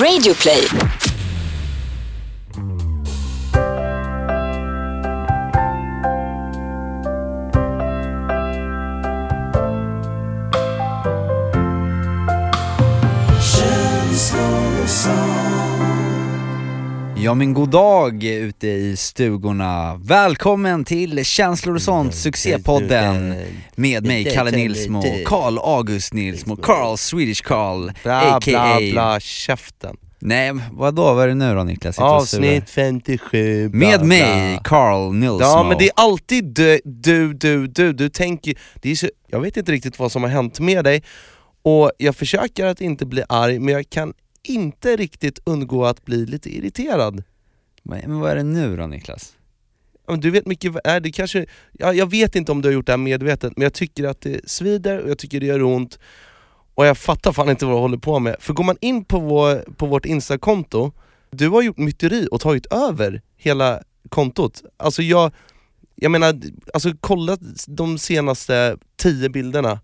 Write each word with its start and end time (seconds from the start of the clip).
Radio 0.00 0.32
Play. 0.32 1.01
Ja 17.22 17.34
men 17.34 17.54
god 17.54 17.70
dag 17.70 18.24
ute 18.24 18.68
i 18.68 18.96
stugorna. 18.96 20.00
Välkommen 20.04 20.84
till 20.84 21.24
Känslor 21.24 21.74
och 21.74 21.82
sånt, 21.82 22.14
succépodden 22.14 23.34
med 23.74 24.06
mig 24.06 24.24
Kalle 24.24 24.50
Nilsmo, 24.50 25.02
Karl 25.26 25.58
August 25.58 26.12
Nilsmo, 26.12 26.56
Carl 26.56 26.96
Swedish 26.96 27.42
Carl, 27.42 27.92
Bla 28.02 28.20
a.k.a. 28.20 28.78
bla 28.78 28.90
bla, 28.92 29.20
käften. 29.20 29.96
Nej 30.18 30.52
vadå, 30.72 31.14
vad 31.14 31.24
är 31.24 31.28
det 31.28 31.34
nu 31.34 31.54
då 31.54 31.64
Niklas? 31.64 31.94
Sitter 31.94 32.14
och 32.14 32.28
surar. 32.28 32.48
Avsnitt 32.48 32.70
57, 32.70 33.68
bla, 33.68 33.78
Med 33.78 33.98
bla. 33.98 34.08
mig, 34.08 34.60
Carl 34.64 35.12
Nilsmo. 35.14 35.40
Ja 35.40 35.66
men 35.68 35.78
det 35.78 35.84
är 35.84 35.92
alltid 35.96 36.44
du, 36.44 36.80
du, 36.84 37.34
du, 37.34 37.66
du, 37.66 37.92
du 37.92 38.08
tänker, 38.08 38.54
det 38.74 38.90
är 38.90 38.94
så, 38.96 39.08
jag 39.26 39.40
vet 39.40 39.56
inte 39.56 39.72
riktigt 39.72 39.98
vad 39.98 40.12
som 40.12 40.22
har 40.22 40.30
hänt 40.30 40.60
med 40.60 40.84
dig, 40.84 41.02
och 41.64 41.92
jag 41.98 42.16
försöker 42.16 42.66
att 42.66 42.80
inte 42.80 43.06
bli 43.06 43.22
arg, 43.28 43.58
men 43.58 43.74
jag 43.74 43.90
kan 43.90 44.12
inte 44.42 44.96
riktigt 44.96 45.38
undgå 45.44 45.84
att 45.84 46.04
bli 46.04 46.26
lite 46.26 46.56
irriterad. 46.56 47.22
Men 47.82 48.20
vad 48.20 48.30
är 48.30 48.36
det 48.36 48.42
nu 48.42 48.76
då 48.76 48.86
Niklas? 48.86 49.36
Ja, 50.06 50.16
Du 50.16 50.30
vet 50.30 50.46
mycket, 50.46 50.76
är 50.84 51.00
det 51.00 51.12
kanske, 51.12 51.46
ja, 51.72 51.92
jag 51.92 52.10
vet 52.10 52.36
inte 52.36 52.52
om 52.52 52.62
du 52.62 52.68
har 52.68 52.72
gjort 52.72 52.86
det 52.86 52.92
här 52.92 52.96
medvetet, 52.96 53.52
men 53.56 53.62
jag 53.62 53.72
tycker 53.72 54.04
att 54.04 54.20
det 54.20 54.50
svider 54.50 55.02
och 55.02 55.10
jag 55.10 55.18
tycker 55.18 55.40
det 55.40 55.46
gör 55.46 55.62
ont, 55.62 55.98
och 56.74 56.86
jag 56.86 56.98
fattar 56.98 57.32
fan 57.32 57.50
inte 57.50 57.66
vad 57.66 57.74
du 57.74 57.78
håller 57.80 57.98
på 57.98 58.18
med. 58.18 58.36
För 58.40 58.52
går 58.52 58.64
man 58.64 58.76
in 58.80 59.04
på, 59.04 59.18
vår, 59.18 59.72
på 59.72 59.86
vårt 59.86 60.06
instakonto, 60.06 60.92
du 61.30 61.48
har 61.48 61.62
gjort 61.62 61.78
myteri 61.78 62.28
och 62.30 62.40
tagit 62.40 62.66
över 62.66 63.22
hela 63.36 63.82
kontot. 64.08 64.62
Alltså 64.76 65.02
jag, 65.02 65.32
jag 65.94 66.10
menar, 66.10 66.40
alltså 66.74 66.92
kolla 67.00 67.38
de 67.66 67.98
senaste 67.98 68.76
tio 68.96 69.28
bilderna, 69.28 69.80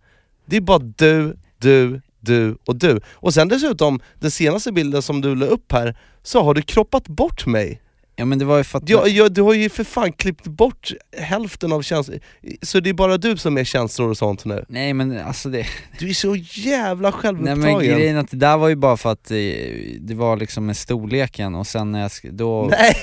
det 0.47 0.57
är 0.57 0.61
bara 0.61 0.79
du, 0.79 1.37
du, 1.59 2.01
du 2.21 2.59
och 2.65 2.77
du. 2.77 3.01
Och 3.15 3.35
sen 3.35 3.49
dessutom, 3.49 4.01
den 4.21 4.31
senaste 4.31 4.73
bilden 4.73 5.03
som 5.03 5.21
du 5.21 5.35
la 5.35 5.47
upp 5.47 5.73
här, 5.73 5.97
så 6.23 6.43
har 6.43 6.55
du 6.55 6.63
kroppat 6.63 7.09
bort 7.09 7.47
mig. 7.47 7.81
Ja 8.21 8.25
men 8.25 8.39
det 8.39 8.45
var 8.45 8.59
ju 8.59 8.65
för 8.65 8.79
att... 8.79 8.89
Jag, 8.89 9.09
jag, 9.09 9.33
du 9.33 9.43
har 9.43 9.55
ju 9.55 9.69
för 9.69 9.85
fan 9.85 10.13
klippt 10.13 10.45
bort 10.47 10.93
hälften 11.19 11.73
av 11.73 11.83
känslor, 11.83 12.21
så 12.63 12.81
det 12.81 12.91
är 12.91 12.95
bara 12.95 13.17
du 13.17 13.37
som 13.37 13.59
är 13.59 13.65
känslor 13.65 14.11
och 14.11 14.17
sånt 14.17 14.45
nu. 14.45 14.65
Nej 14.69 14.95
men 14.95 15.19
alltså 15.19 15.49
det... 15.49 15.67
Du 15.99 16.09
är 16.09 16.15
så 16.15 16.37
jävla 16.37 17.11
Nej 17.11 17.19
självupptagen. 17.21 17.61
men 17.61 17.79
grejen 17.79 18.17
är 18.17 18.21
att 18.21 18.31
det 18.31 18.37
där 18.37 18.57
var 18.57 18.69
ju 18.69 18.77
bara 18.77 18.97
för 18.97 19.13
att 19.13 19.31
eh, 19.31 19.37
det 20.01 20.15
var 20.15 20.37
liksom 20.37 20.67
med 20.67 20.77
storleken 20.77 21.55
och 21.55 21.67
sen 21.67 21.93
när 21.93 22.01
jag 22.01 22.11
då, 22.35 22.69
Nej, 22.71 22.97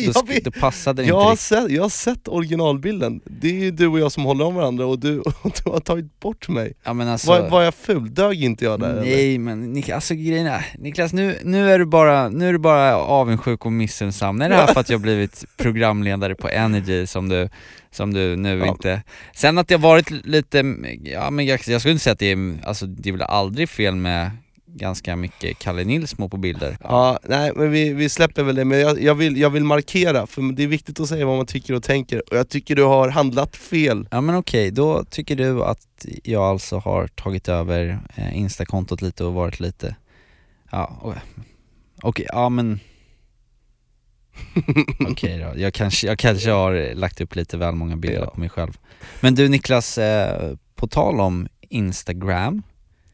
jag, 0.00 0.28
vet, 0.28 0.44
då 0.44 0.50
passade 0.50 1.02
det 1.02 1.08
jag, 1.08 1.16
inte 1.20 1.28
har 1.28 1.36
sett, 1.36 1.70
jag 1.70 1.82
har 1.82 1.88
sett 1.88 2.28
originalbilden, 2.28 3.20
det 3.24 3.48
är 3.48 3.54
ju 3.64 3.70
du 3.70 3.86
och 3.86 3.98
jag 3.98 4.12
som 4.12 4.24
håller 4.24 4.44
om 4.44 4.54
varandra 4.54 4.86
och 4.86 4.98
du, 4.98 5.20
och 5.42 5.52
du 5.64 5.70
har 5.70 5.80
tagit 5.80 6.20
bort 6.20 6.48
mig. 6.48 6.72
Ja 6.84 6.92
men 6.92 7.08
alltså... 7.08 7.28
Var, 7.28 7.48
var 7.50 7.62
jag 7.62 7.74
ful? 7.74 8.14
Dög 8.14 8.44
inte 8.44 8.64
jag 8.64 8.80
där 8.80 8.90
eller? 8.90 9.02
Nej 9.02 9.38
men 9.38 9.72
Nik 9.72 9.88
alltså 9.88 10.14
grejen 10.14 10.46
är, 10.46 10.66
Niklas 10.78 11.12
nu, 11.12 11.38
nu 11.42 11.70
är 11.70 11.78
du 11.78 11.84
bara, 11.84 12.28
nu 12.28 12.48
är 12.48 12.52
du 12.52 12.58
bara 12.58 12.96
avundsjuk 12.96 13.66
och 13.66 13.72
missunnsam. 13.72 14.40
Är 14.40 14.48
det 14.48 14.54
här 14.54 14.66
för 14.72 14.80
att 14.80 14.88
jag 14.88 14.98
har 14.98 15.02
blivit 15.02 15.44
programledare 15.56 16.34
på 16.34 16.48
Energy 16.48 17.06
som 17.06 17.28
du, 17.28 17.48
som 17.90 18.14
du 18.14 18.36
nu 18.36 18.58
Ja. 18.58 18.66
inte... 18.66 19.02
Sen 19.34 19.58
att 19.58 19.70
jag 19.70 19.78
varit 19.78 20.10
lite, 20.10 20.58
ja 21.02 21.30
men 21.30 21.46
jag, 21.46 21.60
jag 21.66 21.80
skulle 21.80 21.92
inte 21.92 22.04
säga 22.04 22.12
att 22.12 22.18
det 22.18 22.32
är, 22.32 22.54
alltså 22.64 22.86
det 22.86 23.08
är 23.08 23.12
väl 23.12 23.22
aldrig 23.22 23.68
fel 23.68 23.94
med 23.94 24.30
ganska 24.74 25.16
mycket 25.16 25.58
Kalle 25.58 25.84
Nilsmo 25.84 26.28
på 26.28 26.36
bilder. 26.36 26.76
Ja, 26.82 27.18
nej 27.22 27.52
men 27.56 27.70
vi, 27.70 27.92
vi 27.92 28.08
släpper 28.08 28.42
väl 28.42 28.54
det, 28.54 28.64
men 28.64 28.80
jag, 28.80 29.02
jag, 29.02 29.14
vill, 29.14 29.36
jag 29.36 29.50
vill 29.50 29.64
markera, 29.64 30.26
för 30.26 30.52
det 30.52 30.62
är 30.62 30.66
viktigt 30.66 31.00
att 31.00 31.08
säga 31.08 31.26
vad 31.26 31.36
man 31.36 31.46
tycker 31.46 31.74
och 31.74 31.82
tänker, 31.82 32.22
och 32.30 32.36
jag 32.36 32.48
tycker 32.48 32.76
du 32.76 32.82
har 32.84 33.08
handlat 33.08 33.56
fel. 33.56 34.08
Ja 34.10 34.20
men 34.20 34.34
okej, 34.36 34.70
då 34.70 35.04
tycker 35.04 35.36
du 35.36 35.64
att 35.64 36.06
jag 36.24 36.42
alltså 36.42 36.78
har 36.78 37.06
tagit 37.06 37.48
över 37.48 37.98
eh, 38.14 38.38
instakontot 38.38 39.02
lite 39.02 39.24
och 39.24 39.34
varit 39.34 39.60
lite, 39.60 39.96
ja, 40.70 41.14
okej, 42.02 42.26
ja 42.28 42.48
men 42.48 42.80
Okej 45.10 45.38
då, 45.38 45.60
jag 45.60 45.74
kanske, 45.74 46.06
jag 46.06 46.18
kanske 46.18 46.50
har 46.50 46.94
lagt 46.94 47.20
upp 47.20 47.34
lite 47.36 47.56
väl 47.56 47.74
många 47.74 47.96
bilder 47.96 48.18
Ja. 48.20 48.30
på 48.30 48.40
mig 48.40 48.48
själv 48.48 48.78
Men 49.20 49.34
du 49.34 49.48
Niklas, 49.48 49.98
eh, 49.98 50.54
på 50.74 50.86
tal 50.86 51.20
om 51.20 51.48
Instagram, 51.68 52.62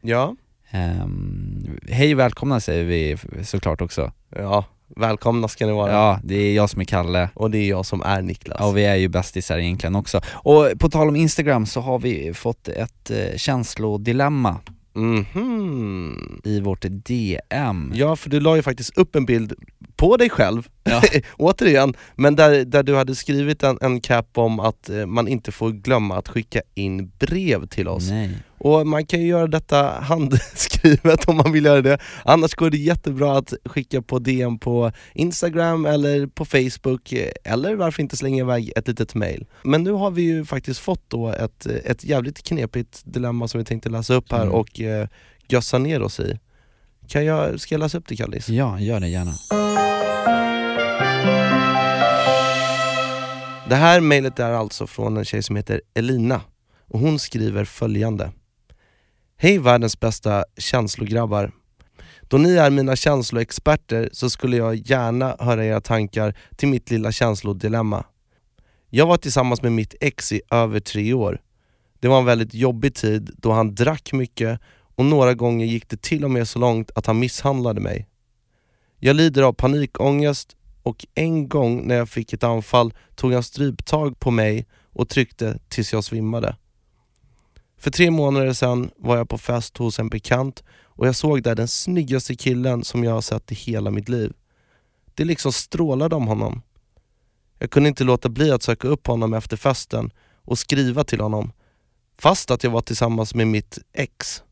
Ja, 0.01 0.35
ehm, 0.71 1.77
hej 1.89 2.13
och 2.13 2.19
välkomna 2.19 2.59
säger 2.59 2.83
vi 2.85 3.17
såklart 3.43 3.81
också 3.81 4.11
ja, 4.35 4.65
välkomna 4.95 5.47
ska 5.47 5.65
ni 5.65 5.71
vara. 5.71 5.91
Ja, 5.91 6.19
det 6.23 6.35
är 6.35 6.55
jag 6.55 6.69
som 6.69 6.81
är 6.81 6.85
Kalle 6.85 7.29
Och 7.33 7.51
det 7.51 7.57
är 7.57 7.69
jag 7.69 7.85
som 7.85 8.01
är 8.01 8.21
Niklas. 8.21 8.61
Och 8.61 8.77
vi 8.77 8.85
är 8.85 8.95
ju 8.95 9.07
bästisar 9.07 9.57
egentligen 9.57 9.95
också. 9.95 10.21
Och 10.31 10.71
på 10.79 10.89
tal 10.89 11.07
om 11.09 11.15
Instagram 11.15 11.65
så 11.65 11.81
har 11.81 11.99
vi 11.99 12.33
fått 12.33 12.67
ett 12.67 13.11
eh, 13.11 13.37
känslodilemma 13.37 14.57
Mhm. 14.93 16.41
i 16.43 16.59
vårt 16.59 16.85
DM. 16.89 17.91
Ja, 17.95 18.15
för 18.15 18.29
du 18.29 18.39
la 18.39 18.55
ju 18.55 18.61
faktiskt 18.61 18.97
upp 18.97 19.15
en 19.15 19.25
bild 19.25 19.53
på 19.99 20.17
dig 20.17 20.29
själv, 20.29 20.67
Ja. 20.83 21.01
återigen, 21.37 21.93
men 22.15 22.35
där, 22.35 22.65
där 22.65 22.83
du 22.83 22.95
hade 22.95 23.15
skrivit 23.15 23.63
en, 23.63 23.77
en 23.81 24.01
cap 24.01 24.37
om 24.37 24.59
att 24.59 24.89
eh, 24.89 25.05
man 25.05 25.27
inte 25.27 25.51
får 25.51 25.69
glömma 25.71 26.17
att 26.17 26.27
skicka 26.27 26.61
in 26.75 27.11
brev 27.19 27.67
till 27.67 27.87
oss. 27.87 28.09
Nej. 28.09 28.37
Och 28.57 28.87
man 28.87 29.05
kan 29.05 29.21
ju 29.21 29.27
göra 29.27 29.47
detta 29.47 29.89
handskrivet 30.01 31.25
om 31.29 31.37
man 31.37 31.51
vill 31.51 31.65
göra 31.65 31.81
det, 31.81 31.97
annars 32.25 32.55
går 32.55 32.69
det 32.69 32.77
jättebra 32.77 33.37
att 33.37 33.53
skicka 33.65 34.01
på 34.01 34.19
DM 34.19 34.59
på 34.59 34.91
Instagram 35.13 35.85
eller 35.85 36.27
på 36.27 36.45
Facebook, 36.45 37.13
eh, 37.13 37.31
eller 37.43 37.75
varför 37.75 38.01
inte 38.01 38.17
slänga 38.17 38.43
iväg 38.43 38.71
ett 38.75 38.87
litet 38.87 39.15
mail. 39.15 39.45
Men 39.63 39.83
nu 39.83 39.91
har 39.91 40.11
vi 40.11 40.21
ju 40.21 40.45
faktiskt 40.45 40.79
fått 40.79 41.03
då 41.07 41.29
ett, 41.29 41.65
eh, 41.65 41.75
ett 41.91 42.03
jävligt 42.03 42.43
knepigt 42.43 43.01
dilemma 43.05 43.47
som 43.47 43.57
vi 43.59 43.65
tänkte 43.65 43.89
läsa 43.89 44.13
upp 44.13 44.31
här 44.31 44.41
Mm. 44.41 44.53
och 44.53 44.81
eh, 44.81 45.07
gössa 45.47 45.77
ner 45.77 46.01
oss 46.01 46.19
i. 46.19 46.39
Kan 47.09 47.25
jag, 47.25 47.59
ska 47.59 47.75
jag 47.75 47.79
läsa 47.79 47.97
upp 47.97 48.07
det 48.07 48.15
Kallis? 48.15 48.49
Ja, 48.49 48.79
gör 48.79 48.99
det 48.99 49.07
gärna. 49.07 49.33
Det 53.69 53.75
här 53.75 54.01
mejlet 54.01 54.39
är 54.39 54.51
alltså 54.51 54.87
från 54.87 55.17
en 55.17 55.25
tjej 55.25 55.43
som 55.43 55.55
heter 55.55 55.81
Elina 55.93 56.41
och 56.87 56.99
hon 56.99 57.19
skriver 57.19 57.65
följande. 57.65 58.31
Hej 59.37 59.59
världens 59.59 59.99
bästa 59.99 60.45
känslograbbar. 60.57 61.51
Då 62.21 62.37
ni 62.37 62.55
är 62.55 62.69
mina 62.69 62.95
känsloexperter 62.95 64.09
så 64.11 64.29
skulle 64.29 64.57
jag 64.57 64.75
gärna 64.75 65.35
höra 65.39 65.65
era 65.65 65.81
tankar 65.81 66.37
till 66.55 66.67
mitt 66.67 66.91
lilla 66.91 67.11
känslodilemma. 67.11 68.05
Jag 68.89 69.05
var 69.05 69.17
tillsammans 69.17 69.61
med 69.61 69.71
mitt 69.71 69.95
ex 70.01 70.31
i 70.31 70.41
över 70.51 70.79
tre 70.79 71.13
år. 71.13 71.41
Det 71.99 72.07
var 72.07 72.19
en 72.19 72.25
väldigt 72.25 72.53
jobbig 72.53 72.95
tid 72.95 73.29
då 73.37 73.51
han 73.51 73.75
drack 73.75 74.13
mycket 74.13 74.59
och 74.99 75.05
några 75.05 75.33
gånger 75.33 75.65
gick 75.65 75.89
det 75.89 76.01
till 76.01 76.23
och 76.23 76.31
med 76.31 76.47
så 76.47 76.59
långt 76.59 76.91
att 76.95 77.05
han 77.05 77.19
misshandlade 77.19 77.81
mig. 77.81 78.07
Jag 78.97 79.15
lider 79.15 79.43
av 79.43 79.53
panikångest 79.53 80.55
och 80.83 81.05
en 81.15 81.49
gång 81.49 81.87
när 81.87 81.95
jag 81.95 82.09
fick 82.09 82.33
ett 82.33 82.43
anfall 82.43 82.93
tog 83.15 83.33
han 83.33 83.43
stryptag 83.43 84.19
på 84.19 84.31
mig 84.31 84.67
och 84.93 85.09
tryckte 85.09 85.59
tills 85.67 85.93
jag 85.93 86.03
svimmade. 86.03 86.55
För 87.77 87.91
tre 87.91 88.11
månader 88.11 88.53
sedan 88.53 88.91
var 88.97 89.17
jag 89.17 89.29
på 89.29 89.37
fest 89.37 89.77
hos 89.77 89.99
en 89.99 90.09
bekant 90.09 90.63
och 90.83 91.07
jag 91.07 91.15
såg 91.15 91.43
där 91.43 91.55
den 91.55 91.67
snyggaste 91.67 92.35
killen 92.35 92.83
som 92.83 93.03
jag 93.03 93.11
har 93.11 93.21
sett 93.21 93.51
i 93.51 93.55
hela 93.55 93.91
mitt 93.91 94.09
liv. 94.09 94.33
Det 95.13 95.23
liksom 95.23 95.51
strålade 95.51 96.15
om 96.15 96.27
honom. 96.27 96.61
Jag 97.59 97.71
kunde 97.71 97.89
inte 97.89 98.03
låta 98.03 98.29
bli 98.29 98.51
att 98.51 98.63
söka 98.63 98.87
upp 98.87 99.07
honom 99.07 99.33
efter 99.33 99.57
festen 99.57 100.11
och 100.35 100.59
skriva 100.59 101.03
till 101.03 101.21
honom, 101.21 101.51
fast 102.17 102.51
att 102.51 102.63
jag 102.63 102.71
var 102.71 102.81
tillsammans 102.81 103.35
med 103.35 103.47
mitt 103.47 103.79
ex. 103.93 104.43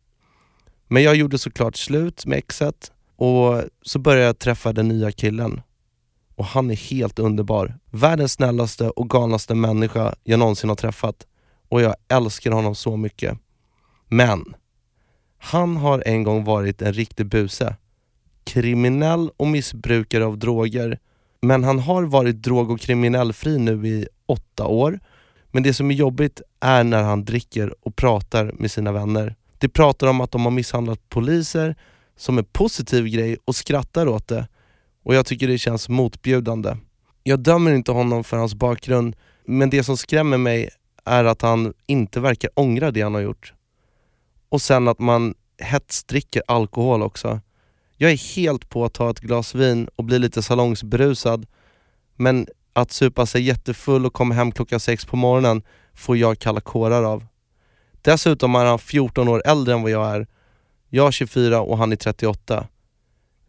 Men 0.87 1.03
jag 1.03 1.15
gjorde 1.15 1.37
såklart 1.37 1.75
slut 1.75 2.25
med 2.25 2.37
exet 2.37 2.91
och 3.15 3.61
så 3.81 3.99
började 3.99 4.25
jag 4.25 4.39
träffa 4.39 4.73
den 4.73 4.87
nya 4.87 5.11
killen 5.11 5.61
och 6.35 6.45
han 6.45 6.71
är 6.71 6.75
helt 6.75 7.19
underbar. 7.19 7.77
Världens 7.91 8.33
snällaste 8.33 8.89
och 8.89 9.09
galnaste 9.09 9.55
människa 9.55 10.15
jag 10.23 10.39
någonsin 10.39 10.69
har 10.69 10.75
träffat 10.75 11.27
och 11.69 11.81
jag 11.81 11.95
älskar 12.07 12.51
honom 12.51 12.75
så 12.75 12.97
mycket. 12.97 13.37
Men, 14.07 14.55
han 15.37 15.77
har 15.77 16.03
en 16.05 16.23
gång 16.23 16.43
varit 16.43 16.81
en 16.81 16.93
riktig 16.93 17.25
buse. 17.25 17.75
Kriminell 18.43 19.29
och 19.37 19.47
missbrukare 19.47 20.25
av 20.25 20.37
droger. 20.37 20.99
Men 21.41 21.63
han 21.63 21.79
har 21.79 22.03
varit 22.03 22.41
drog 22.41 22.71
och 22.71 22.79
kriminellfri 22.79 23.57
nu 23.57 23.87
i 23.87 24.07
åtta 24.25 24.67
år. 24.67 24.99
Men 25.51 25.63
det 25.63 25.73
som 25.73 25.91
är 25.91 25.95
jobbigt 25.95 26.41
är 26.59 26.83
när 26.83 27.03
han 27.03 27.25
dricker 27.25 27.75
och 27.81 27.95
pratar 27.95 28.51
med 28.53 28.71
sina 28.71 28.91
vänner. 28.91 29.35
De 29.57 29.67
pratar 29.67 30.07
om 30.07 30.21
att 30.21 30.31
de 30.31 30.43
har 30.43 30.51
misshandlat 30.51 31.09
poliser, 31.09 31.75
som 32.17 32.37
en 32.37 32.45
positiv 32.45 33.05
grej 33.07 33.37
och 33.45 33.55
skrattar 33.55 34.07
åt 34.07 34.27
det 34.27 34.47
och 35.07 35.15
jag 35.15 35.25
tycker 35.25 35.47
det 35.47 35.57
känns 35.57 35.89
motbjudande. 35.89 36.77
Jag 37.23 37.39
dömer 37.39 37.71
inte 37.71 37.91
honom 37.91 38.23
för 38.23 38.37
hans 38.37 38.55
bakgrund, 38.55 39.15
men 39.45 39.69
det 39.69 39.83
som 39.83 39.97
skrämmer 39.97 40.37
mig 40.37 40.69
är 41.05 41.25
att 41.25 41.41
han 41.41 41.73
inte 41.85 42.19
verkar 42.19 42.49
ångra 42.53 42.91
det 42.91 43.01
han 43.01 43.13
har 43.13 43.21
gjort. 43.21 43.53
Och 44.49 44.61
sen 44.61 44.87
att 44.87 44.99
man 44.99 45.33
hetsdricker 45.57 46.43
alkohol 46.47 47.01
också. 47.01 47.39
Jag 47.97 48.11
är 48.11 48.35
helt 48.35 48.69
på 48.69 48.85
att 48.85 48.93
ta 48.93 49.09
ett 49.09 49.19
glas 49.19 49.55
vin 49.55 49.89
och 49.95 50.03
bli 50.03 50.19
lite 50.19 50.41
salongsberusad, 50.43 51.45
men 52.15 52.47
att 52.73 52.91
supa 52.91 53.25
sig 53.25 53.41
jättefull 53.41 54.05
och 54.05 54.13
komma 54.13 54.35
hem 54.35 54.51
klockan 54.51 54.79
sex 54.79 55.05
på 55.05 55.15
morgonen 55.15 55.61
får 55.93 56.17
jag 56.17 56.39
kalla 56.39 56.61
kårar 56.61 57.03
av. 57.03 57.25
Dessutom 58.07 58.55
är 58.55 58.65
han 58.65 58.79
14 58.79 59.27
år 59.27 59.41
äldre 59.45 59.73
än 59.73 59.81
vad 59.81 59.91
jag 59.91 60.15
är. 60.15 60.27
Jag 60.89 61.07
är 61.07 61.11
24 61.11 61.61
och 61.61 61.77
han 61.77 61.91
är 61.91 61.95
38. 61.95 62.67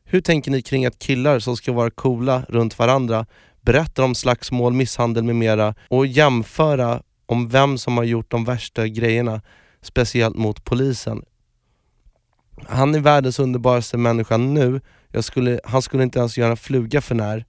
Hur 0.04 0.20
tänker 0.20 0.50
ni 0.50 0.62
kring 0.62 0.86
att 0.86 0.98
killar 0.98 1.38
som 1.38 1.56
ska 1.56 1.72
vara 1.72 1.90
coola 1.90 2.42
runt 2.48 2.78
varandra 2.78 3.26
berättar 3.60 4.02
om 4.02 4.14
slagsmål, 4.14 4.72
misshandel 4.72 5.24
med 5.24 5.36
mera 5.36 5.74
och 5.88 6.06
jämföra 6.06 7.02
om 7.26 7.48
vem 7.48 7.78
som 7.78 7.96
har 7.96 8.04
gjort 8.04 8.30
de 8.30 8.44
värsta 8.44 8.88
grejerna, 8.88 9.40
speciellt 9.82 10.36
mot 10.36 10.64
polisen. 10.64 11.22
Han 12.68 12.94
är 12.94 13.00
världens 13.00 13.38
underbaraste 13.38 13.96
människa 13.96 14.36
nu, 14.36 14.80
skulle, 15.20 15.60
han 15.64 15.82
skulle 15.82 16.02
inte 16.02 16.18
ens 16.18 16.38
göra 16.38 16.50
en 16.50 16.56
fluga 16.56 17.00
för 17.00 17.14
när. 17.14 17.44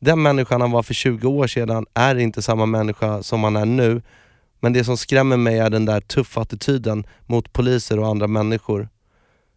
Den 0.00 0.22
människan 0.22 0.60
han 0.60 0.70
var 0.70 0.82
för 0.82 0.94
20 0.94 1.28
år 1.28 1.46
sedan 1.46 1.86
är 1.94 2.16
inte 2.16 2.42
samma 2.42 2.66
människa 2.66 3.22
som 3.22 3.44
han 3.44 3.56
är 3.56 3.66
nu, 3.66 4.02
men 4.62 4.72
det 4.72 4.84
som 4.84 4.96
skrämmer 4.96 5.36
mig 5.36 5.58
är 5.58 5.70
den 5.70 5.84
där 5.84 6.00
tuffa 6.00 6.40
attityden 6.40 7.06
mot 7.26 7.52
poliser 7.52 7.98
och 7.98 8.06
andra 8.06 8.26
människor. 8.26 8.88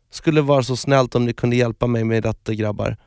Skulle 0.10 0.42
vara 0.42 0.64
så 0.64 0.76
snällt 0.76 1.16
om 1.16 1.26
ni 1.26 1.34
kunde 1.34 1.56
hjälpa 1.56 1.88
mig 1.88 2.04
med 2.04 2.24
detta 2.24 2.54
grabbar. 2.54 2.98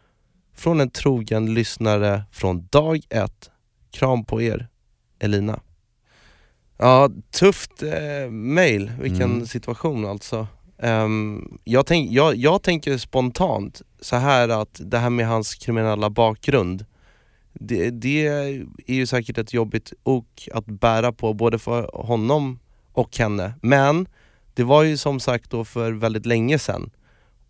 Från 0.54 0.80
en 0.80 0.90
trogen 0.90 1.54
lyssnare 1.54 2.22
från 2.32 2.66
dag 2.66 3.00
ett. 3.08 3.50
Kram 3.90 4.24
på 4.24 4.42
er, 4.42 4.68
Elina. 5.18 5.60
Ja, 6.76 7.10
tufft 7.30 7.82
eh, 7.82 8.30
mail. 8.30 8.92
Vilken 9.00 9.32
mm. 9.32 9.46
situation 9.46 10.04
alltså. 10.06 10.46
Um, 10.76 11.58
jag, 11.64 11.86
tänk, 11.86 12.10
jag, 12.10 12.36
jag 12.36 12.62
tänker 12.62 12.98
spontant 12.98 13.82
så 14.00 14.16
här 14.16 14.48
att 14.48 14.80
det 14.84 14.98
här 14.98 15.10
med 15.10 15.28
hans 15.28 15.54
kriminella 15.54 16.10
bakgrund, 16.10 16.84
det, 17.52 17.90
det 17.90 18.26
är 18.26 18.94
ju 18.94 19.06
säkert 19.06 19.38
ett 19.38 19.54
jobbigt 19.54 19.92
ok 20.02 20.48
att 20.54 20.66
bära 20.66 21.12
på 21.12 21.34
både 21.34 21.58
för 21.58 21.90
honom 21.94 22.58
och 22.92 23.16
henne. 23.18 23.52
Men 23.62 24.08
det 24.54 24.64
var 24.64 24.82
ju 24.82 24.96
som 24.96 25.20
sagt 25.20 25.50
då 25.50 25.64
för 25.64 25.92
väldigt 25.92 26.26
länge 26.26 26.58
sedan. 26.58 26.90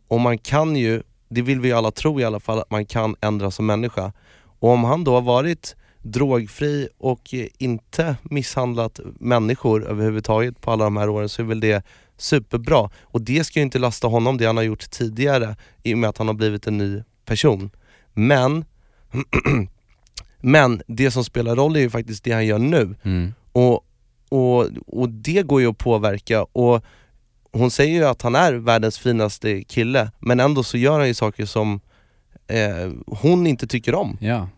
Och 0.09 0.21
man 0.21 0.39
kan 0.39 0.77
ju, 0.77 1.03
det 1.29 1.43
vill 1.43 1.61
vi 1.61 1.73
alla 1.73 1.91
tro 1.91 2.21
i 2.21 2.25
alla 2.25 2.41
fall, 2.41 2.59
att 2.59 2.71
man 2.71 2.87
kan 2.87 3.17
ändras 3.21 3.55
som 3.55 3.67
människa. 3.67 4.12
Och 4.61 4.71
om 4.71 4.85
han 4.85 5.05
då 5.05 5.15
har 5.15 5.23
varit 5.23 5.77
drogfri 6.03 6.89
och 6.99 7.35
inte 7.59 8.17
misshandlat 8.23 9.00
människor 9.21 9.87
överhuvudtaget 9.87 10.61
på 10.61 10.71
alla 10.71 10.85
de 10.85 10.97
här 10.97 11.09
åren 11.09 11.29
så 11.29 11.43
är 11.43 11.47
väl 11.47 11.61
det 11.61 11.85
superbra. 12.17 12.91
Och 13.03 13.21
det 13.23 13.45
ska 13.45 13.59
ju 13.59 13.65
inte 13.65 13.79
lasta 13.79 14.09
honom 14.09 14.37
det 14.37 14.47
han 14.47 14.56
har 14.56 14.65
gjort 14.65 14.91
tidigare 14.91 15.56
i 15.83 15.95
och 15.95 15.99
med 15.99 16.11
att 16.11 16.19
han 16.19 16.27
har 16.27 16.35
blivit 16.35 16.67
en 16.67 16.79
ny 16.79 17.03
person. 17.25 17.71
Men, 18.15 18.65
men 20.49 20.83
det 20.87 21.11
som 21.11 21.25
spelar 21.25 21.56
roll 21.56 21.77
är 21.77 21.81
ju 21.81 21.91
faktiskt 21.91 22.25
det 22.25 22.33
han 22.33 22.47
gör 22.47 22.59
nu. 22.59 22.95
Mm. 23.03 23.35
Och, 23.53 23.85
och, 24.29 24.67
och 24.87 25.09
det 25.09 25.43
går 25.43 25.61
ju 25.61 25.67
att 25.67 25.79
påverka. 25.79 26.43
Och 26.43 26.85
hon 27.53 27.71
säger 27.71 27.95
ju 27.95 28.05
att 28.05 28.23
han 28.23 28.35
är 28.35 28.53
världens 28.53 28.99
finaste 28.99 29.62
kille, 29.62 30.11
men 30.19 30.41
ändå 30.41 30.62
så 30.62 30.79
gör 30.79 30.99
han 30.99 31.09
ju 31.09 31.15
saker 31.15 31.47
som 31.47 31.81
eh, 32.47 32.93
hon 33.06 33.47
inte 33.47 33.67
tycker 33.67 33.95
om. 33.95 34.19
Ja, 34.21 34.49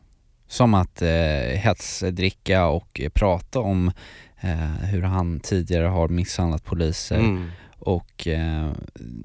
som 0.48 0.74
att 0.74 1.02
eh, 1.02 1.08
hetsdricka 1.54 2.66
och 2.66 3.00
prata 3.14 3.60
om 3.60 3.92
eh, 4.40 4.88
hur 4.90 5.02
han 5.02 5.40
tidigare 5.40 5.86
har 5.86 6.08
misshandlat 6.08 6.64
poliser. 6.64 7.18
Mm. 7.18 7.50
Och 7.78 8.26
eh, 8.26 8.70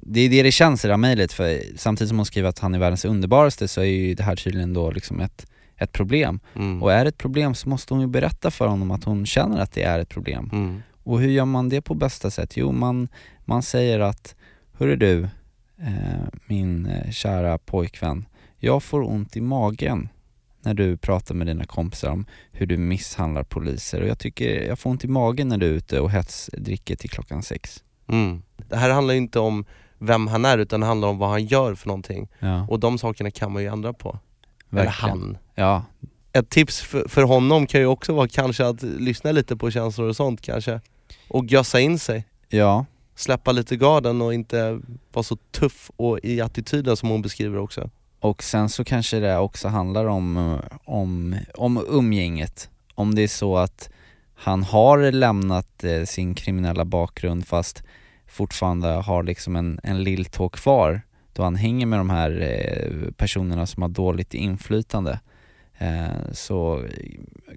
det 0.01 0.19
är 0.19 0.29
det 0.29 0.43
det 0.43 0.51
känns 0.51 0.85
i 0.85 0.87
det 0.87 0.93
här 0.93 0.97
mejlet, 0.97 1.33
för 1.33 1.61
samtidigt 1.77 2.09
som 2.09 2.17
hon 2.17 2.25
skriver 2.25 2.49
att 2.49 2.59
han 2.59 2.75
är 2.75 2.79
världens 2.79 3.05
underbaraste 3.05 3.67
så 3.67 3.81
är 3.81 3.85
ju 3.85 4.13
det 4.13 4.23
här 4.23 4.35
tydligen 4.35 4.73
då 4.73 4.91
liksom 4.91 5.19
ett, 5.19 5.45
ett 5.77 5.91
problem. 5.91 6.39
Mm. 6.55 6.83
Och 6.83 6.93
är 6.93 7.03
det 7.03 7.09
ett 7.09 7.17
problem 7.17 7.55
så 7.55 7.69
måste 7.69 7.93
hon 7.93 8.01
ju 8.01 8.07
berätta 8.07 8.51
för 8.51 8.67
honom 8.67 8.91
att 8.91 9.03
hon 9.03 9.25
känner 9.25 9.59
att 9.59 9.71
det 9.71 9.83
är 9.83 9.99
ett 9.99 10.09
problem. 10.09 10.49
Mm. 10.53 10.81
Och 11.03 11.19
hur 11.19 11.29
gör 11.29 11.45
man 11.45 11.69
det 11.69 11.81
på 11.81 11.93
bästa 11.93 12.31
sätt? 12.31 12.57
Jo, 12.57 12.71
man, 12.71 13.07
man 13.45 13.63
säger 13.63 13.99
att 13.99 14.35
Hörru 14.77 14.95
du, 14.95 15.23
eh, 15.77 16.27
min 16.45 16.85
eh, 16.85 17.11
kära 17.11 17.57
pojkvän, 17.57 18.25
jag 18.57 18.83
får 18.83 19.09
ont 19.09 19.37
i 19.37 19.41
magen 19.41 20.09
när 20.61 20.73
du 20.73 20.97
pratar 20.97 21.35
med 21.35 21.47
dina 21.47 21.65
kompisar 21.65 22.09
om 22.09 22.25
hur 22.51 22.65
du 22.65 22.77
misshandlar 22.77 23.43
poliser 23.43 24.01
och 24.01 24.07
jag 24.07 24.19
tycker 24.19 24.67
jag 24.67 24.79
får 24.79 24.89
ont 24.89 25.03
i 25.03 25.07
magen 25.07 25.47
när 25.47 25.57
du 25.57 25.65
är 25.65 25.73
ute 25.73 25.99
och 25.99 26.11
hetsdricker 26.11 26.95
till 26.95 27.09
klockan 27.09 27.43
sex. 27.43 27.83
Mm. 28.07 28.41
Det 28.69 28.75
här 28.75 28.89
handlar 28.89 29.13
inte 29.13 29.39
om 29.39 29.65
vem 29.97 30.27
han 30.27 30.45
är 30.45 30.57
utan 30.57 30.79
det 30.79 30.85
handlar 30.85 31.07
om 31.07 31.17
vad 31.17 31.29
han 31.29 31.45
gör 31.45 31.75
för 31.75 31.87
någonting. 31.87 32.27
Ja. 32.39 32.67
Och 32.69 32.79
de 32.79 32.97
sakerna 32.97 33.31
kan 33.31 33.51
man 33.51 33.61
ju 33.61 33.67
ändra 33.67 33.93
på. 33.93 34.19
Verkligen. 34.75 35.13
Eller 35.13 35.25
han. 35.25 35.37
Ja. 35.55 35.83
Ett 36.33 36.49
tips 36.49 36.81
för, 36.81 37.07
för 37.07 37.23
honom 37.23 37.67
kan 37.67 37.81
ju 37.81 37.87
också 37.87 38.13
vara 38.13 38.27
kanske 38.27 38.67
att 38.67 38.83
lyssna 38.83 39.31
lite 39.31 39.57
på 39.57 39.71
känslor 39.71 40.09
och 40.09 40.15
sånt 40.15 40.41
kanske. 40.41 40.81
Och 41.27 41.45
gössa 41.45 41.79
in 41.79 41.99
sig. 41.99 42.25
Ja. 42.49 42.85
Släppa 43.15 43.51
lite 43.51 43.75
garden 43.75 44.21
och 44.21 44.33
inte 44.33 44.79
vara 45.13 45.23
så 45.23 45.35
tuff 45.35 45.91
och 45.95 46.19
i 46.23 46.41
attityden 46.41 46.97
som 46.97 47.09
hon 47.09 47.21
beskriver 47.21 47.57
också. 47.57 47.89
Och 48.19 48.43
sen 48.43 48.69
så 48.69 48.83
kanske 48.83 49.19
det 49.19 49.37
också 49.37 49.67
handlar 49.67 50.05
om, 50.05 50.59
om, 50.85 51.35
om 51.53 51.85
umgänget. 51.89 52.69
Om 52.95 53.15
det 53.15 53.21
är 53.21 53.27
så 53.27 53.57
att 53.57 53.89
han 54.35 54.63
har 54.63 55.11
lämnat 55.11 55.83
eh, 55.83 56.03
sin 56.03 56.35
kriminella 56.35 56.85
bakgrund 56.85 57.47
fast 57.47 57.83
fortfarande 58.27 58.87
har 58.87 59.23
liksom 59.23 59.55
en, 59.55 59.79
en 59.83 60.03
lilltå 60.03 60.49
kvar 60.49 61.01
då 61.35 61.43
han 61.43 61.55
hänger 61.55 61.85
med 61.85 61.99
de 61.99 62.09
här 62.09 62.41
eh, 62.41 63.11
personerna 63.11 63.65
som 63.65 63.81
har 63.81 63.89
dåligt 63.89 64.33
inflytande 64.33 65.19
eh, 65.77 66.31
så 66.31 66.85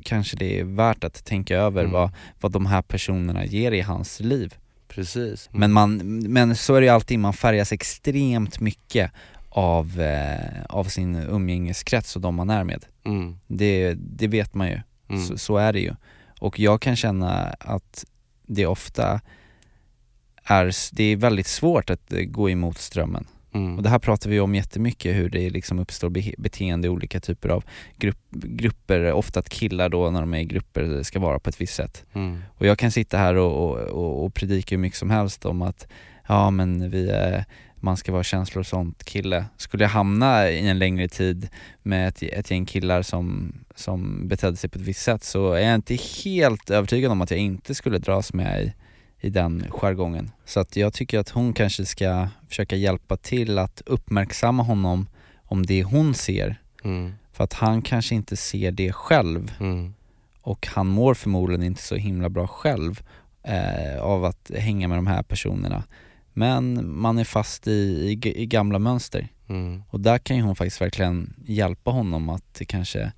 kanske 0.03 0.37
det 0.37 0.61
är 0.61 0.65
värt 0.65 1.05
att 1.05 1.25
tänka 1.25 1.57
över 1.57 1.81
mm. 1.81 1.93
vad, 1.93 2.11
vad 2.41 2.53
de 2.53 2.67
här 2.67 2.83
personerna 2.83 3.45
ger 3.45 3.73
i 3.73 3.81
hans 3.81 4.21
liv. 4.21 4.55
Precis. 4.89 5.49
Men, 5.53 5.73
man, 5.73 5.99
men 6.33 6.57
så 6.57 6.75
är 6.75 6.81
det 6.81 6.87
ju 6.87 6.93
alltid, 6.93 7.19
man 7.19 7.33
färgas 7.33 7.73
extremt 7.73 8.61
mycket 8.61 9.11
av, 9.49 10.01
eh, 10.01 10.65
av 10.69 10.85
sin 10.85 11.17
umgängeskrets 11.17 12.17
och 12.17 12.23
de 12.23 12.35
man 12.35 12.51
är 12.51 12.65
med. 12.65 12.85
Mm. 13.05 13.39
Det, 13.47 13.95
det 13.95 14.29
vet 14.29 14.55
man 14.55 14.69
ju, 14.69 14.81
mm. 15.09 15.25
så, 15.25 15.39
så, 15.39 15.57
är 15.57 15.73
det 15.73 15.81
ju. 15.81 15.95
Och 16.41 16.59
jag 16.59 16.81
kan 16.83 16.97
känna 16.97 17.57
att 17.61 18.05
det 18.47 18.67
ofta 18.67 19.21
är, 20.45 20.73
det 20.93 21.05
är 21.05 21.17
väldigt 21.17 21.47
svårt 21.47 21.91
att 21.91 22.13
gå 22.27 22.51
emot 22.51 22.79
strömmen. 22.79 23.27
Mm. 23.53 23.77
Och 23.77 23.83
det 23.83 23.89
här 23.89 23.99
pratar 23.99 24.31
vi 24.31 24.41
om 24.41 24.55
jättemycket, 24.55 25.17
hur 25.17 25.31
det 25.31 25.51
liksom 25.51 25.79
uppstår 25.79 26.09
be 26.09 26.33
beteende 26.39 26.87
i 26.87 26.91
olika 26.91 27.21
typer 27.21 27.49
av 27.49 27.65
grupp, 27.97 28.19
grupper, 28.31 29.13
ofta 29.13 29.41
att 29.41 29.49
killar 29.49 29.89
då 29.89 30.11
när 30.11 30.21
de 30.21 30.35
är 30.35 30.39
i 30.39 30.45
grupper 30.45 31.03
ska 31.03 31.19
vara 31.19 31.39
på 31.39 31.51
ett 31.51 31.61
visst 31.61 31.75
sätt. 31.75 32.05
Mm. 32.13 32.39
Och 32.55 32.67
jag 32.67 32.79
kan 32.79 32.91
sitta 32.91 33.19
här 33.19 33.35
och, 33.35 33.77
och, 33.79 34.25
och 34.25 34.35
predika 34.35 34.75
hur 34.75 34.81
mycket 34.81 34.99
som 34.99 35.11
helst 35.11 35.45
om 35.45 35.63
att 35.63 35.87
ja 36.29 36.51
men 36.51 36.91
vi 36.91 37.11
är 37.11 37.45
man 37.81 37.97
ska 37.97 38.13
vara 38.13 38.65
sånt 38.65 39.05
kille. 39.05 39.45
Skulle 39.57 39.85
jag 39.85 39.89
hamna 39.89 40.51
i 40.51 40.69
en 40.69 40.79
längre 40.79 41.09
tid 41.09 41.49
med 41.83 42.09
ett, 42.09 42.23
ett 42.23 42.51
gäng 42.51 42.67
killar 42.67 43.03
som, 43.03 43.55
som 43.75 44.29
betedde 44.29 44.57
sig 44.57 44.71
på 44.71 44.79
ett 44.79 44.85
visst 44.85 45.03
sätt 45.03 45.25
så 45.25 45.53
är 45.53 45.61
jag 45.61 45.75
inte 45.75 45.99
helt 46.25 46.71
övertygad 46.71 47.13
om 47.13 47.21
att 47.21 47.31
jag 47.31 47.41
inte 47.41 47.75
skulle 47.75 47.99
dras 47.99 48.33
med 48.33 48.63
i, 48.63 48.73
i 49.21 49.31
den 49.31 49.65
jargongen. 49.71 50.31
Så 50.45 50.61
att 50.61 50.77
jag 50.77 50.93
tycker 50.93 51.19
att 51.19 51.29
hon 51.29 51.53
kanske 51.53 51.87
ska 51.87 52.29
försöka 52.49 52.77
hjälpa 52.77 53.17
till 53.17 53.59
att 53.59 53.83
uppmärksamma 53.87 54.63
honom 54.63 55.07
om 55.45 55.67
det 55.67 55.83
hon 55.83 56.15
ser. 56.15 56.61
Mm. 56.85 57.15
För 57.33 57.45
att 57.45 57.53
han 57.53 57.83
kanske 57.83 58.15
inte 58.15 58.37
ser 58.37 58.71
det 58.71 58.93
själv. 58.93 59.53
Mm. 59.61 59.95
Och 60.43 60.67
han 60.67 60.87
mår 60.87 61.15
förmodligen 61.15 61.63
inte 61.63 61.83
så 61.83 61.95
himla 61.95 62.29
bra 62.29 62.47
själv 62.47 63.03
eh, 63.43 64.03
av 64.03 64.25
att 64.25 64.51
hänga 64.55 64.89
med 64.89 64.99
de 64.99 65.07
här 65.07 65.23
personerna. 65.23 65.85
Men 66.33 66.91
man 66.99 67.19
är 67.19 67.25
fast 67.25 67.67
i, 67.67 67.71
i, 67.71 68.43
i 68.43 68.47
gamla 68.47 68.79
mönster. 68.79 69.29
Mm. 69.49 69.83
Och 69.91 70.01
där 70.01 70.19
kan 70.19 70.37
ju 70.37 70.43
hon 70.43 70.57
faktiskt 70.57 70.81
verkligen 70.81 71.35
hjälpa 71.47 71.91
honom 71.91 72.29
att 72.29 72.61
kanske 72.69 73.13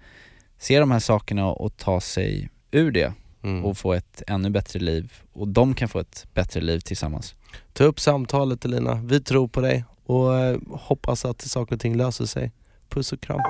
se 0.59 0.80
de 0.80 0.90
här 0.90 0.99
sakerna 0.99 1.47
och 1.47 1.76
ta 1.76 2.00
sig 2.00 2.50
ur 2.71 2.90
det 2.90 3.12
mm. 3.42 3.64
och 3.64 3.78
få 3.78 3.92
ett 3.92 4.23
ännu 4.26 4.50
bättre 4.50 4.80
liv. 4.80 5.12
Och 5.32 5.49
de 5.49 5.75
kan 5.75 5.88
få 5.88 5.99
ett 5.99 6.26
bättre 6.35 6.61
liv 6.61 6.80
tillsammans. 6.80 7.35
Ta 7.73 7.85
upp 7.85 8.00
samtalet 8.00 8.64
Elina, 8.64 8.94
vi 8.94 9.20
tror 9.20 9.49
på 9.49 9.61
dig 9.61 9.85
och 10.06 10.38
eh, 10.38 10.59
hoppas 10.70 11.25
att 11.25 11.42
saker 11.42 11.75
och 11.75 11.80
ting 11.80 11.97
löser 11.97 12.26
sig. 12.26 12.52
Puss 12.88 13.12
och 13.12 13.20
kram. 13.20 13.40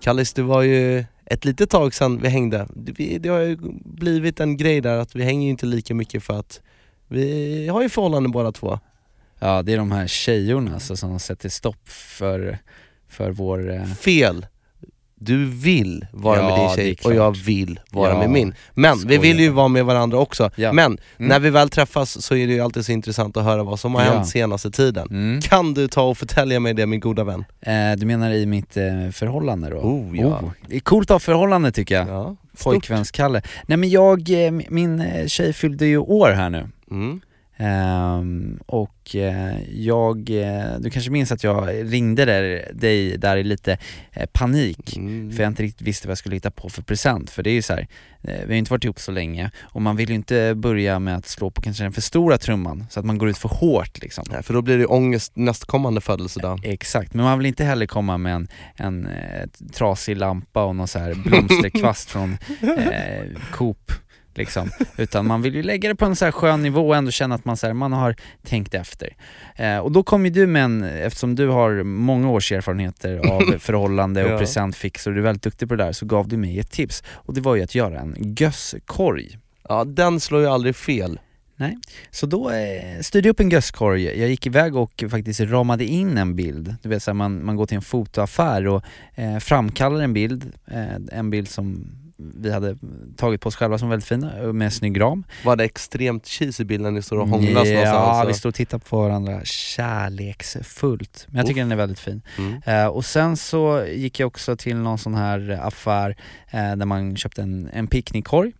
Kallis, 0.00 0.32
det 0.32 0.42
var 0.42 0.62
ju 0.62 1.04
ett 1.24 1.44
litet 1.44 1.70
tag 1.70 1.94
sedan 1.94 2.20
vi 2.22 2.28
hängde. 2.28 2.68
Det, 2.74 3.18
det 3.18 3.28
har 3.28 3.38
ju 3.38 3.56
blivit 3.84 4.40
en 4.40 4.56
grej 4.56 4.80
där 4.80 4.98
att 4.98 5.16
vi 5.16 5.24
hänger 5.24 5.50
inte 5.50 5.66
lika 5.66 5.94
mycket 5.94 6.22
för 6.22 6.38
att 6.38 6.60
vi 7.08 7.68
har 7.68 7.82
ju 7.82 7.88
förhållanden 7.88 8.32
båda 8.32 8.52
två. 8.52 8.78
Ja, 9.38 9.62
det 9.62 9.72
är 9.72 9.76
de 9.76 9.92
här 9.92 10.06
tjejorna 10.06 10.74
alltså, 10.74 10.96
som 10.96 11.20
sätter 11.20 11.48
stopp 11.48 11.88
för, 11.88 12.58
för 13.08 13.30
vår... 13.30 13.74
Eh... 13.74 13.84
Fel! 13.84 14.46
Du 15.20 15.44
vill 15.44 16.06
vara 16.12 16.38
Ja, 16.38 16.48
med 16.48 16.58
din 16.68 16.76
tjej 16.76 16.96
och 17.04 17.14
jag 17.14 17.36
vill 17.36 17.80
vara 17.90 18.10
Ja, 18.10 18.18
med 18.18 18.30
min. 18.30 18.54
Men 18.74 18.94
vi 18.98 19.00
skojar 19.04 19.20
vill 19.20 19.40
ju 19.40 19.48
vara 19.50 19.68
med 19.68 19.84
varandra 19.84 20.18
också. 20.18 20.50
Ja. 20.56 20.72
Men 20.72 20.86
Mm. 20.86 21.28
när 21.28 21.40
vi 21.40 21.50
väl 21.50 21.68
träffas 21.70 22.22
så 22.24 22.34
är 22.34 22.46
det 22.46 22.52
ju 22.52 22.60
alltid 22.60 22.84
så 22.86 22.92
intressant 22.92 23.36
att 23.36 23.44
höra 23.44 23.62
vad 23.62 23.80
som 23.80 23.94
har 23.94 24.02
hänt 24.02 24.28
senaste 24.28 24.70
tiden. 24.70 25.08
Mm. 25.10 25.40
Kan 25.40 25.74
du 25.74 25.88
ta 25.88 26.02
och 26.02 26.18
förtälja 26.18 26.60
mig 26.60 26.74
det 26.74 26.86
min 26.86 27.00
goda 27.00 27.24
vän? 27.24 27.44
Eh, 27.60 27.72
du 27.98 28.06
menar 28.06 28.30
i 28.30 28.46
mitt 28.46 28.76
eh, 28.76 28.84
förhållande 29.12 29.70
då? 29.70 29.76
Oh, 29.76 30.16
ja. 30.20 30.40
Det 30.66 30.76
är 30.76 30.80
coolt 30.80 31.10
att 31.10 31.14
ha 31.14 31.18
förhållande 31.20 31.72
tycker 31.72 31.94
jag. 31.94 32.08
Ja. 32.08 32.36
Pojkvänskalle. 32.64 33.42
Nej 33.66 33.78
men 33.78 33.90
jag, 33.90 34.46
eh, 34.46 34.50
min 34.68 35.00
eh, 35.00 35.26
tjej 35.26 35.52
fyllde 35.52 35.86
ju 35.86 35.98
år 35.98 36.30
här 36.30 36.50
nu. 36.50 36.68
Mm. 36.90 37.20
Ehm, 37.60 38.58
och 38.66 39.16
eh, 39.16 39.56
jag, 39.70 40.30
eh, 40.30 40.78
du 40.78 40.90
kanske 40.90 41.10
minns 41.10 41.32
att 41.32 41.44
jag 41.44 41.68
ringde 41.92 42.24
där, 42.24 42.70
dig 42.72 43.18
där 43.18 43.36
i 43.36 43.44
lite 43.44 43.78
eh, 44.12 44.26
panik 44.32 44.96
Mm. 44.96 45.32
för 45.32 45.42
jag 45.42 45.50
inte 45.50 45.62
riktigt 45.62 45.86
visste 45.86 46.08
vad 46.08 46.10
jag 46.10 46.18
skulle 46.18 46.34
hitta 46.36 46.50
på 46.50 46.68
för 46.68 46.82
present. 46.82 47.30
För 47.30 47.42
det 47.42 47.50
är 47.50 47.54
ju 47.54 47.62
så 47.62 47.72
här, 47.72 47.86
eh, 48.22 48.34
vi 48.40 48.44
har 48.46 48.52
ju 48.52 48.58
inte 48.58 48.70
varit 48.70 48.84
ihop 48.84 49.00
så 49.00 49.12
länge 49.12 49.50
och 49.60 49.82
man 49.82 49.96
vill 49.96 50.08
ju 50.08 50.14
inte 50.14 50.54
börja 50.54 50.98
med 50.98 51.16
att 51.16 51.26
slå 51.26 51.50
på 51.50 51.62
kanske 51.62 51.82
den 51.82 51.92
för 51.92 52.00
stora 52.00 52.38
trumman 52.38 52.86
så 52.90 53.00
att 53.00 53.06
man 53.06 53.18
går 53.18 53.28
ut 53.28 53.38
för 53.38 53.48
hårt 53.48 54.02
liksom. 54.02 54.24
Nej, 54.30 54.42
för 54.42 54.54
då 54.54 54.62
blir 54.62 54.78
det 54.78 54.86
ångest 54.86 55.32
nästkommande 55.36 56.00
födelsedag. 56.00 56.60
Exakt, 56.64 57.14
men 57.14 57.24
man 57.24 57.38
vill 57.38 57.46
inte 57.46 57.64
heller 57.64 57.86
komma 57.86 58.18
med 58.18 58.34
en, 58.34 58.48
en 58.76 59.06
eh, 59.06 59.48
trasig 59.72 60.16
lampa 60.16 60.64
och 60.64 60.76
någon 60.76 60.88
så 60.88 60.98
här 60.98 61.14
blomsterkvast 61.14 62.10
från 62.10 62.38
eh, 62.62 63.40
Coop 63.52 63.92
liksom. 64.38 64.70
Utan 64.96 65.26
man 65.26 65.42
vill 65.42 65.54
ju 65.54 65.62
lägga 65.62 65.88
det 65.88 65.94
på 65.94 66.04
en 66.04 66.16
så 66.16 66.24
här 66.24 66.32
skön 66.32 66.62
nivå 66.62 66.88
och 66.88 66.96
ändå 66.96 67.10
känna 67.10 67.34
att 67.34 67.44
man, 67.44 67.56
så 67.56 67.66
här, 67.66 67.74
man 67.74 67.92
har 67.92 68.16
tänkt 68.44 68.74
efter. 68.74 69.16
Eh, 69.56 69.78
och 69.78 69.92
då 69.92 70.02
kom 70.02 70.24
ju 70.24 70.30
du 70.30 70.46
med 70.46 70.64
en, 70.64 70.84
eftersom 70.84 71.34
du 71.34 71.48
har 71.48 71.82
många 71.82 72.30
års 72.30 72.52
erfarenheter 72.52 73.16
av 73.16 73.40
förhållande 73.58 74.24
och 74.24 74.30
Ja. 74.30 74.38
presentfix 74.38 75.06
och 75.06 75.12
du 75.12 75.18
är 75.18 75.22
väldigt 75.24 75.42
duktig 75.42 75.68
på 75.68 75.74
det 75.76 75.84
där 75.84 75.92
så 75.92 76.06
gav 76.06 76.28
du 76.28 76.36
mig 76.36 76.58
ett 76.58 76.70
tips 76.70 77.02
och 77.10 77.34
det 77.34 77.40
var 77.40 77.56
ju 77.56 77.62
att 77.62 77.74
göra 77.74 78.00
en 78.00 78.14
gösskorg. 78.18 79.38
Ja, 79.68 79.84
den 79.84 80.20
slår 80.20 80.40
ju 80.40 80.46
aldrig 80.46 80.76
fel. 80.76 81.20
Så 82.10 82.26
då 82.26 82.50
eh, 82.50 83.00
styrde 83.00 83.28
jag 83.28 83.32
upp 83.32 83.40
en 83.40 83.50
gösskorg, 83.50 84.04
jag 84.20 84.28
gick 84.28 84.46
iväg 84.46 84.76
och 84.76 85.04
faktiskt 85.10 85.40
ramade 85.40 85.84
in 85.84 86.18
en 86.18 86.36
bild. 86.36 86.76
Du 86.82 86.88
vet 86.88 87.02
så 87.02 87.10
här, 87.10 87.14
man, 87.14 87.44
man 87.44 87.56
går 87.56 87.66
till 87.66 87.76
en 87.76 87.82
fotoaffär 87.82 88.66
och 88.66 88.82
eh, 89.14 89.38
framkallar 89.38 90.00
en 90.04 90.12
bild, 90.12 90.52
eh, 90.66 91.18
en 91.18 91.30
bild 91.30 91.48
som 91.48 91.88
vi 92.18 92.52
hade 92.52 92.76
tagit 93.16 93.40
på 93.40 93.48
oss 93.48 93.56
själva 93.56 93.78
som 93.78 93.88
väldigt 93.88 94.08
fin, 94.08 94.22
eh, 94.24 94.52
med 94.52 94.72
snygg 94.72 95.00
ram. 95.00 95.24
Var 95.44 95.56
det 95.56 95.64
extremt 95.64 96.26
cheesy 96.26 96.64
bild 96.64 96.82
när 96.82 96.90
ni 96.90 97.02
står 97.02 97.16
och 97.18 97.28
hånglas 97.28 97.68
Ja, 97.68 97.92
någonstans? 97.92 98.28
vi 98.28 98.34
står 98.34 98.48
och 98.48 98.54
tittar 98.54 98.78
på 98.78 99.00
varandra 99.02 99.40
kärleksfullt. 99.44 101.26
Men 101.28 101.36
jag 101.36 101.46
tycker 101.46 101.60
den 101.60 101.72
är 101.72 101.76
väldigt 101.76 101.98
fin. 102.00 102.22
Mm. 102.38 102.62
Eh, 102.66 102.86
och 102.86 103.04
sen 103.04 103.36
så 103.36 103.84
gick 103.86 104.20
jag 104.20 104.26
också 104.26 104.56
till 104.56 104.76
någon 104.76 104.98
sån 104.98 105.14
här 105.14 105.60
affär 105.62 106.16
eh, 106.50 106.76
där 106.76 106.86
man 106.86 107.16
köpte 107.16 107.42
en, 107.42 107.68
en 107.72 107.86
picknickkorg, 107.86 108.52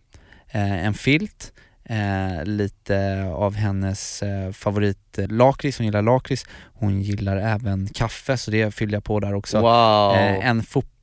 eh, 0.49 0.85
en 0.85 0.93
filt, 0.93 1.53
eh, 1.83 2.45
lite 2.45 3.23
av 3.33 3.55
hennes 3.55 4.23
eh, 4.23 4.51
favoritlakrits, 4.51 5.77
hon 5.77 5.85
gillar 5.85 6.01
lakrits, 6.01 6.45
hon 6.73 7.01
gillar 7.01 7.37
även 7.37 7.87
kaffe 7.87 8.37
så 8.37 8.51
det 8.51 8.71
fyllde 8.75 8.95
jag 8.95 9.03
på 9.03 9.19
där 9.19 9.33
också. 9.33 9.61
Wow! 9.61 10.15
Eh, 10.15 10.47
en 10.49 10.63
fotboll 10.63 10.93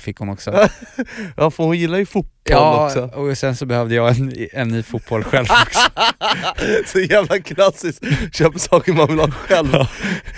fick 0.00 0.18
hon 0.18 0.28
också. 0.28 0.50
Ja 1.36 1.50
för 1.50 1.64
hon 1.64 1.78
gillar 1.78 1.98
ju 1.98 2.06
fotboll 2.06 2.30
ja, 2.50 2.86
också. 2.86 3.00
och 3.04 3.38
sen 3.38 3.56
så 3.56 3.66
behövde 3.66 3.94
jag 3.94 4.16
en, 4.18 4.32
en 4.52 4.68
ny 4.68 4.82
fotboll 4.82 5.24
själv 5.24 5.46
också. 5.50 5.80
så 6.86 7.00
jävla 7.00 7.38
klassiskt, 7.38 8.04
köp 8.32 8.60
saker 8.60 8.92
man 8.92 9.08
vill 9.08 9.18
ha 9.18 9.30
själv. 9.30 9.68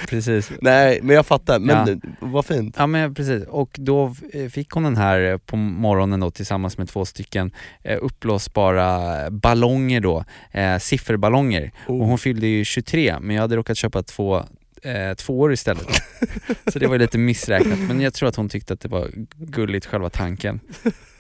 Precis. 0.09 0.51
Nej 0.61 1.01
men 1.03 1.17
jag 1.17 1.27
fattar, 1.27 1.59
men 1.59 2.01
Ja. 2.03 2.11
vad 2.21 2.47
fint. 2.47 2.75
Ja 2.79 2.87
men 2.87 3.15
precis, 3.15 3.45
och 3.49 3.71
då 3.79 4.15
eh, 4.33 4.49
fick 4.49 4.71
hon 4.71 4.83
den 4.83 4.97
här 4.97 5.21
eh, 5.33 5.39
på 5.39 5.57
morgonen 5.57 6.21
då 6.21 6.31
tillsammans 6.31 6.79
med 6.79 6.89
två 6.89 7.05
stycken 7.05 7.51
eh, 7.85 7.99
uppblåsbara 8.03 9.31
ballonger 9.31 10.01
då, 10.01 10.25
eh, 10.53 10.79
sifferballonger. 10.79 11.71
Och 11.87 11.95
Oh. 11.95 12.07
hon 12.07 12.19
fyllde 12.19 12.47
ju 12.47 12.65
23 12.65 13.17
men 13.21 13.37
jag 13.37 13.43
hade 13.43 13.57
råkat 13.57 13.77
köpa 13.79 14.03
två 14.03 14.43
eh, 14.83 15.15
tvåor 15.15 15.53
istället. 15.53 15.89
Så 16.73 16.79
det 16.79 16.87
var 16.87 16.99
lite 16.99 17.19
missräknat 17.19 17.79
men 17.79 18.01
jag 18.01 18.15
tror 18.15 18.29
att 18.29 18.37
hon 18.37 18.49
tyckte 18.49 18.73
att 18.73 18.81
det 18.81 18.89
var 18.89 19.11
gulligt 19.37 19.87
själva 19.87 20.11
tanken. 20.11 20.61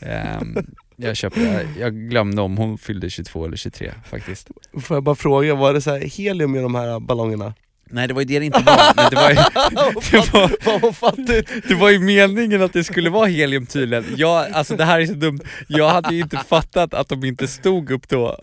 Ehm, 0.00 0.56
jag, 0.96 1.16
köpte, 1.16 1.40
jag, 1.40 1.64
jag 1.78 1.94
glömde 1.94 2.42
om 2.42 2.56
hon 2.56 2.78
fyllde 2.78 3.10
22 3.10 3.44
eller 3.44 3.56
23 3.56 3.92
faktiskt. 4.04 4.48
Får 4.80 4.96
jag 4.96 5.04
bara 5.04 5.14
fråga, 5.14 5.54
var 5.54 5.74
det 5.74 5.80
så 5.80 5.96
helium 5.96 6.56
i 6.56 6.60
de 6.60 6.74
här 6.74 7.00
ballongerna? 7.00 7.54
Nej 7.90 8.08
det 8.08 8.14
var 8.14 8.20
ju 8.20 8.24
det 8.26 8.38
det 8.38 8.44
inte 8.46 8.62
var, 8.62 8.92
men 8.96 9.10
det 9.10 9.16
var 9.16 9.30
ju, 9.30 9.36
det 10.10 10.32
var! 10.32 11.68
Det 11.68 11.74
var 11.74 11.90
ju 11.90 11.98
meningen 11.98 12.62
att 12.62 12.72
det 12.72 12.84
skulle 12.84 13.10
vara 13.10 13.26
helium 13.26 13.66
tydligen. 13.66 14.04
Jag, 14.16 14.50
alltså 14.52 14.76
det 14.76 14.84
här 14.84 15.00
är 15.00 15.06
så 15.06 15.12
dumt, 15.14 15.40
jag 15.68 15.88
hade 15.88 16.14
ju 16.14 16.20
inte 16.20 16.36
fattat 16.48 16.94
att 16.94 17.08
de 17.08 17.24
inte 17.24 17.48
stod 17.48 17.90
upp 17.90 18.08
då. 18.08 18.38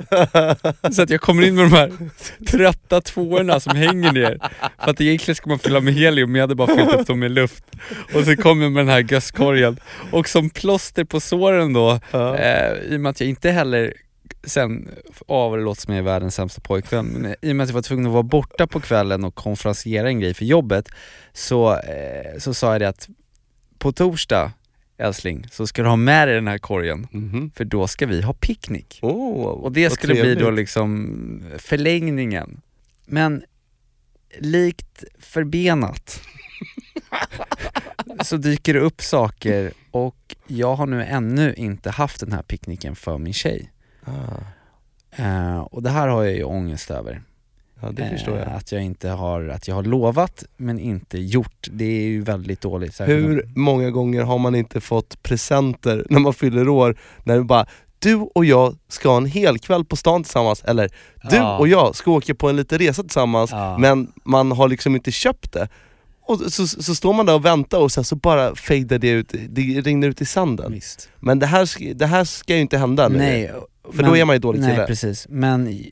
Så 0.91 1.01
att 1.01 1.09
jag 1.09 1.21
kommer 1.21 1.43
in 1.47 1.55
med 1.55 1.65
de 1.65 1.71
här 1.75 1.91
trötta 2.47 3.01
tvåorna 3.01 3.59
som 3.59 3.75
hänger 3.75 4.11
ner. 4.11 4.37
För 4.83 4.91
att 4.91 5.01
egentligen 5.01 5.35
ska 5.35 5.49
man 5.49 5.59
fylla 5.59 5.79
med 5.79 5.93
helium, 5.93 6.31
men 6.31 6.39
jag 6.39 6.43
hade 6.43 6.55
bara 6.55 6.75
fyllt 6.75 6.93
upp 6.93 7.07
dem 7.07 7.19
med 7.19 7.31
luft. 7.31 7.63
Och 8.13 8.23
så 8.25 8.35
kom 8.35 8.61
jag 8.61 8.71
med 8.71 8.85
den 8.85 8.93
här 8.93 9.05
gösskorgen. 9.13 9.77
Och 10.11 10.29
som 10.29 10.49
plåster 10.49 11.03
på 11.03 11.19
såren 11.19 11.73
då, 11.73 11.99
eh, 12.13 12.73
i 12.91 12.95
och 12.95 12.99
med 13.01 13.09
att 13.09 13.19
jag 13.19 13.29
inte 13.29 13.51
heller 13.51 13.93
sen, 14.43 14.89
av 15.27 15.57
det 15.57 15.63
låter 15.63 15.81
som 15.81 15.93
jag 15.93 15.99
är 15.99 16.03
världens 16.05 16.35
sämsta 16.35 16.61
pojkvän, 16.61 17.05
men 17.05 17.35
i 17.41 17.51
och 17.51 17.55
med 17.55 17.63
att 17.63 17.69
jag 17.69 17.73
var 17.73 17.81
tvungen 17.81 18.05
att 18.05 18.11
vara 18.13 18.23
borta 18.23 18.67
på 18.67 18.79
kvällen 18.79 19.23
och 19.23 19.35
konferenciera 19.35 20.07
en 20.07 20.19
grej 20.19 20.33
för 20.33 20.45
jobbet 20.45 20.89
så, 21.33 21.73
eh, 21.77 22.37
så 22.39 22.53
sa 22.53 22.71
jag 22.71 22.81
det 22.81 22.89
att 22.89 23.09
på 23.77 23.91
torsdag 23.91 24.51
älskling, 24.97 25.47
så 25.51 25.67
ska 25.67 25.81
du 25.83 25.89
ha 25.89 25.95
med 25.95 26.27
dig 26.27 26.35
den 26.35 26.47
här 26.47 26.57
korgen 26.57 27.07
Mhm. 27.11 27.51
för 27.55 27.65
då 27.65 27.87
ska 27.87 28.05
vi 28.05 28.21
ha 28.21 28.33
picknick. 28.33 28.99
Oh, 29.01 29.43
Och 29.45 29.71
det 29.71 29.83
vad 29.87 29.91
skulle 29.97 30.13
bli 30.13 30.33
då 30.35 30.39
trevligt. 30.39 30.55
liksom 30.59 31.43
förlängningen. 31.57 32.61
Men 33.05 33.43
likt 34.39 35.03
förbenat 35.19 36.21
så 38.23 38.37
dyker 38.37 38.73
det 38.73 38.79
upp 38.79 39.01
saker 39.01 39.71
och 39.91 40.35
jag 40.47 40.75
har 40.75 40.85
nu 40.85 41.03
ännu 41.03 41.53
inte 41.53 41.89
haft 41.89 42.19
den 42.19 42.31
här 42.31 42.41
picknicken 42.43 42.95
för 42.95 43.17
min 43.17 43.33
tjej. 43.33 43.69
Ah, 44.05 44.11
Eh, 45.15 45.59
och 45.59 45.83
det 45.83 45.89
här 45.89 46.07
har 46.07 46.23
jag 46.23 46.33
ju 46.35 46.43
ångest 46.43 46.91
över. 46.91 47.21
ja 47.81 47.91
det 47.91 48.09
förstår 48.09 48.37
jag. 48.37 48.47
Eh, 48.47 48.55
att 48.55 48.71
jag 48.71 48.81
inte 48.83 49.09
har, 49.09 49.47
att 49.47 49.67
jag 49.67 49.75
har 49.75 49.83
lovat 49.83 50.43
men 50.57 50.79
inte 50.79 51.17
gjort. 51.17 51.67
Det 51.71 51.85
är 51.85 52.01
ju 52.07 52.21
väldigt 52.21 52.61
dåligt. 52.61 52.99
Hur 53.01 53.43
många 53.55 53.89
gånger 53.91 54.21
har 54.23 54.37
man 54.37 54.55
inte 54.55 54.81
fått 54.81 55.23
presenter 55.23 56.05
när 56.09 56.19
man 56.19 56.33
fyller 56.33 56.69
år, 56.69 56.97
när 57.23 57.37
det 57.37 57.43
bara 57.43 57.65
du 57.99 58.15
och 58.15 58.45
jag 58.45 58.75
ska 58.87 59.09
ha 59.09 59.17
en 59.17 59.25
hel 59.25 59.59
kväll 59.59 59.85
på 59.85 59.95
stan 59.95 60.23
tillsammans, 60.23 60.63
eller 60.63 60.89
du 61.29 61.35
Ja. 61.35 61.57
och 61.57 61.67
jag 61.67 61.95
ska 61.95 62.11
åka 62.11 62.35
på 62.35 62.49
en 62.49 62.55
liten 62.55 62.79
resa 62.79 63.01
tillsammans, 63.01 63.51
Ja. 63.51 63.77
men 63.77 64.11
man 64.23 64.51
har 64.51 64.67
liksom 64.67 64.95
inte 64.95 65.11
köpt 65.11 65.51
det. 65.53 65.67
Och 66.21 66.39
så, 66.39 66.67
så 66.67 66.95
står 66.95 67.13
man 67.13 67.25
där 67.25 67.35
och 67.35 67.45
väntar 67.45 67.77
och 67.79 67.91
sen 67.91 68.03
så 68.03 68.15
bara 68.15 68.55
fejdar 68.55 68.97
det 68.99 69.09
ut, 69.09 69.33
det 69.49 69.61
rinner 69.61 70.07
ut 70.07 70.21
i 70.21 70.25
sanden. 70.25 70.71
Visst. 70.71 71.09
Men 71.19 71.39
det 71.39 71.45
här, 71.45 71.93
det 71.93 72.05
här 72.05 72.23
ska 72.23 72.55
ju 72.55 72.61
inte 72.61 72.77
hända 72.77 73.07
nu. 73.09 73.17
Nej, 73.17 73.51
För 73.91 74.03
då 74.03 74.17
är 74.17 74.25
man 74.25 74.35
ju 74.35 74.39
dålig 74.39 74.61
Nej 74.61 74.71
kille. 74.71 74.87
precis, 74.87 75.27
men 75.29 75.83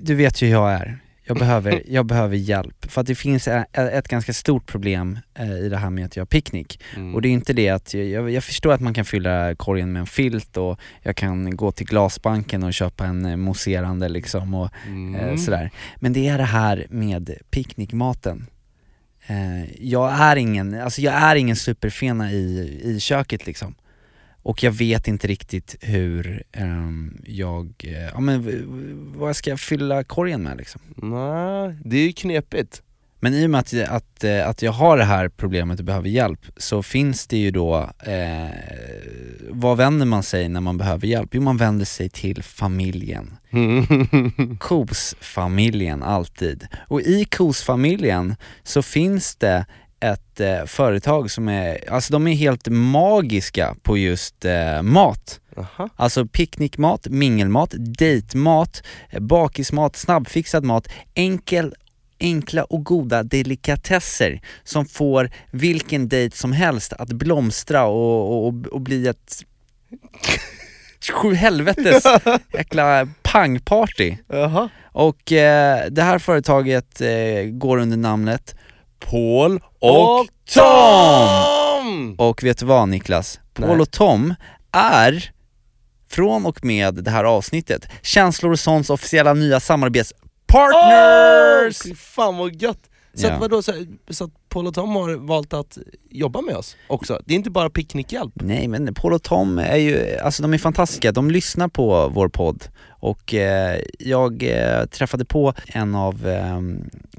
du 0.00 0.14
vet 0.14 0.42
ju 0.42 0.46
hur 0.46 0.54
jag 0.54 0.72
är. 0.72 0.98
Jag 1.24 1.36
behöver, 1.38 1.82
jag 1.86 2.06
behöver 2.06 2.36
hjälp. 2.36 2.90
För 2.90 3.00
att 3.00 3.06
det 3.06 3.14
finns 3.14 3.48
ett 3.72 4.08
ganska 4.08 4.32
stort 4.32 4.66
problem 4.66 5.18
eh, 5.34 5.52
i 5.52 5.68
det 5.68 5.76
här 5.76 5.90
med 5.90 6.04
att 6.04 6.16
jag 6.16 6.20
har 6.20 6.26
picknick. 6.26 6.80
Mm. 6.96 7.14
Och 7.14 7.22
det 7.22 7.28
är 7.28 7.30
inte 7.30 7.52
det 7.52 7.68
att, 7.68 7.94
jag, 7.94 8.30
jag, 8.30 8.44
förstår 8.44 8.72
att 8.72 8.80
man 8.80 8.94
kan 8.94 9.04
fylla 9.04 9.54
korgen 9.54 9.92
med 9.92 10.00
en 10.00 10.06
filt 10.06 10.56
och 10.56 10.80
jag 11.02 11.16
kan 11.16 11.56
gå 11.56 11.72
till 11.72 11.86
glasbanken 11.86 12.62
och 12.62 12.74
köpa 12.74 13.06
en 13.06 13.24
eh, 13.26 13.36
mousserande 13.36 14.08
liksom 14.08 14.54
och 14.54 14.70
eh, 14.86 14.92
Mm. 14.92 15.38
sådär. 15.38 15.70
Men 15.96 16.12
det 16.12 16.28
är 16.28 16.38
det 16.38 16.44
här 16.44 16.86
med 16.90 17.34
picknickmaten. 17.50 18.46
Eh, 19.26 19.84
jag 19.84 20.12
är 20.12 20.36
ingen, 20.36 20.80
alltså 20.80 21.00
jag 21.00 21.14
är 21.14 21.36
ingen 21.36 21.56
superfena 21.56 22.32
i, 22.32 22.80
i 22.84 23.00
köket 23.00 23.46
liksom. 23.46 23.74
Och 24.48 24.62
jag 24.62 24.70
vet 24.70 25.08
inte 25.08 25.26
riktigt 25.26 25.76
hur 25.80 26.42
ehm, 26.52 27.22
jag, 27.26 27.72
eh, 27.84 28.02
ja 28.14 28.20
men 28.20 28.62
vad 29.16 29.36
ska 29.36 29.50
jag 29.50 29.60
fylla 29.60 30.04
korgen 30.04 30.42
med 30.42 30.56
liksom? 30.56 30.80
Nej, 30.96 31.76
det 31.84 31.96
är 31.96 32.06
ju 32.06 32.12
knepigt. 32.12 32.82
Men 33.20 33.34
i 33.34 33.46
och 33.46 33.50
med 33.50 33.60
att, 33.60 33.74
att, 33.88 34.24
eh, 34.24 34.48
att 34.48 34.62
jag 34.62 34.72
har 34.72 34.96
det 34.96 35.04
här 35.04 35.28
problemet 35.28 35.78
och 35.78 35.84
behöver 35.84 36.08
hjälp 36.08 36.46
så 36.56 36.82
finns 36.82 37.26
det 37.26 37.36
ju 37.36 37.50
då, 37.50 37.90
eh, 37.98 38.48
vad 39.50 39.76
vänder 39.76 40.06
man 40.06 40.22
sig 40.22 40.48
när 40.48 40.60
man 40.60 40.78
behöver 40.78 41.06
hjälp? 41.06 41.30
Jo 41.32 41.42
man 41.42 41.56
vänder 41.56 41.84
sig 41.84 42.08
till 42.08 42.42
familjen. 42.42 43.36
KOS-familjen 44.58 46.02
alltid. 46.02 46.66
Och 46.88 47.00
i 47.00 47.24
KOS-familjen 47.24 48.34
så 48.62 48.82
finns 48.82 49.36
det 49.36 49.66
ett 50.00 50.40
eh, 50.40 50.64
företag 50.64 51.30
som 51.30 51.48
är, 51.48 51.90
alltså 51.90 52.12
de 52.12 52.26
är 52.26 52.34
helt 52.34 52.68
magiska 52.68 53.76
på 53.82 53.98
just 53.98 54.44
eh, 54.44 54.82
mat. 54.82 55.40
Aha. 55.56 55.88
Alltså 55.96 56.26
picknickmat, 56.26 57.06
mingelmat, 57.10 57.74
dejtmat, 57.76 58.82
eh, 59.10 59.20
bakismat, 59.20 59.96
snabbfixad 59.96 60.64
mat, 60.64 60.88
enkel 61.14 61.74
enkla 62.20 62.64
och 62.64 62.84
goda 62.84 63.22
delikatesser 63.22 64.40
som 64.64 64.86
får 64.86 65.30
vilken 65.50 66.08
dejt 66.08 66.36
som 66.36 66.52
helst 66.52 66.92
att 66.92 67.08
blomstra 67.08 67.84
och, 67.86 68.46
och, 68.46 68.66
och 68.66 68.80
bli 68.80 69.08
ett 69.08 69.44
sju 71.12 71.34
helvetes 71.34 72.04
jäkla 72.52 73.08
pangparty. 73.22 74.16
Och 74.92 75.32
eh, 75.32 75.86
det 75.90 76.02
här 76.02 76.18
företaget 76.18 77.00
eh, 77.00 77.42
går 77.50 77.78
under 77.78 77.96
namnet 77.96 78.54
Paul 78.98 79.60
och, 79.78 80.26
Tom! 80.54 80.54
Tom! 80.54 82.14
Och 82.18 82.42
vet 82.42 82.58
du 82.58 82.66
vad 82.66 82.88
Niklas? 82.88 83.40
Paul 83.54 83.68
Nej. 83.68 83.80
och 83.80 83.90
Tom 83.90 84.34
är 84.72 85.30
från 86.10 86.46
och 86.46 86.64
med 86.64 86.94
det 86.94 87.10
här 87.10 87.24
avsnittet 87.24 87.86
Känslor 88.02 88.52
och 88.52 88.60
Sons 88.60 88.90
officiella 88.90 89.34
nya 89.34 89.60
samarbetspartners! 89.60 91.82
Fy 91.84 91.94
fan 91.94 92.36
vad 92.38 92.62
gött! 92.62 92.80
Så, 93.14 93.26
Ja. 93.26 93.32
att, 93.32 93.40
vadå, 93.40 93.62
så, 93.62 93.72
så 94.10 94.24
att 94.24 94.30
Paul 94.48 94.66
och 94.66 94.74
Tom 94.74 94.96
har 94.96 95.16
valt 95.16 95.52
att 95.54 95.78
jobba 96.10 96.40
med 96.40 96.56
oss 96.56 96.76
också? 96.88 97.20
Det 97.26 97.34
är 97.34 97.36
inte 97.36 97.50
bara 97.50 97.70
picknickhjälp? 97.70 98.32
Nej 98.34 98.68
men 98.68 98.94
Paul 98.94 99.12
och 99.12 99.22
Tom 99.22 99.58
är 99.58 99.76
ju, 99.76 100.16
alltså 100.18 100.42
de 100.42 100.54
är 100.54 100.58
fantastiska, 100.58 101.12
de 101.12 101.30
lyssnar 101.30 101.68
på 101.68 102.08
vår 102.08 102.28
podd 102.28 102.64
och 102.88 103.34
eh, 103.34 103.80
jag 103.98 104.42
eh, 104.42 104.84
träffade 104.86 105.24
på 105.24 105.54
en 105.66 105.94
av, 105.94 106.28
eh, 106.28 106.56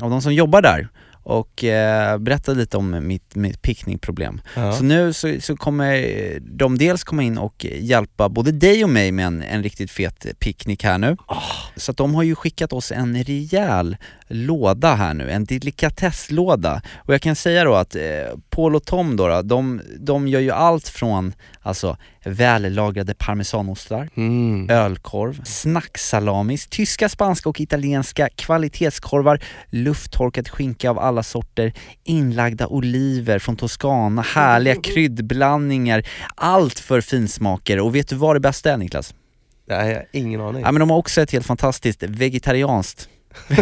av 0.06 0.10
de 0.10 0.22
som 0.22 0.34
jobbar 0.34 0.62
där 0.62 0.88
och 1.30 1.64
eh, 1.64 2.18
berättade 2.18 2.60
lite 2.60 2.78
om 2.78 3.08
mitt, 3.08 3.36
mitt 3.36 3.62
picknickproblem. 3.62 4.42
Ja. 4.56 4.74
Så 4.74 4.84
nu 4.84 5.14
så, 5.14 5.36
så 5.42 5.56
kommer 5.56 6.40
de 6.40 6.78
dels 6.78 7.04
komma 7.04 7.24
in 7.24 7.38
och 7.38 7.66
hjälpa 7.66 8.30
både 8.30 8.52
dig 8.52 8.84
och 8.84 8.90
mig 8.90 9.12
med 9.12 9.26
en, 9.26 9.44
en 9.44 9.64
riktigt 9.64 9.92
fet 9.92 10.26
picknick 10.40 10.84
här 10.84 10.98
nu. 10.98 11.18
Så 11.76 11.92
att 11.92 11.98
de 11.98 12.16
har 12.16 12.24
ju 12.24 12.36
skickat 12.36 12.74
oss 12.74 12.92
en 12.92 13.24
rejäl 13.24 13.98
låda 14.28 14.96
här 14.96 15.14
nu, 15.14 15.32
en 15.32 15.46
delikatesslåda. 15.46 16.82
Och 16.96 17.14
jag 17.14 17.22
kan 17.22 17.36
säga 17.36 17.64
då 17.64 17.76
att 17.76 17.96
eh, 17.96 18.02
Paul 18.50 18.76
och 18.76 18.86
Tom 18.86 19.16
då, 19.16 19.28
då 19.28 19.42
de, 19.42 19.82
de 20.00 20.28
gör 20.28 20.40
ju 20.40 20.52
allt 20.52 20.88
från 20.88 21.34
alltså 21.70 21.98
vällagrade 22.26 23.14
parmesanostar, 23.16 24.10
Mm. 24.16 24.70
ölkorv, 24.70 25.44
snacksalamis, 25.44 26.68
tyska, 26.68 27.10
spanska 27.10 27.50
och 27.50 27.60
italienska 27.62 28.30
kvalitetskorvar, 28.36 29.40
lufttorkad 29.70 30.50
skinka 30.50 30.90
av 30.90 31.00
alla 31.00 31.24
sorter, 31.24 31.74
inlagda 32.04 32.68
oliver 32.68 33.40
från 33.40 33.56
Toscana, 33.56 34.22
härliga 34.22 34.76
kryddblandningar, 34.76 36.04
allt 36.36 36.80
för 36.80 37.02
finsmaker. 37.02 37.80
Och 37.80 37.96
vet 37.96 38.08
du 38.10 38.16
vad 38.16 38.36
det 38.36 38.40
bästa 38.40 38.72
är 38.74 38.78
Niklas? 38.78 39.14
Nej, 39.68 39.90
jag 39.90 39.96
har 39.96 40.06
ingen 40.12 40.42
aning. 40.42 40.62
Ja 40.62 40.72
men 40.72 40.80
de 40.80 40.90
har 40.90 40.98
också 40.98 41.22
ett 41.22 41.32
helt 41.32 41.46
fantastiskt 41.46 42.04
vegetarianskt 42.04 43.10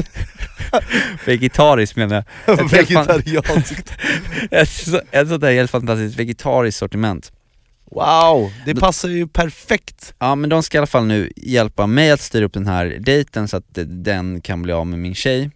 Vegetariskt 1.26 1.96
menar 1.96 2.24
jag. 2.46 2.60
Ett 2.60 2.74
Vegetarianskt. 2.74 3.94
Ett 4.52 5.28
sånt 5.30 5.42
där 5.42 5.52
helt 5.54 5.72
fantastiskt 5.72 6.20
vegetariskt 6.20 6.80
sortiment. 6.80 7.32
Wow, 7.92 8.52
det 8.66 8.76
passar 8.76 9.10
ju 9.10 9.28
perfekt. 9.28 10.14
Ja 10.20 10.36
men 10.36 10.50
de 10.50 10.64
ska 10.64 10.78
i 10.78 10.80
alla 10.80 10.88
fall 10.88 11.06
nu 11.06 11.32
hjälpa 11.36 11.88
mig 11.88 12.12
att 12.12 12.22
styra 12.22 12.46
upp 12.46 12.54
den 12.54 12.68
här 12.68 12.86
dejten 13.00 13.48
så 13.48 13.58
att 13.58 13.66
den 13.86 14.42
kan 14.42 14.62
bli 14.62 14.74
av 14.74 14.88
med 14.88 15.00
min 15.00 15.16
tjej 15.16 15.52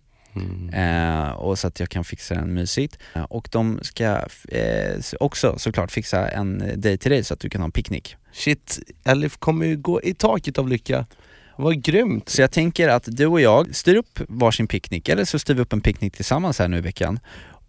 eh, 0.74 1.30
och 1.32 1.60
så 1.60 1.68
att 1.68 1.80
jag 1.80 1.90
kan 1.90 2.04
fixa 2.04 2.36
den 2.36 2.54
mysigt. 2.54 2.98
Eh, 3.16 3.24
Och 3.24 3.48
de 3.52 3.80
ska 3.82 4.06
eh, 4.48 5.00
också 5.20 5.56
såklart 5.60 5.92
fixa 5.92 6.28
en 6.30 6.58
dejt 6.76 6.98
till 6.98 7.12
dig 7.12 7.24
så 7.24 7.34
att 7.34 7.40
du 7.40 7.50
kan 7.50 7.62
ha 7.62 7.66
en 7.66 7.72
picknick. 7.72 8.16
Shit, 8.34 8.80
Elif 9.04 9.38
kommer 9.38 9.66
ju 9.66 9.78
gå 9.78 10.02
i 10.02 10.14
taket 10.14 10.58
av 10.58 10.68
lycka. 10.68 11.06
Vad 11.58 11.84
grymt. 11.84 12.30
Så 12.30 12.42
jag 12.42 12.52
tänker 12.52 12.88
att 12.90 13.04
du 13.08 13.26
och 13.26 13.42
jag 13.42 13.76
styr 13.76 13.96
upp 13.96 14.20
varsin 14.28 14.68
picknick, 14.68 15.10
eller 15.10 15.26
så 15.26 15.40
styr 15.40 15.54
vi 15.54 15.62
upp 15.62 15.74
en 15.74 15.82
picknick 15.82 16.16
tillsammans 16.16 16.60
här 16.60 16.68
nu 16.68 16.78
i 16.78 16.82
veckan. 16.82 17.20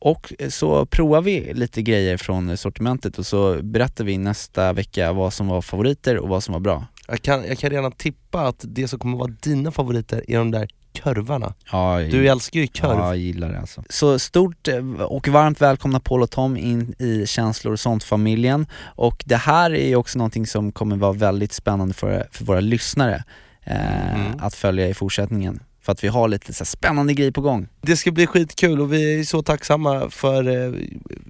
Och 0.04 0.32
så 0.49 0.87
provar 0.87 1.21
vi 1.23 1.54
lite 1.54 1.82
grejer 1.82 2.16
från 2.16 2.56
sortimentet 2.56 3.18
och 3.18 3.26
så 3.26 3.59
berättar 3.62 4.04
vi 4.04 4.18
nästa 4.18 4.73
vecka 4.73 5.12
vad 5.12 5.32
som 5.32 5.47
var 5.49 5.62
favoriter 5.62 6.16
och 6.18 6.28
vad 6.28 6.42
som 6.44 6.52
var 6.52 6.61
bra. 6.61 6.87
Jag 7.09 7.23
kan, 7.23 7.44
jag 7.47 7.59
kan 7.59 7.71
redan 7.71 7.92
tippa 7.92 8.40
att 8.40 8.64
det 8.68 8.88
som 8.88 8.99
kommer 8.99 9.18
vara 9.18 9.32
dina 9.42 9.71
favoriter 9.71 10.25
är 10.28 10.38
de 10.38 10.50
där 10.50 10.68
kurvarna. 10.92 11.54
Ja, 11.73 11.99
Du 12.11 12.28
älskar 12.28 12.61
ju 12.61 12.66
kurv. 12.66 12.90
Ja, 12.99 13.06
jag 13.06 13.16
gillar 13.16 13.52
det 13.52 13.59
alltså. 13.61 13.82
Så 13.90 14.18
stort 14.18 14.68
eh, 14.68 15.00
och 15.02 15.28
varmt 15.28 15.61
välkomna 15.61 16.00
Paul 16.00 16.23
och 16.23 16.30
Tom 16.30 16.57
in 16.57 16.94
i 16.98 17.26
Känslor 17.26 17.72
och 17.72 17.81
sånt-familjen. 17.81 18.66
Och 18.85 19.22
det 19.26 19.37
här 19.37 19.70
är 19.74 19.88
ju 19.88 19.96
också 19.96 20.18
någonting 20.18 20.46
som 20.46 20.72
kommer 20.72 20.96
vara 20.96 21.12
väldigt 21.12 21.53
spännande 21.53 21.94
för, 21.94 22.26
för 22.31 22.44
våra 22.44 22.61
lyssnare 22.61 23.24
eh, 23.64 24.14
Mm. 24.14 24.33
att 24.40 24.55
följa 24.55 24.88
i 24.88 24.94
fortsättningen. 24.94 25.61
För 25.83 25.92
att 25.92 26.05
vi 26.05 26.09
har 26.09 26.29
lite 26.29 26.53
så 26.53 26.64
spännande 26.64 27.14
grejer 27.14 27.31
på 27.31 27.40
gång. 27.40 27.68
Det 27.81 27.97
ska 27.97 28.11
bli 28.12 28.27
skitkul 28.27 28.81
och 28.81 28.92
vi 28.92 29.21
är 29.21 29.25
så 29.25 29.42
tacksamma 29.42 30.11
för, 30.11 30.49
eh, 30.49 30.73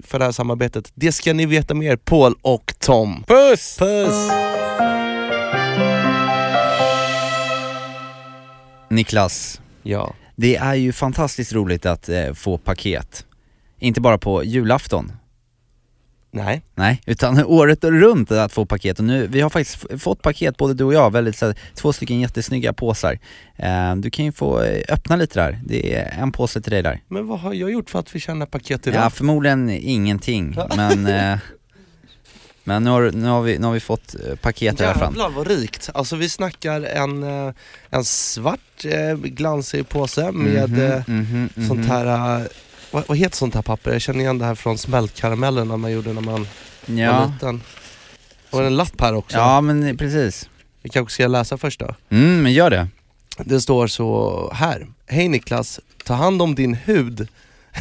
för 0.03 0.19
det 0.19 0.25
här 0.25 0.33
samarbetet. 0.33 0.93
Det 0.95 1.13
ska 1.13 1.33
ni 1.33 1.47
veta 1.47 1.75
mer, 1.75 1.97
Paul 1.97 2.35
och 2.43 2.75
Tom. 2.79 3.25
Puss! 3.27 3.77
Puss! 3.79 4.31
Niklas, 8.89 9.61
Ja. 9.83 10.15
det 10.37 10.57
är 10.57 10.75
ju 10.75 10.93
fantastiskt 10.93 11.53
roligt 11.53 11.87
att 11.87 12.09
eh, 12.09 12.33
få 12.33 12.59
paket. 12.59 13.27
Inte 13.79 14.01
bara 14.01 14.19
på 14.19 14.45
julafton, 14.45 15.13
Nej. 16.35 16.63
Nej, 16.75 17.03
utan 17.07 17.45
året 17.45 17.85
runt 17.85 18.31
att 18.31 18.53
få 18.53 18.65
paket 18.65 18.99
och 18.99 19.05
nu, 19.05 19.27
vi 19.27 19.41
har 19.41 19.51
faktiskt 19.51 20.03
fått 20.03 20.23
paket 20.23 20.57
både 20.57 20.75
du 20.75 20.85
och 20.85 20.95
jag, 20.95 21.13
väldigt 21.13 21.37
så 21.37 21.47
här, 21.47 21.55
två 21.75 21.93
stycken 21.93 22.21
jättesnygga 22.21 22.73
påsar. 22.73 23.19
Eh, 23.57 23.97
du 23.97 24.11
kan 24.11 24.25
ju 24.25 24.33
få 24.33 24.63
eh, 24.63 24.83
öppna 24.89 25.17
lite 25.17 25.41
där, 25.41 25.61
det 25.65 25.95
är 25.95 26.19
en 26.23 26.33
påse 26.33 26.61
till 26.61 26.73
dig 26.73 26.83
där. 26.83 27.01
Men 27.09 27.27
vad 27.27 27.41
har 27.41 27.55
jag 27.55 27.71
gjort 27.71 27.91
för 27.91 27.99
att 27.99 28.11
förtjäna 28.11 28.47
paket 28.47 28.87
idag? 28.87 29.05
Ja, 29.05 29.11
förmodligen 29.11 29.71
ingenting, 29.71 30.57
men 30.77 31.07
eh, 31.07 31.39
men 32.65 32.85
nu 32.85 32.91
har, 32.91 33.11
nu, 33.11 33.29
har 33.29 33.43
vi, 33.43 33.59
nu 33.59 33.67
har 33.67 33.75
vi 33.75 33.81
fått 33.81 34.15
eh, 34.15 34.37
paket 34.37 34.81
i 34.81 34.85
alla 34.85 34.95
fall. 34.95 35.13
Jävlar 35.13 35.31
vad 35.31 35.47
rikt. 35.47 35.91
Alltså 35.95 36.17
vi 36.17 36.29
snackar 36.29 36.83
en, 36.83 37.23
eh, 37.23 37.55
en 37.91 38.05
svart 38.05 38.83
glansig 39.17 39.89
påse 39.89 40.33
med 40.33 40.71
Mhm, 40.71 40.83
eh, 40.83 41.03
mhm, 41.07 41.49
mhm. 41.55 41.69
sånt 41.69 41.87
här, 41.87 42.49
vad, 42.93 43.05
vad 43.09 43.19
heter 43.19 43.37
sånt 43.37 43.55
här 43.55 43.63
papper? 43.63 43.93
Jag 43.93 44.01
känner 44.03 44.21
igen 44.21 44.39
det 44.39 44.45
här 44.45 44.55
från 44.55 44.79
smältkaramellerna 44.79 45.77
man 45.77 45.93
gjorde 45.93 46.13
när 46.13 46.21
man 46.21 46.47
var 46.87 46.95
Ja, 46.97 47.33
liten. 47.35 47.63
Och 48.51 48.65
en 48.65 48.77
lapp 48.77 49.01
här 49.01 49.15
också. 49.15 49.37
ja 49.37 49.61
men 49.61 49.97
precis. 49.97 50.49
Vi 50.83 50.89
kanske 50.91 51.15
ska 51.15 51.27
läsa 51.27 51.59
först 51.59 51.81
då. 51.81 51.95
Mm, 52.11 52.43
men 52.43 52.53
gör 52.53 52.71
det. 52.71 52.89
Det 53.39 53.61
står 53.61 53.87
så 53.87 54.51
här. 54.55 54.87
Hej 55.07 55.29
Niklas, 55.29 55.81
ta 56.05 56.15
hand 56.15 56.43
om 56.43 56.55
din 56.55 56.75
hud. 56.75 57.29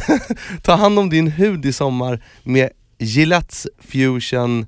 ta 0.62 0.74
hand 0.74 0.98
om 0.98 1.10
din 1.10 1.26
hud 1.30 1.66
i 1.66 1.72
sommar 1.72 2.24
med 2.42 2.70
Gillettes 2.98 3.66
Fusion 3.80 4.66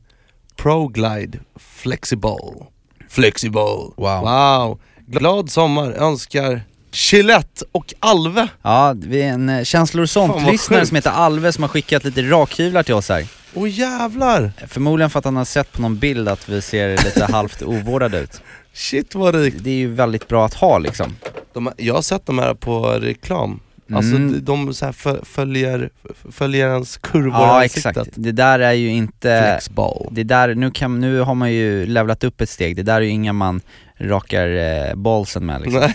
Pro 0.57 0.89
Glide 0.89 1.39
Flexible. 1.57 2.67
Flexible. 3.09 3.93
Wow. 3.97 4.21
Wow. 4.21 4.81
Glad 5.07 5.51
sommar 5.51 5.91
önskar 5.93 6.61
Gillette 6.95 7.65
och 7.73 7.95
Alve. 8.01 8.49
Ja, 8.63 8.95
vi 8.97 9.23
är 9.23 9.29
en 9.29 9.49
eh, 9.49 9.65
Känslor 9.65 10.07
sånt-lyssnare 10.07 10.87
som 10.87 10.95
heter 10.95 11.11
Alve 11.11 11.53
som 11.53 11.63
har 11.63 11.69
skickat 11.69 12.05
lite 12.05 12.23
rakhyvlar 12.23 12.83
till 12.83 12.95
oss 12.95 13.09
här. 13.09 13.27
Åh 13.55 13.71
jävlar! 13.71 14.53
Förmodligen 14.69 15.11
för 15.11 15.19
att 15.19 15.25
han 15.25 15.37
har 15.37 15.45
sett 15.45 15.73
på 15.73 15.83
någon 15.83 15.99
bild 15.99 16.29
att 16.29 16.49
vi 16.49 16.63
ser 16.63 16.91
lite 16.91 17.25
halvt 17.33 17.63
ovårdade 17.63 18.19
ut. 18.19 18.41
Shit 18.73 19.15
vad 19.15 19.35
rikt. 19.35 19.57
Det 19.61 19.71
är 19.71 19.75
ju 19.75 19.95
väldigt 19.95 20.29
bra 20.29 20.47
att 20.47 20.55
ha 20.55 20.79
liksom. 20.79 21.17
De, 21.53 21.73
jag 21.77 21.95
har 21.95 22.03
sett 22.03 22.27
de 22.27 22.39
här 22.39 22.55
på 22.55 22.87
reklam. 22.87 23.61
Alltså 23.93 24.17
Mm. 24.17 24.33
de, 24.33 24.41
de 24.41 24.75
så 24.75 24.85
här 24.85 24.93
fö- 24.93 25.25
följer, 25.25 25.91
följer 26.31 26.69
ens 26.73 26.97
kurvor 26.97 27.29
i 27.29 27.33
Ja 27.33 27.63
ansiktet. 27.63 27.87
exakt, 27.97 28.11
det 28.15 28.33
där 28.33 28.59
är 28.59 28.73
ju 28.73 28.89
inte, 28.89 29.43
Flexball. 29.43 30.09
det 30.11 30.25
där, 30.25 30.55
nu, 30.55 30.71
kan, 30.71 31.01
nu 31.01 31.21
har 31.21 31.35
man 31.35 31.53
ju 31.53 31.87
levlat 31.87 32.25
upp 32.25 32.41
ett 32.41 32.49
steg, 32.51 32.77
det 32.77 32.83
där 32.83 32.95
är 32.95 33.01
ju 33.01 33.09
inga 33.09 33.33
man 33.33 33.61
rakar 33.99 34.49
eh, 34.89 34.95
ballsen 34.95 35.47
med 35.47 35.61
liksom. 35.63 35.93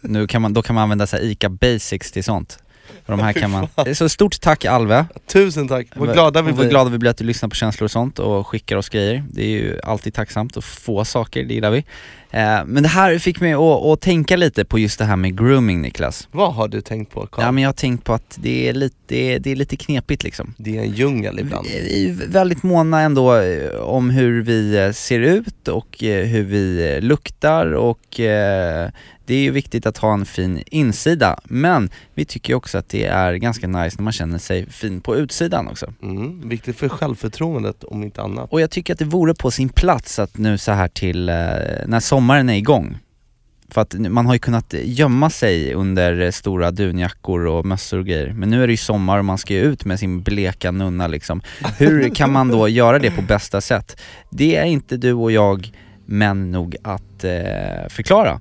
Nu 0.00 0.26
kan 0.26 0.42
man, 0.42 0.52
då 0.52 0.62
kan 0.62 0.74
man 0.74 0.82
använda 0.82 1.06
sig 1.06 1.30
ICA 1.32 1.48
basics 1.48 2.12
till 2.12 2.24
sånt. 2.24 2.58
De 3.06 3.20
här 3.20 3.32
kan 3.32 3.50
man, 3.50 3.68
så 3.94 4.08
stort 4.08 4.40
tack 4.40 4.64
Alve. 4.64 5.06
Tusen 5.26 5.68
tack, 5.68 5.86
vad 5.94 6.12
glada 6.12 6.42
vi 6.42 6.52
blir. 6.52 6.62
Vad 6.62 6.70
glada 6.70 6.90
vi 6.90 6.98
blir 6.98 7.10
att 7.10 7.16
du 7.16 7.24
lyssnar 7.24 7.48
på 7.48 7.54
känslor 7.54 7.84
och 7.84 7.90
sånt 7.90 8.18
och 8.18 8.46
skickar 8.46 8.76
oss 8.76 8.88
grejer. 8.88 9.24
Det 9.30 9.42
är 9.42 9.48
ju 9.48 9.80
alltid 9.84 10.14
tacksamt 10.14 10.56
att 10.56 10.64
få 10.64 11.04
saker, 11.04 11.44
det 11.44 11.54
gillar 11.54 11.70
vi. 11.70 11.84
Eh, 12.30 12.64
men 12.66 12.82
det 12.82 12.88
här 12.88 13.18
fick 13.18 13.40
mig 13.40 13.52
att, 13.52 13.60
att 13.60 14.00
tänka 14.00 14.36
lite 14.36 14.64
på 14.64 14.78
just 14.78 14.98
det 14.98 15.04
här 15.04 15.16
med 15.16 15.38
grooming 15.38 15.82
Niklas. 15.82 16.28
Vad 16.32 16.54
har 16.54 16.68
du 16.68 16.80
tänkt 16.80 17.12
på 17.12 17.26
Carl? 17.26 17.44
Ja 17.44 17.52
men 17.52 17.62
jag 17.62 17.68
har 17.68 17.74
tänkt 17.74 18.04
på 18.04 18.12
att 18.12 18.38
det 18.40 18.68
är 18.68 18.72
lite, 18.72 18.96
det 19.06 19.34
är, 19.34 19.38
det 19.38 19.50
är 19.50 19.56
lite 19.56 19.76
knepigt 19.76 20.24
liksom. 20.24 20.54
Det 20.56 20.78
är 20.78 20.82
en 20.82 20.92
djungel 20.92 21.38
ibland. 21.38 21.66
Vi 21.66 22.08
är 22.08 22.28
väldigt 22.28 22.62
måna 22.62 23.00
ändå 23.00 23.36
eh, 23.36 23.80
om 23.80 24.10
hur 24.10 24.42
vi 24.42 24.78
eh, 24.78 24.92
ser 24.92 25.20
ut 25.20 25.68
och 25.68 25.96
hur 26.00 26.42
vi 26.42 26.98
luktar 27.00 27.72
och 27.72 28.20
det 29.32 29.36
är 29.36 29.42
ju 29.42 29.50
viktigt 29.50 29.86
att 29.86 29.98
ha 29.98 30.12
en 30.12 30.24
fin 30.26 30.62
insida 30.66 31.38
men 31.44 31.90
vi 32.14 32.24
tycker 32.24 32.54
också 32.54 32.78
att 32.78 32.88
det 32.88 33.04
är 33.04 33.34
ganska 33.34 33.66
nice 33.66 33.96
när 33.98 34.02
man 34.02 34.12
känner 34.12 34.38
sig 34.38 34.70
fin 34.70 35.00
på 35.00 35.16
utsidan 35.16 35.68
också. 35.68 35.92
Mm, 36.02 36.48
viktigt 36.48 36.76
för 36.76 36.88
självförtroendet 36.88 37.84
om 37.84 38.02
inte 38.02 38.22
annat. 38.22 38.52
Och 38.52 38.60
jag 38.60 38.70
tycker 38.70 38.92
att 38.92 38.98
det 38.98 39.04
vore 39.04 39.34
på 39.34 39.50
sin 39.50 39.68
plats 39.68 40.18
att 40.18 40.38
nu 40.38 40.58
så 40.58 40.72
här 40.72 40.88
till, 40.88 41.28
eh, 41.28 41.34
när 41.86 42.00
sommaren 42.00 42.48
är 42.48 42.54
igång 42.54 42.98
För 43.68 43.80
att 43.80 43.94
man 43.94 44.26
har 44.26 44.32
ju 44.32 44.38
kunnat 44.38 44.74
gömma 44.82 45.30
sig 45.30 45.74
under 45.74 46.30
stora 46.30 46.70
dunjackor 46.70 47.46
och 47.46 47.66
mössor 47.66 47.98
och 47.98 48.06
grejer. 48.06 48.32
Men 48.32 48.50
nu 48.50 48.62
är 48.62 48.66
det 48.66 48.72
ju 48.72 48.76
sommar 48.76 49.18
och 49.18 49.24
man 49.24 49.38
ska 49.38 49.54
ju 49.54 49.60
ut 49.60 49.84
med 49.84 49.98
sin 49.98 50.22
bleka 50.22 50.70
nunna 50.70 51.06
liksom. 51.06 51.40
Hur 51.78 52.14
kan 52.14 52.32
man 52.32 52.48
då 52.48 52.68
göra 52.80 52.98
det 52.98 53.10
på 53.10 53.22
bästa 53.22 53.60
sätt? 53.60 54.00
Det 54.30 54.56
är 54.56 54.64
inte 54.64 54.96
du 54.96 55.12
och 55.12 55.32
jag 55.32 55.72
män 56.06 56.50
nog 56.50 56.76
att 56.82 57.24
eh, 57.24 57.88
förklara. 57.88 58.40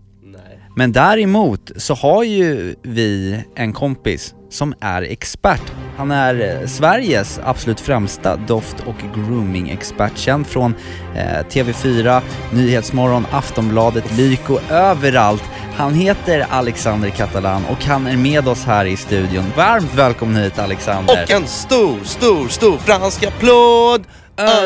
Men 0.75 0.91
däremot 0.91 1.71
så 1.75 1.93
har 1.93 2.23
ju 2.23 2.75
vi 2.83 3.43
en 3.55 3.73
kompis 3.73 4.35
som 4.49 4.73
är 4.79 5.01
expert. 5.01 5.61
Han 5.97 6.11
är 6.11 6.61
eh, 6.61 6.67
Sveriges 6.67 7.39
absolut 7.43 7.79
främsta 7.79 8.35
doft 8.35 8.75
och 8.85 8.95
grooming-expert, 9.15 10.17
känd 10.17 10.47
från 10.47 10.75
eh, 11.15 11.45
TV4, 11.49 12.21
Nyhetsmorgon, 12.53 13.25
Aftonbladet, 13.31 14.17
Lyko, 14.17 14.59
överallt. 14.69 15.43
Han 15.75 15.93
heter 15.93 16.45
Alexander 16.49 17.09
Catalan 17.09 17.65
och 17.65 17.85
han 17.85 18.07
är 18.07 18.17
med 18.17 18.47
oss 18.47 18.65
här 18.65 18.85
i 18.85 18.97
studion. 18.97 19.45
Varmt 19.57 19.93
välkommen 19.95 20.43
hit 20.43 20.59
Alexander! 20.59 21.23
Och 21.23 21.31
en 21.31 21.47
stor, 21.47 21.99
stor, 22.03 22.47
stor 22.47 22.77
fransk 22.77 23.23
applåd! 23.23 24.03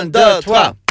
Un, 0.01 0.11
deux, 0.11 0.41
trois! 0.41 0.84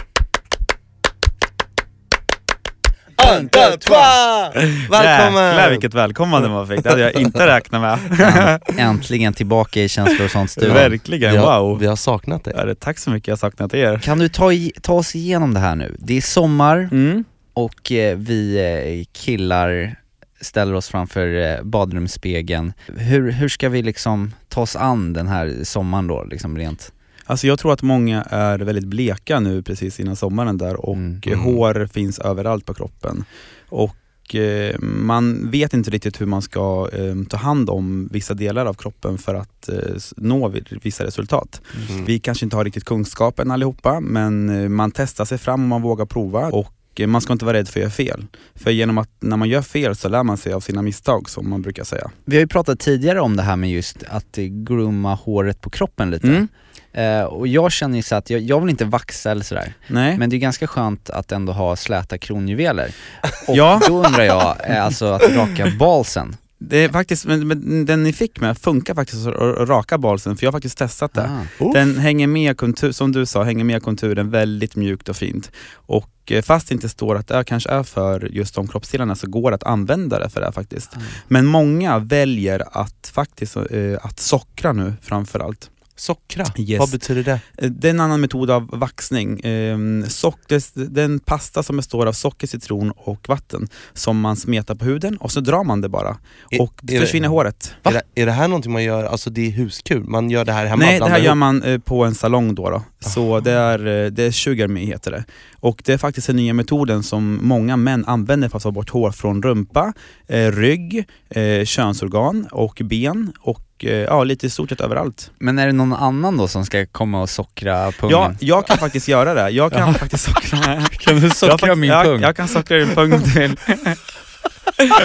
Un, 3.32 3.48
deux, 3.52 3.76
trois! 3.80 4.50
Välkommen! 4.90 5.44
Jäklar 5.46 5.70
vilket 5.70 5.94
välkomnande 5.94 6.48
man 6.48 6.68
fick, 6.68 6.82
det 6.82 6.88
hade 6.90 7.02
jag 7.02 7.14
inte 7.14 7.46
räknat 7.46 7.80
med. 7.80 8.60
Äntligen 8.78 9.32
tillbaka 9.34 9.80
i 9.82 9.88
Känslor 9.88 10.24
och 10.24 10.30
sånt 10.30 10.50
studion. 10.50 10.74
Verkligen, 10.74 11.32
vi 11.32 11.36
har, 11.36 11.60
wow. 11.60 11.78
Vi 11.78 11.86
har 11.86 11.96
saknat 11.96 12.44
dig. 12.44 12.54
Ja, 12.56 12.64
det- 12.64 12.74
Tack 12.80 12.98
så 12.98 13.10
mycket, 13.10 13.28
jag 13.28 13.32
har 13.32 13.38
saknat 13.38 13.74
er. 13.74 13.98
Kan 13.98 14.18
du 14.18 14.28
ta, 14.28 14.52
i, 14.52 14.72
ta 14.82 14.92
oss 14.92 15.14
igenom 15.14 15.54
det 15.54 15.60
här 15.60 15.76
nu? 15.76 15.96
Det 15.98 16.16
är 16.16 16.20
sommar 16.20 16.88
Mm. 16.92 17.24
och 17.54 17.92
eh, 17.92 18.16
vi 18.16 18.56
eh, 18.58 19.04
killar 19.22 19.96
ställer 20.40 20.74
oss 20.74 20.88
framför 20.88 21.52
eh, 21.52 21.62
badrumsspegeln. 21.62 22.72
Hur, 22.96 23.30
hur 23.32 23.48
ska 23.48 23.68
vi 23.68 23.82
liksom 23.82 24.32
ta 24.48 24.60
oss 24.60 24.76
an 24.76 25.12
den 25.12 25.28
här 25.28 25.54
sommaren 25.62 26.06
då, 26.06 26.24
liksom 26.24 26.58
rent? 26.58 26.92
Alltså 27.26 27.46
jag 27.46 27.58
tror 27.58 27.72
att 27.72 27.82
många 27.82 28.22
är 28.22 28.58
väldigt 28.58 28.84
bleka 28.86 29.40
nu 29.40 29.62
precis 29.62 30.00
innan 30.00 30.16
sommaren 30.16 30.58
där 30.58 30.76
och 30.76 30.94
Mm. 30.96 31.20
eh, 31.26 31.38
hår 31.38 31.86
finns 31.92 32.18
överallt 32.18 32.66
på 32.66 32.74
kroppen. 32.74 33.24
Och 33.68 34.34
eh, 34.34 34.76
man 34.80 35.50
vet 35.50 35.74
inte 35.74 35.90
riktigt 35.90 36.20
hur 36.20 36.26
man 36.26 36.42
ska 36.42 36.88
eh, 36.92 37.14
ta 37.28 37.36
hand 37.36 37.70
om 37.70 38.08
vissa 38.12 38.34
delar 38.34 38.66
av 38.66 38.74
kroppen 38.74 39.18
för 39.18 39.34
att 39.34 39.68
eh, 39.68 39.76
nå 40.16 40.52
vissa 40.82 41.04
resultat. 41.04 41.60
Mm. 41.90 42.04
Vi 42.04 42.18
kanske 42.18 42.46
inte 42.46 42.56
har 42.56 42.64
riktigt 42.64 42.84
kunskapen 42.84 43.50
allihopa 43.50 44.00
men 44.00 44.72
man 44.74 44.90
testar 44.90 45.24
sig 45.24 45.38
fram 45.38 45.62
och 45.62 45.68
man 45.68 45.82
vågar 45.82 46.06
prova 46.06 46.48
och 46.48 47.00
man 47.06 47.20
ska 47.20 47.32
inte 47.32 47.44
vara 47.44 47.56
rädd 47.56 47.68
för 47.68 47.80
att 47.80 47.82
göra 47.82 47.90
fel. 47.90 48.26
För 48.54 48.70
genom 48.70 48.98
att 48.98 49.10
när 49.20 49.36
man 49.36 49.48
gör 49.48 49.62
fel 49.62 49.96
så 49.96 50.08
lär 50.08 50.22
man 50.22 50.36
sig 50.36 50.52
av 50.52 50.60
sina 50.60 50.82
misstag 50.82 51.28
som 51.30 51.50
man 51.50 51.62
brukar 51.62 51.84
säga. 51.84 52.10
Vi 52.24 52.36
har 52.36 52.40
ju 52.40 52.46
pratat 52.48 52.80
tidigare 52.80 53.20
om 53.20 53.36
det 53.36 53.42
här 53.42 53.56
med 53.56 53.70
just 53.70 54.02
att 54.08 54.36
grooma 54.36 55.14
håret 55.14 55.60
på 55.60 55.70
kroppen 55.70 56.10
lite. 56.10 56.28
Mm. 56.28 56.48
Eh, 56.94 57.22
och 57.22 57.48
jag 57.48 57.72
känner 57.72 57.96
ju 57.96 58.02
så 58.02 58.14
att 58.14 58.30
jag, 58.30 58.40
jag 58.40 58.60
vill 58.60 58.70
inte 58.70 58.84
vaxa 58.84 59.30
eller 59.30 59.44
sådär, 59.44 59.74
Nej. 59.88 60.18
men 60.18 60.30
det 60.30 60.36
är 60.36 60.38
ganska 60.38 60.66
skönt 60.66 61.10
att 61.10 61.32
ändå 61.32 61.52
ha 61.52 61.76
släta 61.76 62.18
kronjuveler. 62.18 62.94
Och 63.48 63.56
Ja. 63.56 63.80
då 63.88 64.06
undrar 64.06 64.22
jag, 64.24 64.56
eh, 64.70 64.84
alltså 64.84 65.06
att 65.06 65.22
raka 65.22 65.72
balsen. 65.78 66.36
Det 66.58 66.84
är 66.84 66.88
faktiskt, 66.88 67.26
men, 67.26 67.48
men 67.48 67.86
den 67.86 68.02
ni 68.02 68.12
fick 68.12 68.40
med 68.40 68.58
funkar 68.58 68.94
faktiskt 68.94 69.26
att 69.26 69.68
raka 69.68 69.98
balsen 69.98 70.36
för 70.36 70.44
jag 70.46 70.52
har 70.52 70.56
faktiskt 70.56 70.78
testat 70.78 71.14
det. 71.14 71.30
Ah. 71.60 71.72
Den 71.72 71.98
hänger 71.98 72.26
med 72.26 72.56
kontur, 72.56 72.92
som 72.92 73.12
du 73.12 73.26
sa, 73.26 73.42
hänger 73.42 73.64
med 73.64 73.82
konturen 73.82 74.30
väldigt 74.30 74.76
mjukt 74.76 75.08
och 75.08 75.16
fint. 75.16 75.50
Och 75.74 76.10
eh, 76.30 76.42
fast 76.42 76.68
det 76.68 76.74
inte 76.74 76.88
står 76.88 77.16
att 77.16 77.28
det 77.28 77.44
kanske 77.44 77.70
är 77.70 77.82
för 77.82 78.28
just 78.32 78.54
de 78.54 78.68
kroppsdelarna 78.68 79.14
så 79.14 79.26
går 79.26 79.50
det 79.50 79.54
att 79.54 79.62
använda 79.64 80.18
det 80.18 80.28
för 80.30 80.40
det 80.40 80.52
faktiskt. 80.52 80.90
Ah. 80.96 81.00
Men 81.28 81.46
många 81.46 81.98
väljer 81.98 82.62
att 82.72 83.10
faktiskt 83.14 83.56
eh, 83.56 83.62
att 84.02 84.20
sockra 84.20 84.72
nu 84.72 84.92
framförallt. 85.02 85.70
Sockra, 85.96 86.44
Yes. 86.58 86.78
vad 86.78 86.90
betyder 86.90 87.22
det? 87.24 87.40
Eh, 87.64 87.70
Det 87.70 87.88
är 87.88 87.90
en 87.90 88.00
annan 88.00 88.20
metod 88.20 88.50
av 88.50 88.68
vaxning. 88.72 89.40
Ehm, 89.44 90.04
sock, 90.08 90.38
det, 90.48 90.70
det 90.74 91.00
är 91.00 91.04
en 91.04 91.18
pasta 91.18 91.62
som 91.62 91.76
består 91.76 92.06
av 92.06 92.12
socker, 92.12 92.46
citron 92.46 92.90
och 92.96 93.28
vatten 93.28 93.68
som 93.92 94.20
man 94.20 94.36
smetar 94.36 94.74
på 94.74 94.84
huden 94.84 95.16
och 95.16 95.32
så 95.32 95.40
drar 95.40 95.64
man 95.64 95.80
det 95.80 95.88
bara. 95.88 96.16
Är- 96.50 96.60
Och 96.62 96.74
det- 96.82 96.98
försvinner 97.00 97.28
håret. 97.28 97.74
Är 97.82 97.92
det, 97.92 98.02
är 98.14 98.26
det 98.26 98.32
här 98.32 98.48
någonting 98.48 98.72
man 98.72 98.84
gör, 98.84 99.04
alltså 99.04 99.30
det 99.30 99.46
är 99.46 99.50
huskur? 99.50 100.00
Man 100.00 100.30
gör 100.30 100.44
det 100.44 100.52
här 100.52 100.66
hemma? 100.66 100.84
Nej, 100.84 100.98
det 101.00 101.08
här 101.08 101.18
gör 101.18 101.34
man 101.34 101.62
eh, 101.62 101.78
på 101.78 102.04
en 102.04 102.14
salong 102.14 102.54
då. 102.54 102.70
då. 102.70 102.82
Så 103.00 103.40
det 103.40 103.52
är, 103.52 103.78
eh, 104.04 104.10
det 104.10 104.22
är 104.24 104.30
sugar 104.30 104.68
me 104.68 104.84
heter 104.84 105.10
det. 105.10 105.24
Och 105.60 105.82
det 105.84 105.92
är 105.92 105.98
faktiskt 105.98 106.26
den 106.26 106.36
nya 106.36 106.54
metoden 106.54 107.02
som 107.02 107.38
många 107.42 107.76
män 107.76 108.04
använder 108.04 108.48
för 108.48 108.56
att 108.56 108.62
ta 108.62 108.70
bort 108.70 108.90
hår 108.90 109.10
från 109.10 109.42
rumpa, 109.42 109.92
eh, 110.28 110.52
rygg, 110.52 111.04
eh, 111.30 111.64
könsorgan 111.64 112.46
och 112.52 112.80
ben 112.84 113.32
och 113.40 113.60
ja, 113.82 114.24
lite 114.24 114.46
i 114.46 114.50
stort 114.50 114.68
sett 114.68 114.80
överallt. 114.80 115.30
Men 115.38 115.58
är 115.58 115.66
det 115.66 115.72
någon 115.72 115.92
annan 115.92 116.36
då 116.36 116.48
som 116.48 116.64
ska 116.66 116.86
komma 116.86 117.22
och 117.22 117.30
sockra 117.30 117.92
pungen? 117.92 118.10
Ja, 118.18 118.32
jag 118.40 118.66
kan 118.66 118.78
faktiskt 118.78 119.08
göra 119.08 119.34
det. 119.34 119.50
Jag 119.50 119.72
kan 119.72 119.94
faktiskt 119.94 120.24
sockra. 120.24 120.58
kan 120.90 121.16
du 121.20 121.22
Jag, 121.26 121.36
sockra 121.36 121.58
fakt- 121.58 121.78
min 121.78 121.90
jag, 121.90 122.04
pung? 122.04 122.20
jag 122.22 122.36
kan 122.36 122.48
sockra 122.48 122.78
din 122.78 122.88
pung 122.88 123.12
om 123.12 123.20
du 123.22 123.40
vill. 123.40 123.56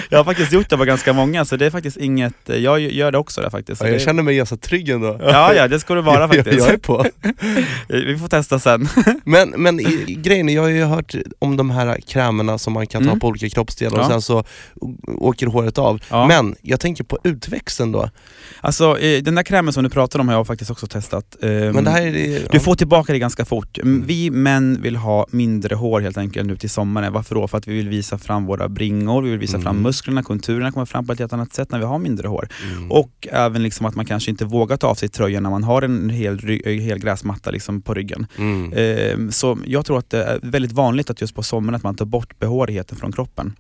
Jag 0.09 0.17
har 0.19 0.23
faktiskt 0.25 0.51
gjort 0.53 0.69
det 0.69 0.77
på 0.77 0.85
ganska 0.85 1.13
många 1.13 1.45
så 1.45 1.55
det 1.55 1.65
är 1.65 1.69
faktiskt 1.69 1.97
inget, 1.97 2.33
jag 2.45 2.79
gör 2.79 3.11
det 3.11 3.17
också 3.17 3.41
där 3.41 3.49
faktiskt. 3.49 3.81
Ja, 3.81 3.87
jag 3.87 3.95
det, 3.95 3.99
känner 3.99 4.23
mig 4.23 4.35
ganska 4.35 4.57
trygg 4.57 4.89
ändå. 4.89 5.17
ja, 5.21 5.53
ja, 5.53 5.67
det 5.67 5.79
ska 5.79 5.95
du 5.95 6.01
vara 6.01 6.27
faktiskt. 6.33 6.59
jag 6.59 6.69
är 6.73 6.77
på. 6.77 7.05
Vi 7.87 8.17
får 8.17 8.27
testa 8.27 8.59
sen. 8.59 8.87
Men, 9.23 9.49
men 9.49 9.79
i, 9.79 10.17
grejen 10.23 10.49
är, 10.49 10.55
jag 10.55 10.61
har 10.61 10.69
ju 10.69 10.83
hört 10.83 11.15
om 11.39 11.57
de 11.57 11.69
här 11.69 11.97
krämerna 12.07 12.57
som 12.57 12.73
man 12.73 12.87
kan 12.87 13.03
ta 13.03 13.09
Mm. 13.09 13.19
på 13.19 13.27
olika 13.27 13.49
kroppsdelar 13.49 13.97
och 13.99 14.03
Ja. 14.05 14.09
sen 14.09 14.21
så 14.21 14.43
åker 15.17 15.47
håret 15.47 15.77
av. 15.77 15.99
Ja. 16.09 16.27
Men 16.27 16.55
jag 16.61 16.79
tänker 16.79 17.03
på 17.03 17.19
utväxten 17.23 17.91
då. 17.91 18.09
Alltså 18.61 18.99
eh, 18.99 19.21
den 19.23 19.35
där 19.35 19.43
krämen 19.43 19.73
som 19.73 19.83
du 19.83 19.89
pratar 19.89 20.19
om 20.19 20.27
har 20.27 20.35
jag 20.35 20.47
faktiskt 20.47 20.71
också 20.71 20.87
testat. 20.87 21.37
Ehm, 21.43 21.49
Men 21.75 21.83
det 21.83 21.89
här 21.91 22.01
är 22.01 22.11
det, 22.11 22.51
Du 22.51 22.59
får 22.59 22.75
tillbaka 22.75 23.13
det 23.13 23.19
ganska 23.19 23.45
fort. 23.45 23.77
Mm. 23.77 24.03
Vi 24.07 24.29
män 24.29 24.81
vill 24.81 24.95
ha 24.95 25.27
mindre 25.31 25.75
hår 25.75 26.01
helt 26.01 26.17
enkelt 26.17 26.47
nu 26.47 26.57
till 26.57 26.69
sommaren. 26.69 27.13
Varför 27.13 27.35
då? 27.35 27.47
För 27.47 27.57
att 27.57 27.67
vi 27.67 27.73
vill 27.73 27.89
visa 27.89 28.17
fram 28.17 28.45
våra 28.45 28.69
bringor, 28.69 29.21
vi 29.21 29.29
vill 29.29 29.39
visa 29.49 29.61
fram 29.61 29.75
Mm. 29.75 29.83
musklerna, 29.83 30.23
konturerna 30.23 30.71
kommer 30.71 30.85
fram 30.85 31.05
på 31.07 31.13
ett 31.13 31.19
helt 31.19 31.33
annat 31.33 31.53
sätt 31.53 31.71
när 31.71 31.79
vi 31.79 31.85
har 31.85 31.99
mindre 31.99 32.27
hår. 32.27 32.47
Mm. 32.71 32.91
Och 32.91 33.27
även 33.31 33.63
liksom 33.63 33.85
att 33.85 33.95
man 33.95 34.05
kanske 34.05 34.31
inte 34.31 34.45
vågar 34.45 34.77
ta 34.77 34.87
av 34.87 34.95
sig 34.95 35.09
tröjan 35.09 35.43
när 35.43 35.49
man 35.49 35.63
har 35.63 35.81
en 35.81 36.09
hel, 36.09 36.61
eh, 36.65 36.71
hel 36.71 36.99
gräsmatta 36.99 37.51
liksom 37.51 37.81
på 37.81 37.93
ryggen. 37.93 38.27
Mm. 38.37 38.73
Ehm, 38.75 39.31
Så 39.31 39.57
jag 39.65 39.85
tror 39.85 39.97
att 39.99 40.09
det 40.09 40.23
är 40.23 40.39
väldigt 40.43 40.71
vanligt 40.71 41.09
att 41.09 41.21
just 41.21 41.35
på 41.35 41.43
sommaren 41.43 41.75
att 41.75 41.83
man 41.83 41.95
tar 41.95 42.05
bort 42.05 42.39
behårigheten 42.39 42.97
från 42.97 43.11
kroppen. 43.11 43.53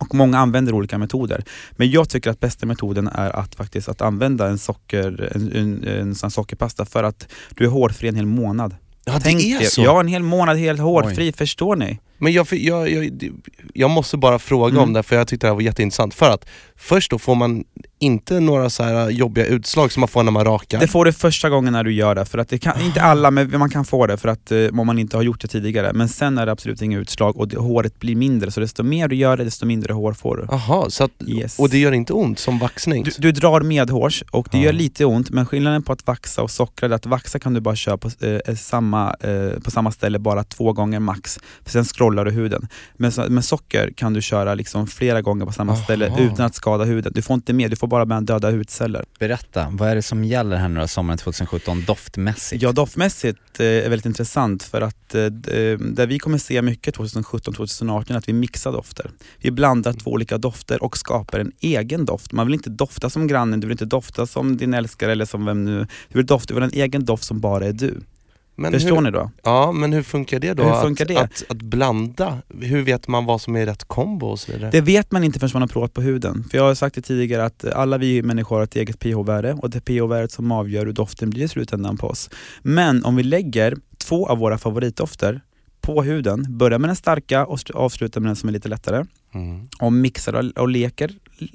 Och 0.00 0.14
många 0.14 0.38
använder 0.38 0.72
olika 0.74 0.98
metoder. 0.98 1.44
Men 1.72 1.90
jag 1.90 2.08
tycker 2.08 2.30
att 2.30 2.40
bästa 2.40 2.66
metoden 2.66 3.08
är 3.08 3.36
att 3.36 3.54
faktiskt 3.54 3.88
att 3.88 4.00
använda 4.00 4.48
en, 4.48 4.58
socker, 4.58 5.30
en, 5.34 5.52
en, 5.52 5.84
en 5.84 6.14
sån 6.14 6.26
här 6.26 6.30
sockerpasta 6.30 6.84
för 6.84 7.04
att 7.04 7.28
du 7.56 7.64
är 7.64 7.68
hårfri 7.68 8.08
en 8.08 8.16
hel 8.16 8.26
månad. 8.26 8.74
Ja 9.04 9.12
det 9.12 9.20
Tänk 9.20 9.40
är 9.42 9.62
er, 9.62 9.66
så! 9.66 9.82
Ja, 9.82 10.00
en 10.00 10.08
hel 10.08 10.22
månad 10.22 10.56
helt 10.56 10.80
hårfri, 10.80 11.32
förstår 11.32 11.76
ni? 11.76 11.98
Men 12.22 12.32
jag, 12.32 12.46
jag, 12.52 12.90
jag, 12.90 13.10
jag 13.74 13.90
måste 13.90 14.16
bara 14.16 14.38
fråga 14.38 14.68
Mm. 14.72 14.82
om 14.82 14.92
det 14.92 15.02
för 15.02 15.16
jag 15.16 15.28
tyckte 15.28 15.46
det 15.46 15.50
här 15.50 15.54
var 15.54 15.62
jätteintressant. 15.62 16.14
För 16.14 16.30
att 16.30 16.44
först 16.76 17.10
då 17.10 17.18
får 17.18 17.34
man 17.34 17.64
inte 17.98 18.40
några 18.40 18.70
så 18.70 18.82
här 18.82 19.10
jobbiga 19.10 19.46
utslag 19.46 19.92
som 19.92 20.00
man 20.00 20.08
får 20.08 20.22
när 20.22 20.32
man 20.32 20.44
rakar. 20.44 20.80
Det 20.80 20.88
får 20.88 21.04
du 21.04 21.12
första 21.12 21.50
gången 21.50 21.72
när 21.72 21.84
du 21.84 21.92
gör 21.92 22.14
det, 22.14 22.24
för 22.24 22.38
att 22.38 22.48
det 22.48 22.58
kan, 22.58 22.80
inte 22.80 23.02
alla, 23.02 23.30
men 23.30 23.58
man 23.58 23.70
kan 23.70 23.84
få 23.84 24.06
det 24.06 24.16
för 24.16 24.28
att 24.28 24.52
eh, 24.52 24.66
om 24.80 24.86
man 24.86 24.98
inte 24.98 25.16
har 25.16 25.22
gjort 25.24 25.40
det 25.40 25.48
tidigare. 25.48 25.92
Men 25.92 26.08
sen 26.08 26.38
är 26.38 26.46
det 26.46 26.52
absolut 26.52 26.82
inga 26.82 26.98
utslag 26.98 27.36
och 27.36 27.48
det, 27.48 27.56
håret 27.58 27.98
blir 27.98 28.16
mindre, 28.16 28.50
så 28.50 28.60
desto 28.60 28.82
mer 28.82 29.08
du 29.08 29.16
gör 29.16 29.36
det, 29.36 29.44
desto 29.44 29.66
mindre 29.66 29.92
hår 29.92 30.12
får 30.12 30.36
du. 30.36 30.46
Jaha, 30.50 30.90
så 30.90 31.04
att, 31.04 31.10
Yes. 31.26 31.58
och 31.58 31.68
det 31.70 31.78
gör 31.78 31.92
inte 31.92 32.12
ont 32.12 32.38
som 32.38 32.58
vaxning? 32.58 33.02
Du, 33.04 33.10
du 33.18 33.32
drar 33.32 33.60
medhårs 33.60 34.24
och 34.30 34.48
det 34.50 34.58
Ja. 34.58 34.64
gör 34.64 34.72
lite 34.72 35.04
ont, 35.04 35.30
men 35.30 35.46
skillnaden 35.46 35.82
på 35.82 35.92
att 35.92 36.06
vaxa 36.06 36.42
och 36.42 36.50
sockra 36.50 36.86
är 36.86 36.90
att 36.90 37.06
vaxa 37.06 37.38
kan 37.38 37.54
du 37.54 37.60
bara 37.60 37.76
köra 37.76 37.96
på, 37.98 38.10
eh, 38.46 38.54
samma, 38.54 39.14
eh, 39.20 39.60
på 39.64 39.70
samma 39.70 39.90
ställe 39.92 40.18
bara 40.18 40.44
två 40.44 40.72
gånger 40.72 41.00
max, 41.00 41.38
för 41.64 41.70
sen 41.70 41.84
scrollar 41.84 42.11
du 42.24 42.30
huden. 42.30 42.68
Men 42.96 43.12
med 43.28 43.44
socker 43.44 43.90
kan 43.96 44.12
du 44.12 44.22
köra 44.22 44.54
liksom 44.54 44.86
flera 44.86 45.22
gånger 45.22 45.46
på 45.46 45.52
samma 45.52 45.72
Aha. 45.72 45.82
ställe 45.84 46.12
utan 46.18 46.46
att 46.46 46.54
skada 46.54 46.84
huden. 46.84 47.12
Du 47.14 47.22
får 47.22 47.34
inte 47.34 47.52
mer, 47.52 47.68
du 47.68 47.76
får 47.76 47.86
bara 47.86 48.04
med 48.04 48.22
döda 48.24 48.50
hudceller. 48.50 49.04
Berätta, 49.18 49.66
vad 49.70 49.88
är 49.88 49.94
det 49.94 50.02
som 50.02 50.24
gäller 50.24 50.56
här 50.56 50.68
nu 50.68 50.80
då, 50.80 50.88
sommaren 50.88 51.18
2017 51.18 51.84
doftmässigt? 51.86 52.62
Ja, 52.62 52.72
doftmässigt 52.72 53.60
eh, 53.60 53.66
är 53.66 53.88
väldigt 53.88 54.06
intressant 54.06 54.62
för 54.62 54.80
att 54.80 55.14
eh, 55.14 55.24
d- 55.24 55.70
eh, 55.72 55.78
där 55.78 56.06
vi 56.06 56.18
kommer 56.18 56.38
se 56.38 56.62
mycket 56.62 56.96
2017-2018 56.96 58.12
är 58.12 58.16
att 58.16 58.28
vi 58.28 58.32
mixar 58.32 58.72
dofter. 58.72 59.10
Vi 59.38 59.50
blandar 59.50 59.92
två 59.92 60.10
olika 60.10 60.38
dofter 60.38 60.82
och 60.82 60.96
skapar 60.98 61.38
en 61.38 61.52
egen 61.60 62.04
doft. 62.04 62.32
Man 62.32 62.46
vill 62.46 62.54
inte 62.54 62.70
dofta 62.70 63.10
som 63.10 63.26
grannen, 63.26 63.60
du 63.60 63.66
vill 63.66 63.72
inte 63.74 63.84
dofta 63.84 64.26
som 64.26 64.56
din 64.56 64.74
älskare 64.74 65.12
eller 65.12 65.24
som 65.24 65.44
vem 65.44 65.64
nu. 65.64 65.78
Du 66.08 66.18
vill 66.18 66.26
dofta, 66.26 66.46
du 66.48 66.54
vill 66.54 66.62
ha 66.62 66.70
en 66.70 66.78
egen 66.82 67.04
doft 67.04 67.24
som 67.24 67.40
bara 67.40 67.66
är 67.66 67.72
du. 67.72 68.00
Men 68.54 68.72
Förstår 68.72 68.94
hur, 68.94 69.00
ni 69.00 69.10
då? 69.10 69.30
Ja, 69.42 69.72
men 69.72 69.92
hur 69.92 70.02
funkar 70.02 70.38
det 70.38 70.54
då? 70.54 70.62
Hur 70.62 70.80
funkar 70.80 71.04
att, 71.04 71.08
det? 71.08 71.20
Att, 71.20 71.44
att 71.48 71.62
blanda, 71.62 72.38
hur 72.60 72.82
vet 72.82 73.08
man 73.08 73.24
vad 73.24 73.40
som 73.40 73.56
är 73.56 73.66
rätt 73.66 73.84
kombo 73.84 74.26
och 74.26 74.40
så 74.40 74.52
vidare? 74.52 74.70
Det 74.70 74.80
vet 74.80 75.12
man 75.12 75.24
inte 75.24 75.38
förrän 75.38 75.50
man 75.52 75.62
har 75.62 75.68
provat 75.68 75.94
på 75.94 76.00
huden. 76.00 76.44
För 76.50 76.58
jag 76.58 76.64
har 76.64 76.74
sagt 76.74 76.94
det 76.94 77.02
tidigare 77.02 77.44
att 77.44 77.64
alla 77.64 77.98
vi 77.98 78.22
människor 78.22 78.56
har 78.56 78.62
ett 78.62 78.76
eget 78.76 78.98
pH-värde 78.98 79.52
och 79.52 79.70
det 79.70 79.78
är 79.78 79.80
pH-värdet 79.80 80.32
som 80.32 80.52
avgör 80.52 80.86
hur 80.86 80.92
doften 80.92 81.30
blir 81.30 81.42
i 81.44 81.48
slutändan 81.48 81.96
på 81.96 82.06
oss. 82.06 82.30
Men 82.62 83.04
om 83.04 83.16
vi 83.16 83.22
lägger 83.22 83.76
två 83.98 84.28
av 84.28 84.38
våra 84.38 84.58
favoritdofter 84.58 85.40
på 85.80 86.02
huden, 86.02 86.58
börjar 86.58 86.78
med 86.78 86.88
den 86.88 86.96
starka 86.96 87.46
och 87.46 87.60
avslutar 87.74 88.20
med 88.20 88.28
den 88.28 88.36
som 88.36 88.48
är 88.48 88.52
lite 88.52 88.68
lättare. 88.68 89.04
Mm. 89.34 89.68
och 89.80 89.92
mixar 89.92 90.32
och, 90.32 90.62
och 90.62 90.68
leker. 90.68 91.10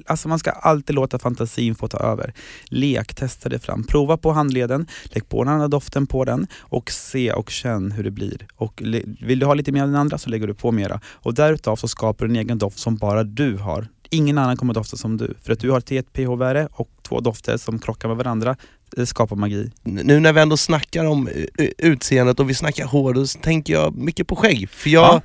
Alltså 0.06 0.28
man 0.28 0.40
ska 0.40 0.52
alltid 0.52 0.96
låta 0.96 1.20
fantasin 1.20 1.76
få 1.76 1.88
ta 1.88 1.98
över. 1.98 2.34
Lek, 2.66 3.14
testa 3.14 3.50
det 3.50 3.60
fram. 3.60 3.84
Prova 3.84 4.18
på 4.18 4.32
handleden, 4.32 4.88
lägg 5.04 5.30
på 5.30 5.44
den 5.44 5.54
andra 5.54 5.68
doften 5.68 6.08
på 6.08 6.26
den 6.26 6.48
och 6.60 6.92
se 6.92 7.32
och 7.32 7.50
känn 7.50 7.92
hur 7.92 8.04
det 8.04 8.12
blir. 8.12 8.48
Och 8.56 8.84
vill 9.22 9.40
du 9.40 9.46
ha 9.46 9.54
lite 9.54 9.72
mer 9.72 9.84
än 9.84 9.92
den 9.92 10.02
andra 10.02 10.18
så 10.18 10.30
lägger 10.30 10.48
du 10.48 10.54
på 10.54 10.72
mera. 10.72 11.02
Och 11.06 11.34
därutav 11.34 11.76
så 11.76 11.88
skapar 11.88 12.26
du 12.26 12.32
en 12.32 12.40
egen 12.40 12.58
doft 12.58 12.80
som 12.80 12.96
bara 12.96 13.24
du 13.24 13.58
har. 13.58 13.88
Ingen 14.10 14.38
annan 14.38 14.58
kommer 14.58 14.74
dofta 14.74 14.98
som 14.98 15.18
du. 15.18 15.34
För 15.44 15.54
att 15.54 15.60
du 15.60 15.72
har 15.72 15.78
ett 15.78 16.14
pH-värde 16.14 16.68
och 16.72 16.90
två 17.02 17.20
dofter 17.20 17.58
som 17.58 17.80
krockar 17.80 18.08
med 18.08 18.18
varandra. 18.18 18.56
Det 18.90 19.06
skapar 19.06 19.36
magi. 19.36 19.72
Nu 19.84 20.20
när 20.20 20.34
vi 20.34 20.42
ändå 20.42 20.58
snackar 20.58 21.06
om 21.06 21.28
eh, 21.28 21.68
utseendet 21.78 22.40
och 22.40 22.50
vi 22.50 22.54
snackar 22.54 22.86
hår, 22.86 23.14
då 23.14 23.26
tänker 23.26 23.74
jag 23.74 23.96
mycket 23.96 24.28
på 24.28 24.36
skägg. 24.36 24.70
För 24.70 24.90
jag, 24.90 25.22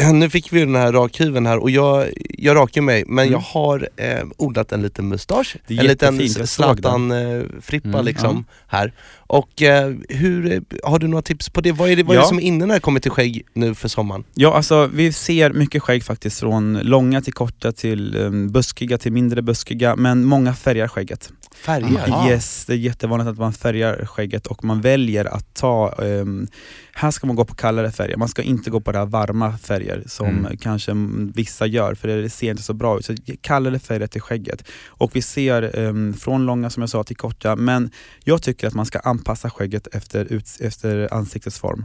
nu 0.12 0.30
fick 0.30 0.52
vi 0.52 0.58
ju 0.60 0.66
den 0.66 0.74
här 0.76 0.92
rakhyveln 0.92 1.46
här 1.46 1.58
och 1.58 1.70
jag, 1.70 2.08
jag 2.38 2.56
rakar 2.56 2.80
mig, 2.80 3.04
men 3.06 3.18
Mm. 3.26 3.32
jag 3.32 3.38
har 3.38 3.88
eh, 3.96 4.24
odlat 4.36 4.72
en 4.72 4.82
liten 4.82 5.08
mustasch. 5.08 5.56
Är 5.68 5.80
En 5.80 5.86
liten 5.86 6.46
Zlatan-frippa 6.46 7.88
Mm, 7.88 8.04
liksom 8.04 8.44
här. 8.66 8.92
Och 9.16 9.62
eh, 9.62 9.94
hur, 10.08 10.52
eh, 10.52 10.60
har 10.84 10.98
du 10.98 11.06
några 11.08 11.22
tips 11.22 11.48
på 11.48 11.60
det? 11.60 11.72
Vad 11.72 11.90
är 11.90 11.96
det, 11.96 12.02
vad 12.02 12.10
är 12.16 12.18
Ja. 12.20 12.22
det 12.22 12.28
som 12.28 12.38
är 12.38 12.42
inne 12.42 12.66
när 12.66 12.74
det 12.74 12.80
kommer 12.80 13.00
till 13.00 13.10
skägg 13.10 13.42
nu 13.54 13.74
för 13.74 13.88
sommaren? 13.88 14.24
Ja, 14.34 14.54
alltså 14.54 14.86
vi 14.94 15.12
ser 15.12 15.50
mycket 15.52 15.82
skägg 15.82 16.04
faktiskt 16.04 16.40
från 16.40 16.78
långa 16.82 17.20
till 17.20 17.32
korta 17.32 17.72
till 17.72 18.16
um, 18.16 18.52
buskiga 18.52 18.98
till 18.98 19.12
mindre 19.12 19.42
buskiga, 19.42 19.96
men 19.96 20.24
många 20.24 20.54
färgar 20.54 20.88
skägget. 20.88 21.32
Färger? 21.54 22.08
Aha. 22.08 22.30
Yes, 22.30 22.64
det 22.66 22.72
är 22.72 22.76
jättevanligt 22.76 23.28
att 23.30 23.38
man 23.38 23.52
färgar 23.52 24.06
skägget 24.06 24.46
och 24.46 24.64
man 24.64 24.80
väljer 24.80 25.24
att 25.24 25.54
ta, 25.54 25.92
ehm, 26.02 26.46
här 26.92 27.10
ska 27.10 27.26
man 27.26 27.36
gå 27.36 27.44
på 27.44 27.54
kallare 27.54 27.90
färger, 27.90 28.16
man 28.16 28.28
ska 28.28 28.42
inte 28.42 28.70
gå 28.70 28.80
på 28.80 28.92
det 28.92 29.04
varma 29.04 29.58
färger 29.58 30.02
som 30.06 30.26
Mm. 30.26 30.56
kanske 30.56 30.90
mm, 30.90 31.32
vissa 31.36 31.66
gör 31.66 31.94
för 31.94 32.08
det 32.08 32.30
ser 32.30 32.50
inte 32.50 32.62
så 32.62 32.74
bra 32.74 32.98
ut. 32.98 33.04
Så 33.04 33.14
kallare 33.40 33.78
färger 33.78 34.06
till 34.06 34.20
skägget. 34.20 34.68
Och 34.86 35.16
vi 35.16 35.22
ser 35.22 35.78
ehm, 35.78 36.14
från 36.14 36.46
långa 36.46 36.70
som 36.70 36.80
jag 36.82 36.90
sa 36.90 37.04
till 37.04 37.16
korta, 37.16 37.56
men 37.56 37.90
jag 38.24 38.42
tycker 38.42 38.66
att 38.66 38.74
man 38.74 38.86
ska 38.86 38.98
anpassa 38.98 39.50
skägget 39.50 39.86
efter, 39.92 40.24
ut, 40.32 40.48
efter 40.60 41.14
ansiktets 41.14 41.58
form. 41.58 41.84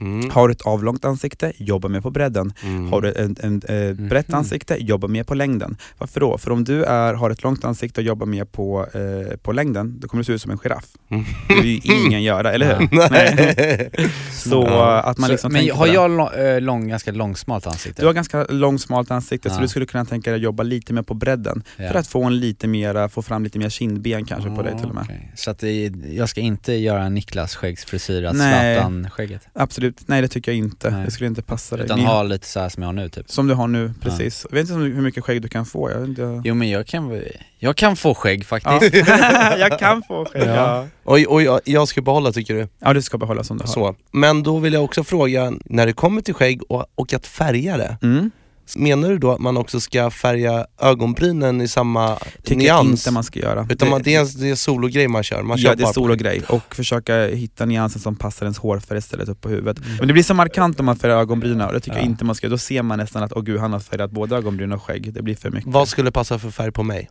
Mm. 0.00 0.30
Har 0.30 0.48
du 0.48 0.52
ett 0.52 0.62
avlångt 0.62 1.04
ansikte, 1.04 1.52
jobba 1.56 1.88
mer 1.88 2.00
på 2.00 2.10
bredden. 2.10 2.52
Mm. 2.62 2.92
Har 2.92 3.00
du 3.00 3.08
ett 3.08 3.16
en, 3.40 3.62
en, 3.68 4.08
brett 4.08 4.28
Mhm. 4.28 4.38
ansikte, 4.38 4.76
jobba 4.84 5.08
mer 5.08 5.24
på 5.24 5.34
längden. 5.34 5.76
Varför 5.98 6.20
då? 6.20 6.38
För 6.38 6.50
om 6.50 6.64
du 6.64 6.84
är, 6.84 7.14
har 7.14 7.30
ett 7.30 7.42
långt 7.42 7.64
ansikte 7.64 8.00
och 8.00 8.04
jobbar 8.06 8.26
mer 8.26 8.44
på, 8.44 8.86
eh, 8.94 9.36
på 9.36 9.52
längden, 9.52 10.00
då 10.00 10.08
kommer 10.08 10.20
du 10.20 10.24
se 10.24 10.32
ut 10.32 10.42
som 10.42 10.50
en 10.50 10.58
giraff. 10.58 10.84
Mm. 11.10 11.24
Det 11.48 11.54
vill 11.54 11.66
ju 11.66 11.80
ingen 12.06 12.22
göra, 12.22 12.52
eller 12.52 12.78
hur? 12.78 12.88
Nej. 13.10 13.90
Så 14.32 14.50
Ja. 14.68 15.00
att 15.00 15.18
man 15.18 15.26
Så- 15.26 15.32
liksom 15.32 15.52
men 15.52 15.60
tänker 15.60 15.74
på 15.74 15.78
har 15.80 15.86
jag 15.86 16.10
lång, 16.10 16.28
äh, 16.28 16.60
lång, 16.60 16.88
ganska 16.88 17.12
långsmalt 17.12 17.66
ansikte? 17.66 18.02
Du 18.02 18.06
har 18.06 18.14
ganska 18.14 18.44
långt 18.48 18.80
smalt 18.80 19.10
ansikte 19.10 19.50
så 19.50 19.56
Ja. 19.56 19.60
du 19.62 19.68
skulle 19.68 19.86
kunna 19.86 20.04
tänka 20.04 20.30
dig 20.30 20.36
att 20.36 20.42
jobba 20.42 20.62
lite 20.62 20.92
mer 20.92 21.02
på 21.02 21.14
bredden. 21.14 21.62
Ja. 21.76 21.88
För 21.88 21.98
att 21.98 22.06
få 22.06 22.24
en 22.24 22.40
lite 22.40 22.68
mera, 22.68 23.08
få 23.08 23.22
fram 23.22 23.44
lite 23.44 23.58
mer 23.58 23.68
kindben 23.68 24.24
kanske 24.24 24.50
på 24.50 24.62
dig 24.62 24.78
till 24.78 24.88
och 24.88 24.94
med. 24.94 25.04
Okej. 25.04 25.32
Så 25.36 25.50
att 25.50 25.58
det, 25.58 25.92
jag 26.12 26.28
ska 26.28 26.40
inte 26.40 26.72
göra 26.72 27.08
Niklas 27.08 27.54
skäggsfrisyr, 27.56 28.24
att 28.24 28.36
Nej. 28.36 28.76
Zlatan-skägget? 28.76 29.40
Absolut, 29.52 29.89
nej 30.06 30.22
det 30.22 30.28
tycker 30.28 30.50
jag 30.52 30.58
inte. 30.58 30.90
Nej. 30.90 31.04
Det 31.04 31.10
skulle 31.10 31.26
inte 31.26 31.42
passa 31.42 31.76
dig. 31.76 31.84
Utan 31.84 31.98
Ni- 31.98 32.04
ha 32.04 32.22
lite 32.22 32.46
så 32.46 32.60
här 32.60 32.68
som 32.68 32.82
jag 32.82 32.88
har 32.88 32.92
nu 32.92 33.08
typ? 33.08 33.30
Som 33.30 33.46
du 33.46 33.54
har 33.54 33.68
nu, 33.68 33.92
precis. 34.00 34.46
Jag 34.50 34.54
vet 34.58 34.70
inte 34.70 34.80
hur 34.80 35.02
mycket 35.02 35.24
skägg 35.24 35.42
du 35.42 35.48
kan 35.48 35.66
få. 35.66 35.90
Jag, 35.90 36.18
jag... 36.18 36.42
Jo 36.46 36.54
men 36.54 36.70
jag 36.70 36.86
kan, 36.86 37.20
jag 37.58 37.76
kan 37.76 37.96
få 37.96 38.14
skägg 38.14 38.46
faktiskt. 38.46 38.94
Ja. 39.08 39.56
jag 39.58 39.78
kan 39.78 40.02
få 40.08 40.24
skägg, 40.24 40.42
Ja. 40.48 40.54
ja. 40.54 40.86
Oj, 41.04 41.26
oj, 41.28 41.44
jag- 41.44 41.60
jag 41.64 41.88
ska 41.88 42.02
behålla 42.02 42.32
tycker 42.32 42.54
du? 42.54 42.68
Ja, 42.78 42.94
du 42.94 43.02
ska 43.02 43.18
behålla 43.18 43.44
som 43.44 43.58
du 43.58 43.62
har. 43.62 43.68
Så. 43.72 43.94
Men 44.12 44.42
då 44.42 44.58
vill 44.58 44.72
jag 44.72 44.84
också 44.84 45.04
fråga, 45.04 45.52
när 45.64 45.86
det 45.86 45.92
kommer 45.92 46.22
till 46.22 46.34
skägg 46.34 46.62
och, 46.68 46.86
och 46.94 47.12
att 47.14 47.26
färga 47.26 47.76
det, 47.76 47.96
Mm. 48.02 48.30
Menar 48.76 49.08
du 49.08 49.18
då 49.18 49.30
att 49.32 49.40
man 49.40 49.56
också 49.56 49.80
ska 49.80 50.10
färga 50.10 50.66
ögonbrynen 50.80 51.60
i 51.60 51.68
samma 51.68 52.16
Tycker 52.42 52.56
nyans? 52.56 52.90
inte 52.90 53.10
man 53.10 53.24
ska 53.24 53.40
göra. 53.40 53.66
Utan 53.70 53.90
man, 53.90 54.02
det 54.02 54.14
är 54.14 54.20
en 54.20 54.26
det 54.40 54.50
är 54.50 54.54
sologrej 54.54 55.08
man 55.08 55.22
kör? 55.22 55.42
Man 55.42 55.58
ja, 55.60 55.74
det 55.74 55.82
är 55.82 55.86
stor 55.86 56.02
och 56.02 56.08
skägg. 56.08 56.18
grej 56.20 56.42
och 56.48 56.74
försöka 56.74 57.26
hitta 57.26 57.64
nyansen 57.66 58.00
som 58.02 58.16
passar 58.16 58.46
ens 58.46 58.58
hårfärg 58.58 58.98
istället 58.98 59.28
upp 59.28 59.40
på 59.40 59.48
huvudet. 59.48 59.78
Men 59.98 60.06
det 60.06 60.12
blir 60.12 60.22
så 60.22 60.34
markant 60.34 60.80
om 60.80 60.86
man 60.86 60.96
färgar 60.96 61.16
ögonbrynen 61.20 61.66
och 61.66 61.72
det 61.72 61.80
tycker 61.80 61.96
Ja. 61.96 62.02
jag 62.02 62.06
inte 62.10 62.24
man 62.24 62.34
ska 62.34 62.48
Då 62.48 62.58
ser 62.58 62.82
man 62.82 62.98
nästan 62.98 63.22
att 63.22 63.32
åh 63.32 63.42
gud, 63.42 63.60
han 63.60 63.72
har 63.72 63.80
färgat 63.80 64.10
både 64.10 64.36
ögonbryn 64.36 64.72
och 64.72 64.82
skägg. 64.82 65.12
Det 65.12 65.22
blir 65.22 65.34
för 65.36 65.50
mycket. 65.50 65.72
Vad 65.72 65.88
skulle 65.88 66.10
passa 66.10 66.38
för 66.38 66.50
färg 66.50 66.72
på 66.72 66.82
mig? 66.82 67.10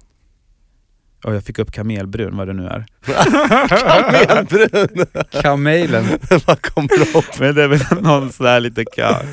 Och 1.24 1.36
jag 1.36 1.44
fick 1.44 1.60
upp 1.60 1.72
kamelbrun, 1.72 2.38
vad 2.38 2.48
det 2.48 2.54
nu 2.54 2.66
är. 2.68 2.86
Kamelbrun! 3.68 5.06
Kamelen. 5.42 6.06
Vad 6.48 6.62
kommer 6.62 7.18
upp? 7.18 7.40
Men 7.40 7.56
det 7.56 7.64
är 7.64 7.68
väl 7.68 7.82
någon 8.02 8.32
sådär 8.32 8.60
lite, 8.60 8.84
ka- 8.84 9.26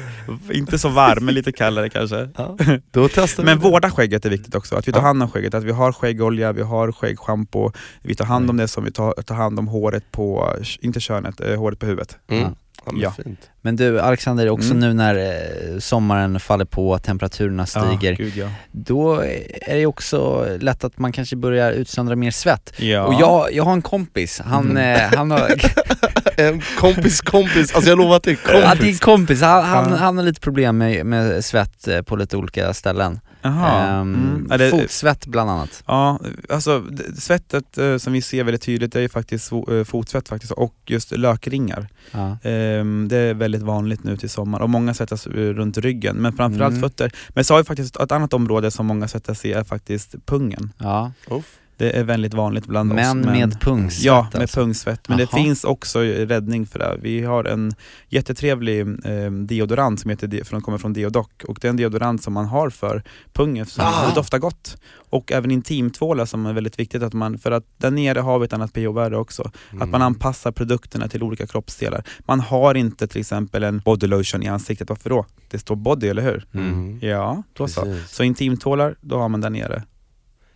inte 0.53 0.79
så 0.79 0.89
varm, 0.89 1.25
men 1.25 1.35
lite 1.35 1.53
kallare 1.53 1.89
kanske. 1.89 2.29
Ja, 2.37 2.57
då 2.91 3.09
testar 3.15 3.45
Men 3.45 3.59
det. 3.59 3.65
vårda 3.65 3.91
skägget 3.91 4.25
är 4.25 4.31
viktigt 4.31 4.55
också, 4.55 4.77
att 4.77 4.89
vi 4.89 4.93
tar 4.93 5.01
Ja. 5.01 5.07
hand 5.07 5.23
om 5.23 5.31
skägget, 5.31 5.55
att 5.55 5.65
vi 5.65 5.73
har 5.73 5.93
skäggolja, 5.93 6.53
vi 6.53 6.63
har 6.63 6.93
skäggschampo, 6.93 7.73
vi 8.03 8.15
tar 8.15 8.25
hand 8.25 8.51
om 8.51 8.57
det 8.57 8.69
som 8.69 8.85
vi 8.85 8.91
tar, 8.93 9.13
tar 9.23 9.35
hand 9.35 9.59
om 9.59 9.69
håret 9.69 10.13
på, 10.13 10.55
inte 10.81 11.01
könet, 11.01 11.41
eh, 11.41 11.57
håret 11.59 11.79
på 11.79 11.87
huvudet. 11.87 12.19
Mm. 12.31 12.55
Ja. 12.87 12.93
Men 12.93 13.01
Ja. 13.03 13.13
Fint. 13.25 13.41
Men 13.63 13.77
du 13.77 14.01
Alexander, 14.01 14.49
också 14.51 14.71
Mm. 14.71 14.81
nu 14.81 14.93
när 14.95 15.15
eh, 15.17 15.79
sommaren 15.79 16.41
faller 16.41 16.65
på, 16.65 16.99
temperaturerna 16.99 17.67
stiger, 17.67 18.11
Ja, 18.11 18.17
gud 18.17 18.37
ja. 18.37 18.49
då 18.73 19.21
är 19.67 19.75
det 19.77 19.87
också 19.87 20.47
lätt 20.61 20.85
att 20.85 20.99
man 20.99 21.13
kanske 21.13 21.37
börjar 21.37 21.73
utsöndra 21.73 22.17
mer 22.17 22.31
svett. 22.31 22.73
ja. 22.79 23.03
Och 23.05 23.15
jag, 23.21 23.53
jag 23.53 23.65
har 23.65 23.73
en 23.73 23.83
kompis, 23.83 24.41
han, 24.45 24.71
Mm. 24.71 24.95
eh, 25.13 25.17
han 25.19 25.31
har, 25.31 25.53
En 26.39 26.63
kompis 26.79 27.21
kompis, 27.21 27.75
alltså 27.75 27.91
jag 27.91 27.99
lovar 27.99 28.17
att 28.17 28.23
det 28.23 28.31
är 28.31 28.39
ja, 28.53 28.63
kompis. 28.69 28.81
din 28.81 28.99
kompis, 28.99 29.41
han, 29.43 29.65
han, 29.65 29.93
han 29.93 30.17
har 30.17 30.25
lite 30.25 30.41
problem 30.41 30.79
med, 30.79 31.07
med 31.07 31.45
svett 31.45 31.89
eh, 31.89 32.03
på 32.03 32.17
lite 32.17 32.37
olika 32.37 32.75
ställen. 32.75 33.21
Jaha. 33.47 34.01
Ehm, 34.01 34.15
Mm. 34.15 34.47
Ja, 34.51 34.57
det- 34.57 34.71
Fotsvett 34.71 35.27
bland 35.27 35.51
annat. 35.51 35.83
Ja, 35.87 36.21
alltså 36.49 36.85
svettet 37.19 37.79
eh, 37.79 37.97
som 37.97 38.13
vi 38.13 38.23
ser 38.23 38.45
väldigt 38.45 38.63
tydligt 38.63 38.97
är 38.97 39.01
ju 39.01 39.09
faktiskt 39.09 39.53
eh, 39.53 39.85
fotsvett 39.85 40.29
faktiskt 40.29 40.53
och 40.53 40.75
just 40.87 41.11
lökringar. 41.17 41.89
Ja. 42.11 42.39
Ehm, 42.43 43.09
det 43.09 43.17
är 43.17 43.35
väldigt 43.35 43.63
vanligt 43.63 44.05
nu 44.05 44.17
till 44.17 44.31
sommar 44.31 44.61
och 44.61 44.71
många 44.71 44.95
svettas 44.95 45.27
eh, 45.27 45.31
runt 45.33 45.79
ryggen 45.79 46.17
men 46.17 46.33
framförallt 46.33 46.73
Mm. 46.77 46.83
fötter. 46.83 47.13
Men 47.29 47.45
så 47.45 47.55
har 47.55 47.59
vi 47.59 47.65
faktiskt 47.65 47.97
ett 47.97 48.13
annat 48.13 48.33
område 48.33 48.71
som 48.71 48.87
många 48.87 49.09
svettas 49.09 49.45
i 49.45 49.53
är 49.53 49.65
faktiskt 49.65 50.15
pungen. 50.27 50.73
Ja. 50.79 51.13
Uff. 51.31 51.45
Det 51.79 51.91
är 51.99 52.05
väldigt 52.05 52.35
vanligt 52.35 52.67
bland 52.67 52.93
oss. 52.93 52.97
Men 52.97 53.21
med 53.21 53.61
pungsvett 53.61 54.05
Ja, 54.05 54.29
med 54.33 54.43
alltså. 54.43 54.61
pungsvett. 54.61 55.09
Men 55.09 55.19
det 55.19 55.29
Jaha. 55.33 55.43
finns 55.43 55.65
också 55.65 55.99
räddning 56.01 56.67
för 56.67 56.79
det. 56.79 56.97
Vi 57.03 57.23
har 57.25 57.45
en 57.45 57.73
jättetrevlig 58.09 58.81
eh, 58.81 59.31
deodorant 59.31 60.01
som 60.01 60.11
heter, 60.11 60.27
de- 60.27 60.45
från, 60.45 60.63
kommer 60.63 60.79
från 60.79 60.93
Deodoc 60.93 61.27
och 61.49 61.59
det 61.61 61.69
är 61.69 61.71
en 61.71 61.77
deodorant 61.77 62.23
som 62.23 62.33
man 62.33 62.47
har 62.47 62.71
för 62.71 63.03
pungen 63.33 63.67
som 63.67 63.85
Ah. 63.85 64.09
det 64.09 64.15
doftar 64.15 64.39
gott. 64.39 64.77
Och 65.11 65.33
även 65.33 65.51
intimtvålar 65.51 66.25
som 66.27 66.47
är 66.47 66.53
väldigt 66.53 66.79
viktigt 66.79 67.03
att 67.03 67.13
man, 67.13 67.39
för 67.39 67.51
att 67.51 67.65
där 67.77 67.91
nere 67.91 68.19
har 68.21 68.39
vi 68.39 68.45
ett 68.45 68.53
annat 68.53 68.73
pH-värde 68.73 69.17
också. 69.17 69.43
Att 69.43 69.73
Mm. 69.73 69.91
man 69.91 70.03
anpassar 70.03 70.53
produkterna 70.53 71.09
till 71.09 71.23
olika 71.23 71.47
kroppsdelar. 71.47 72.05
Man 72.21 72.41
har 72.41 72.75
inte 72.75 73.07
till 73.07 73.21
exempel 73.21 73.65
en 73.65 73.79
body 73.85 74.07
lotion 74.07 74.43
i 74.43 74.49
ansiktet, 74.49 74.89
varför 74.89 75.11
då? 75.11 75.27
Det 75.51 75.59
står 75.59 75.77
body, 75.77 76.09
eller 76.09 76.23
hur? 76.23 76.47
Mm. 76.55 76.99
Ja, 77.03 77.43
då 77.53 77.69
så. 77.69 77.97
Så 78.09 78.23
intimtvålar, 78.23 78.95
då 79.01 79.19
har 79.19 79.29
man 79.29 79.41
där 79.41 79.51
nere. 79.51 79.83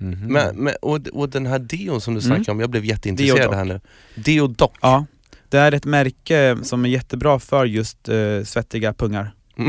Mhm. 0.01 0.33
Men, 0.33 0.57
men, 0.57 0.75
och, 0.83 0.99
och 1.13 1.29
den 1.29 1.47
här 1.47 1.59
deon 1.59 2.01
som 2.01 2.15
du 2.15 2.21
Mm. 2.21 2.29
snackade 2.37 2.53
om, 2.53 2.61
jag 2.61 2.71
blev 2.71 2.85
jätteintresserad 2.85 3.39
Deodoc. 3.41 3.57
här 3.57 3.65
nu. 3.65 3.81
Deodoc. 4.15 4.71
Ja, 4.81 5.05
det 5.49 5.59
är 5.59 5.73
ett 5.73 5.85
märke 5.85 6.57
som 6.63 6.85
är 6.85 6.89
jättebra 6.89 7.39
för 7.39 7.65
just 7.65 8.09
eh, 8.09 8.43
svettiga 8.45 8.93
pungar. 8.95 9.33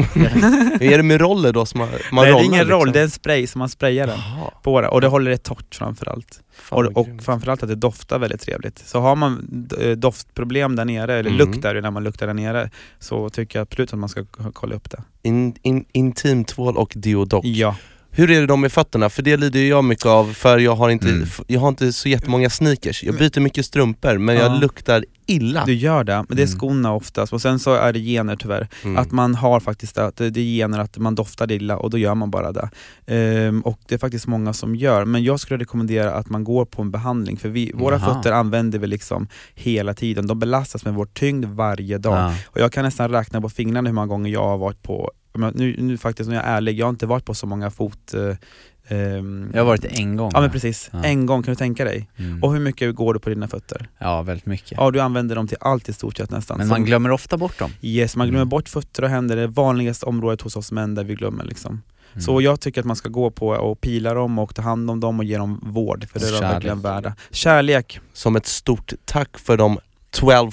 är 0.80 0.98
det 0.98 1.04
med 1.04 1.22
roller 1.22 1.54
då 1.54 1.66
som 1.66 1.78
man, 1.78 1.90
man 2.12 2.26
Nej, 2.26 2.34
det 2.34 2.40
är 2.40 2.44
ingen 2.44 2.68
roll, 2.68 2.80
liksom? 2.80 2.94
det 2.94 3.00
är 3.00 3.04
en 3.04 3.10
spray 3.10 3.48
som 3.48 3.60
man 3.60 3.70
sprayar 3.70 4.08
den 4.08 4.20
på 4.64 4.82
det 4.82 4.88
och 4.88 5.02
det 5.02 5.08
håller 5.08 5.32
det 5.32 5.38
torrt 5.38 5.76
framförallt. 5.76 6.42
fan 6.54 6.86
Och, 6.88 6.98
och 6.98 7.08
framförallt 7.22 7.64
att 7.64 7.70
det 7.70 7.76
doftar 7.76 8.20
väldigt 8.20 8.42
trevligt. 8.42 8.80
Så 8.80 9.00
har 9.00 9.16
man 9.16 9.68
eh, 9.80 9.92
doftproblem 9.92 10.76
där 10.76 10.86
nere, 10.86 11.14
eller 11.20 11.30
Mm. 11.32 11.38
lukt 11.48 11.62
där 11.62 11.82
när 11.82 11.92
man 11.92 12.04
luktar 12.04 12.28
där 12.28 12.34
nere, 12.34 12.70
så 13.00 13.30
tycker 13.30 13.60
jag 13.60 13.64
absolut 13.64 13.94
att 13.94 14.00
man 14.00 14.10
ska 14.10 14.26
kolla 14.54 14.76
upp 14.76 14.90
det. 14.90 15.04
In, 15.22 15.56
in, 15.62 15.86
intimtvål 15.92 16.78
och 16.78 16.94
deodoc. 16.96 17.46
Ja, 17.46 17.76
Hur 18.14 18.32
är 18.32 18.40
det 18.42 18.48
då 18.48 18.56
med 18.56 18.72
fötterna? 18.72 19.10
För 19.10 19.22
det 19.22 19.38
lider 19.38 19.64
jag 19.64 19.84
mycket 19.84 20.06
av, 20.06 20.34
för 20.34 20.58
jag 20.58 20.76
har 20.76 20.90
inte, 20.90 21.10
Mm. 21.10 21.28
jag 21.48 21.60
har 21.60 21.70
inte 21.70 21.94
så 21.94 22.10
jättemånga 22.10 22.50
sneakers. 22.50 23.04
Jag 23.04 23.16
byter 23.18 23.40
mycket 23.40 23.66
strumpor, 23.66 24.18
men 24.18 24.36
Ja. 24.36 24.42
jag 24.42 24.60
luktar 24.62 25.06
illa. 25.26 25.66
du 25.66 25.74
gör 25.74 26.04
det. 26.04 26.16
Men 26.28 26.38
det 26.38 26.44
är 26.44 26.48
Mm. 26.48 26.60
skorna 26.60 26.94
oftast. 26.94 27.34
Och 27.34 27.42
sen 27.42 27.60
så 27.60 27.74
är 27.74 27.94
det 27.94 28.00
gener 28.00 28.36
tyvärr. 28.36 28.68
Mm. 28.84 28.98
Att 28.98 29.12
man 29.12 29.36
har 29.36 29.60
faktiskt 29.60 29.96
det, 29.96 30.06
att 30.06 30.16
det 30.18 30.26
är 30.26 30.32
gener 30.58 30.80
att 30.80 30.98
man 30.98 31.16
doftar 31.16 31.52
illa 31.52 31.78
och 31.78 31.90
då 31.90 31.98
gör 31.98 32.16
man 32.16 32.32
bara 32.32 32.52
det. 32.52 32.70
Ehm, 33.08 33.62
och 33.62 33.80
det 33.88 33.96
är 33.96 34.00
faktiskt 34.00 34.28
många 34.28 34.54
som 34.54 34.76
gör. 34.76 35.06
Men 35.06 35.24
jag 35.24 35.40
skulle 35.40 35.60
rekommendera 35.60 36.12
att 36.14 36.30
man 36.30 36.44
går 36.44 36.66
på 36.66 36.82
en 36.82 36.92
behandling 36.92 37.38
för 37.38 37.50
vi, 37.50 37.72
våra 37.76 37.96
Jaha. 38.00 38.14
fötter 38.16 38.32
använder 38.32 38.80
vi 38.80 38.88
liksom 38.88 39.28
hela 39.56 39.94
tiden. 39.94 40.28
De 40.28 40.40
belastas 40.40 40.86
med 40.86 40.94
vår 40.94 41.06
tyngd 41.06 41.46
varje 41.46 41.98
dag. 41.98 42.18
Ja. 42.18 42.34
Och 42.46 42.60
jag 42.60 42.72
kan 42.72 42.84
nästan 42.86 43.10
räkna 43.12 43.42
på 43.42 43.50
fingrarna 43.50 43.90
hur 43.90 43.94
många 43.96 44.08
gånger 44.08 44.32
jag 44.32 44.44
har 44.48 44.58
varit 44.58 44.82
på, 44.84 45.12
nu, 45.34 45.76
nu 45.78 45.98
faktiskt 45.98 46.30
när 46.30 46.36
jag 46.36 46.46
är 46.46 46.56
ärlig, 46.58 46.80
jag 46.80 46.86
har 46.86 46.90
inte 46.90 47.06
varit 47.06 47.26
på 47.26 47.34
så 47.34 47.48
många 47.48 47.70
fot... 47.72 48.14
Eh, 48.14 48.36
ehm, 48.98 49.52
Jag 49.54 49.60
har 49.62 49.66
varit 49.66 49.86
en 49.86 50.16
gång. 50.16 50.32
Ja 50.34 50.42
men 50.42 50.50
precis, 50.52 50.90
Ja. 50.94 51.04
en 51.04 51.26
gång 51.26 51.44
kan 51.44 51.52
du 51.52 51.56
tänka 51.56 51.86
dig. 51.86 52.10
Mm. 52.18 52.44
Och 52.44 52.54
hur 52.54 52.60
mycket 52.60 52.96
går 52.96 53.14
du 53.14 53.20
på 53.20 53.30
dina 53.30 53.48
fötter? 53.48 53.90
Ja, 53.98 54.22
väldigt 54.22 54.46
mycket. 54.46 54.72
Ja 54.78 54.92
du 54.92 55.00
använder 55.00 55.36
dem 55.36 55.48
till 55.48 55.58
allt 55.60 55.90
i 55.90 55.94
stort 55.94 56.18
sett 56.18 56.30
nästan. 56.32 56.58
Men 56.58 56.68
man 56.68 56.86
glömmer 56.86 57.12
ofta 57.12 57.38
bort 57.38 57.60
dem. 57.60 57.72
Yes, 57.82 58.16
man 58.16 58.28
glömmer 58.28 58.42
Mm. 58.42 58.50
bort 58.50 58.70
fötter 58.70 59.04
och 59.04 59.10
händer, 59.10 59.36
det 59.36 59.42
är 59.42 59.48
vanligaste 59.48 60.06
området 60.06 60.42
hos 60.42 60.56
oss 60.56 60.72
män 60.72 60.96
där 60.96 61.04
vi 61.04 61.16
glömmer 61.16 61.44
liksom. 61.46 61.82
Mm. 62.14 62.22
Så 62.22 62.42
jag 62.42 62.60
tycker 62.62 62.82
att 62.82 62.88
man 62.88 62.96
ska 62.96 63.10
gå 63.10 63.32
på 63.32 63.48
och 63.48 63.82
pila 63.82 64.14
dem 64.14 64.40
och 64.40 64.56
ta 64.56 64.62
hand 64.62 64.90
om 64.90 65.00
dem 65.00 65.20
och 65.20 65.26
ge 65.26 65.38
dem 65.38 65.60
vård, 65.64 66.08
för 66.12 66.20
det 66.20 66.28
är 66.28 66.32
de 66.32 66.40
verkligen 66.40 66.82
värda. 66.82 67.16
Kärlek, 67.32 68.00
Som 68.14 68.36
ett 68.36 68.46
stort 68.46 68.94
tack 69.06 69.38
för 69.38 69.58
de 69.58 69.80
12 70.12 70.52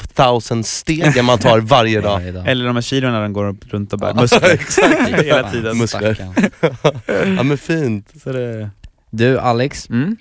000 0.51 0.65
stegen 0.65 1.25
man 1.25 1.39
tar 1.39 1.61
varje 1.61 2.01
dag. 2.01 2.23
Eller 2.47 2.65
de 2.65 2.77
här 2.77 2.83
kilona 2.83 3.21
den 3.21 3.33
går 3.33 3.57
runt 3.61 3.93
och 3.93 3.99
bär, 3.99 4.09
Ja, 4.09 4.15
muskler. 4.15 4.51
exakt. 4.53 5.09
Hela 5.25 5.51
tiden. 5.51 5.79
Muskler. 5.79 6.29
Ja 7.37 7.43
men 7.43 7.59
fint. 7.59 8.13
Så 8.23 8.33
det, 8.33 8.71
Du 9.11 9.39
Alex, 9.39 9.91
mm. 9.91 10.17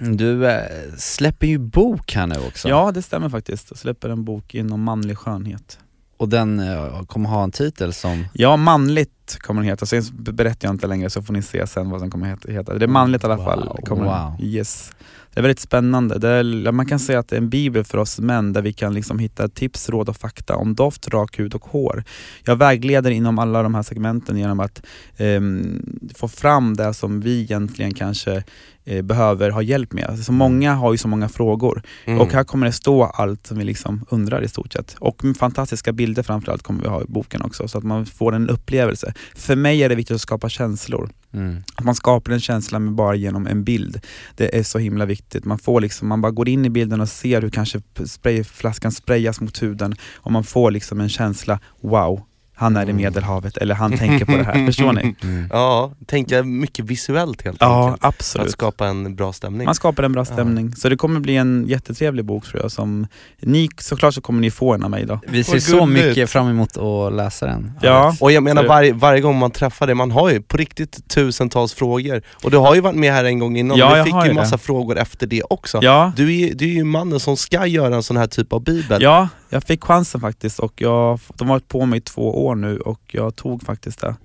du 0.00 0.46
eh, 0.46 0.62
släpper 0.98 1.46
ju 1.46 1.58
bok 1.58 2.12
här 2.12 2.26
nu 2.26 2.36
också. 2.48 2.68
Ja, 2.68 2.90
det 2.94 3.02
stämmer 3.02 3.28
faktiskt. 3.28 3.66
Jag 3.70 3.78
släpper 3.78 4.08
en 4.08 4.24
bok 4.24 4.54
inom 4.54 4.82
manlig 4.82 5.18
skönhet. 5.18 5.78
Och 6.16 6.28
den 6.28 6.60
eh, 6.60 7.02
kommer 7.02 7.28
ha 7.28 7.44
en 7.44 7.50
titel 7.50 7.92
som... 7.92 8.26
Ja, 8.32 8.56
manligt 8.56 9.13
kommer 9.30 9.60
den 9.62 9.68
heta. 9.68 9.86
Sen 9.86 10.02
berättar 10.16 10.68
jag 10.68 10.74
inte 10.74 10.86
längre 10.86 11.10
så 11.10 11.22
får 11.22 11.32
ni 11.32 11.42
se 11.42 11.66
sen 11.66 11.90
vad 11.90 12.00
den 12.00 12.10
kommer 12.10 12.36
heta. 12.48 12.78
Det 12.78 12.84
är 12.84 12.88
manligt 12.88 13.22
i 13.22 13.26
alla 13.26 13.44
fall. 13.44 13.78
Kommer 13.84 14.04
wow. 14.04 14.36
Yes. 14.40 14.92
Det 15.34 15.40
är 15.40 15.42
väldigt 15.42 15.60
spännande. 15.60 16.18
Det 16.18 16.28
är, 16.28 16.72
man 16.72 16.86
kan 16.86 16.98
säga 16.98 17.18
att 17.18 17.28
det 17.28 17.36
är 17.36 17.40
en 17.40 17.48
bibel 17.48 17.84
för 17.84 17.98
oss 17.98 18.18
män 18.18 18.52
där 18.52 18.62
vi 18.62 18.72
kan 18.72 18.94
liksom 18.94 19.18
hitta 19.18 19.48
tips, 19.48 19.88
råd 19.88 20.08
och 20.08 20.16
fakta 20.16 20.56
om 20.56 20.74
doft, 20.74 21.08
rak 21.08 21.38
hud 21.38 21.54
och 21.54 21.64
hår. 21.64 22.04
Jag 22.44 22.56
vägleder 22.56 23.10
inom 23.10 23.38
alla 23.38 23.62
de 23.62 23.74
här 23.74 23.82
segmenten 23.82 24.36
genom 24.36 24.60
att 24.60 24.82
ehm, 25.16 25.98
få 26.14 26.28
fram 26.28 26.76
det 26.76 26.94
som 26.94 27.20
vi 27.20 27.40
egentligen 27.40 27.94
kanske 27.94 28.44
eh, 28.84 29.02
behöver 29.02 29.50
ha 29.50 29.62
hjälp 29.62 29.92
med. 29.92 30.18
Så 30.18 30.32
många 30.32 30.74
har 30.74 30.92
ju 30.92 30.98
så 30.98 31.08
många 31.08 31.28
frågor. 31.28 31.82
Mm. 32.04 32.20
Och 32.20 32.32
här 32.32 32.44
kommer 32.44 32.66
det 32.66 32.72
stå 32.72 33.04
allt 33.04 33.46
som 33.46 33.58
vi 33.58 33.64
liksom 33.64 34.06
undrar 34.10 34.42
i 34.42 34.48
stort 34.48 34.72
sett. 34.72 34.96
Och 34.98 35.22
fantastiska 35.38 35.92
bilder 35.92 36.22
framförallt 36.22 36.62
kommer 36.62 36.82
vi 36.82 36.88
ha 36.88 37.02
i 37.02 37.06
boken 37.08 37.42
också, 37.42 37.68
så 37.68 37.78
att 37.78 37.84
man 37.84 38.06
får 38.06 38.34
en 38.34 38.50
upplevelse. 38.50 39.13
För 39.34 39.56
mig 39.56 39.82
är 39.82 39.88
det 39.88 39.94
viktigt 39.94 40.14
att 40.14 40.20
skapa 40.20 40.48
känslor. 40.48 41.10
Mm. 41.32 41.62
Att 41.74 41.84
man 41.84 41.94
skapar 41.94 42.32
en 42.32 42.40
känsla 42.40 42.78
med 42.78 42.94
bara 42.94 43.14
genom 43.14 43.46
en 43.46 43.64
bild. 43.64 44.00
Det 44.36 44.58
är 44.58 44.62
så 44.62 44.78
himla 44.78 45.06
viktigt. 45.06 45.44
Man, 45.44 45.58
får 45.58 45.80
liksom, 45.80 46.08
man 46.08 46.20
bara 46.20 46.32
går 46.32 46.48
in 46.48 46.64
i 46.64 46.70
bilden 46.70 47.00
och 47.00 47.08
ser 47.08 47.42
hur 47.42 47.50
kanske 47.50 47.82
sprayflaskan 48.06 48.92
sprayas 48.92 49.40
mot 49.40 49.62
huden 49.62 49.94
och 50.14 50.32
man 50.32 50.44
får 50.44 50.70
liksom 50.70 51.00
en 51.00 51.08
känsla, 51.08 51.60
wow, 51.80 52.22
han 52.56 52.76
är 52.76 52.80
i 52.80 52.82
Mm. 52.84 52.96
Medelhavet 52.96 53.56
eller 53.56 53.74
han 53.74 53.98
tänker 53.98 54.24
på 54.24 54.32
det 54.36 54.42
här. 54.44 54.66
Förstår 54.66 54.92
ni? 54.92 55.14
Mm. 55.22 55.48
Ja, 55.52 55.92
tänka 56.06 56.42
mycket 56.42 56.84
visuellt 56.84 57.42
helt 57.44 57.56
Ja, 57.60 57.84
enkelt. 57.84 58.04
Att 58.04 58.08
absolut. 58.14 58.50
skapa 58.50 58.86
en 58.86 59.16
bra 59.16 59.32
stämning. 59.32 59.64
Man 59.64 59.74
skapar 59.74 60.02
en 60.02 60.12
bra 60.12 60.24
stämning. 60.24 60.72
Så 60.76 60.88
det 60.88 60.96
kommer 60.96 61.20
bli 61.20 61.36
en 61.36 61.64
jättetrevlig 61.68 62.24
bok 62.24 62.44
tror 62.46 62.62
jag. 62.62 62.72
Som, 62.72 63.06
ni, 63.40 63.68
såklart 63.78 64.14
så 64.14 64.20
kommer 64.20 64.40
ni 64.40 64.50
få 64.50 64.74
en 64.74 64.82
av 64.84 64.90
mig 64.90 65.04
då. 65.06 65.20
Vi 65.26 65.44
ser 65.44 65.58
så 65.58 65.86
mycket 65.86 66.30
fram 66.30 66.48
emot 66.48 66.76
att 66.76 67.12
läsa 67.12 67.46
den. 67.46 67.72
Ja, 67.82 68.16
Och 68.20 68.32
jag 68.32 68.42
menar 68.42 68.64
varje, 68.64 68.92
varje 68.92 69.20
gång 69.20 69.38
man 69.38 69.50
träffar 69.50 69.86
dig, 69.86 69.94
man 69.94 70.10
har 70.10 70.30
ju 70.30 70.42
på 70.42 70.56
riktigt 70.56 71.08
tusentals 71.08 71.74
frågor. 71.74 72.22
Och 72.44 72.50
du 72.50 72.56
har 72.56 72.74
ju 72.74 72.80
varit 72.80 72.96
med 72.96 73.12
här 73.12 73.24
en 73.24 73.38
gång 73.38 73.56
innan, 73.56 73.76
Ja, 73.76 73.90
du 73.90 73.96
jag 73.96 74.04
fick 74.06 74.14
ju 74.14 74.26
ju 74.26 74.32
massa 74.32 74.56
det. 74.56 74.62
frågor 74.62 74.98
efter 74.98 75.26
det 75.26 75.42
också. 75.42 75.78
ja, 75.82 76.12
Du, 76.16 76.40
är, 76.40 76.54
du 76.54 76.64
är 76.64 76.72
ju 76.74 76.84
mannen 76.84 77.20
som 77.20 77.36
ska 77.36 77.66
göra 77.66 77.94
en 77.96 78.02
sån 78.02 78.16
här 78.16 78.26
typ 78.26 78.52
av 78.52 78.64
bibel. 78.64 79.02
ja, 79.02 79.28
jag 79.54 79.62
fick 79.64 79.84
chansen 79.84 80.20
faktiskt 80.20 80.58
och 80.58 80.72
jag, 80.76 81.20
de 81.34 81.48
har 81.48 81.54
varit 81.54 81.68
på 81.68 81.86
mig 81.86 81.96
i 81.98 82.00
två 82.00 82.46
år 82.46 82.54
nu 82.54 82.78
och 82.78 83.00
jag 83.12 83.36
tog 83.36 83.62
faktiskt 83.62 84.00
det. 84.00 84.16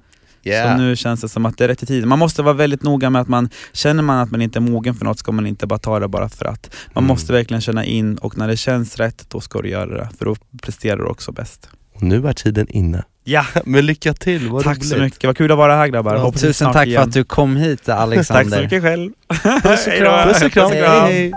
Yeah. 0.43 0.77
Så 0.77 0.81
nu 0.83 0.95
känns 0.95 1.21
det 1.21 1.29
som 1.29 1.45
att 1.45 1.57
det 1.57 1.63
är 1.63 1.67
rätt 1.67 1.83
i 1.83 1.85
tiden. 1.85 2.09
Man 2.09 2.19
måste 2.19 2.41
vara 2.41 2.53
väldigt 2.53 2.83
noga 2.83 3.09
med 3.09 3.21
att 3.21 3.27
man, 3.27 3.49
känner 3.73 4.03
man 4.03 4.19
att 4.19 4.31
man 4.31 4.41
inte 4.41 4.59
är 4.59 4.61
mogen 4.61 4.95
för 4.95 5.05
något 5.05 5.19
ska 5.19 5.31
man 5.31 5.47
inte 5.47 5.67
bara 5.67 5.79
ta 5.79 5.99
det 5.99 6.07
bara 6.07 6.29
för 6.29 6.45
att. 6.45 6.69
Man 6.93 7.03
Mm. 7.03 7.07
måste 7.07 7.33
verkligen 7.33 7.61
känna 7.61 7.85
in 7.85 8.17
och 8.17 8.37
när 8.37 8.47
det 8.47 8.57
känns 8.57 8.95
rätt, 8.97 9.25
då 9.29 9.39
ska 9.41 9.61
du 9.61 9.69
göra 9.69 9.97
det. 9.97 10.09
För 10.17 10.25
då 10.25 10.35
presterar 10.61 10.97
du 10.97 11.03
också 11.05 11.31
bäst. 11.31 11.69
Och 11.95 12.03
nu 12.03 12.27
är 12.27 12.33
tiden 12.33 12.67
inne. 12.69 13.03
Ja, 13.23 13.45
Men 13.65 13.85
lycka 13.85 14.13
till, 14.13 14.49
vad 14.49 14.63
tack 14.63 14.77
roligt. 14.77 14.89
så 14.89 14.97
mycket. 14.97 15.23
Vad 15.23 15.37
kul 15.37 15.51
att 15.51 15.57
vara 15.57 15.75
här 15.75 15.87
grabbar. 15.87 16.31
Vi 16.31 16.37
tusen 16.39 16.73
tack 16.73 16.87
igen. 16.87 17.01
för 17.01 17.07
att 17.07 17.13
du 17.13 17.23
kom 17.23 17.55
hit 17.55 17.81
Tack 17.85 17.99
Alexander. 17.99 18.57
så 18.57 18.63
mycket 18.63 18.83
själv. 18.83 19.11
Puss 19.63 19.87
och 19.87 19.93
kram. 19.93 20.27
Puss 20.27 20.41
och 20.43 20.51
kram. 20.51 20.69
Puss 20.71 20.77
och 20.77 20.83
kram. 20.83 21.05
Hej, 21.05 21.11
hej. 21.13 21.33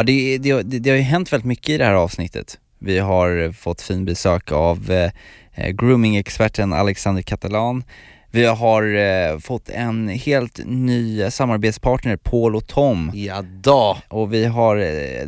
Ja, 0.00 0.04
det, 0.04 0.38
det, 0.38 0.62
det, 0.62 0.78
det 0.78 0.90
har 0.90 0.96
ju 0.96 1.02
hänt 1.02 1.32
väldigt 1.32 1.46
mycket 1.46 1.68
i 1.68 1.78
det 1.78 1.84
här 1.84 1.94
avsnittet. 1.94 2.58
Vi 2.78 2.98
har 2.98 3.52
fått 3.52 3.82
fin 3.82 4.04
besök 4.04 4.52
av 4.52 4.90
eh, 4.90 5.10
eh, 5.54 5.70
grooming-experten 5.70 6.72
Alexander 6.72 7.22
Catalan. 7.22 7.84
Vi 8.30 8.44
har 8.44 8.94
eh, 8.94 9.38
fått 9.38 9.68
en 9.68 10.08
helt 10.08 10.60
ny 10.66 11.30
samarbetspartner, 11.30 12.16
Paul 12.16 12.56
och 12.56 12.66
Tom. 12.66 13.10
Ja 13.14 13.42
då. 13.42 13.96
Och 14.08 14.32
vi 14.34 14.44
har 14.44 14.76
eh, 14.76 15.26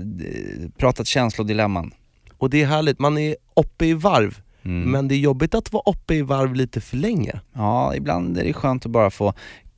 pratat 0.79 1.07
känslodilemman. 1.07 1.95
Och 2.39 2.51
det 2.51 2.63
är 2.63 2.67
härligt, 2.67 2.99
man 2.99 3.19
är 3.19 3.37
uppe 3.57 3.87
i 3.87 3.95
varv, 3.95 4.39
Mm. 4.65 4.91
men 4.91 5.09
det 5.09 5.15
är 5.15 5.19
jobbigt 5.19 5.55
att 5.55 5.73
vara 5.73 5.83
uppe 5.87 6.15
i 6.15 6.23
varv 6.23 6.55
lite 6.55 6.81
för 6.81 6.97
länge. 6.97 7.41
Ja, 7.55 7.95
ibland 7.97 8.39
är 8.39 8.45
det 8.45 8.53
skönt 8.53 8.87
att 8.87 8.93
bara 8.93 9.11
få 9.11 9.35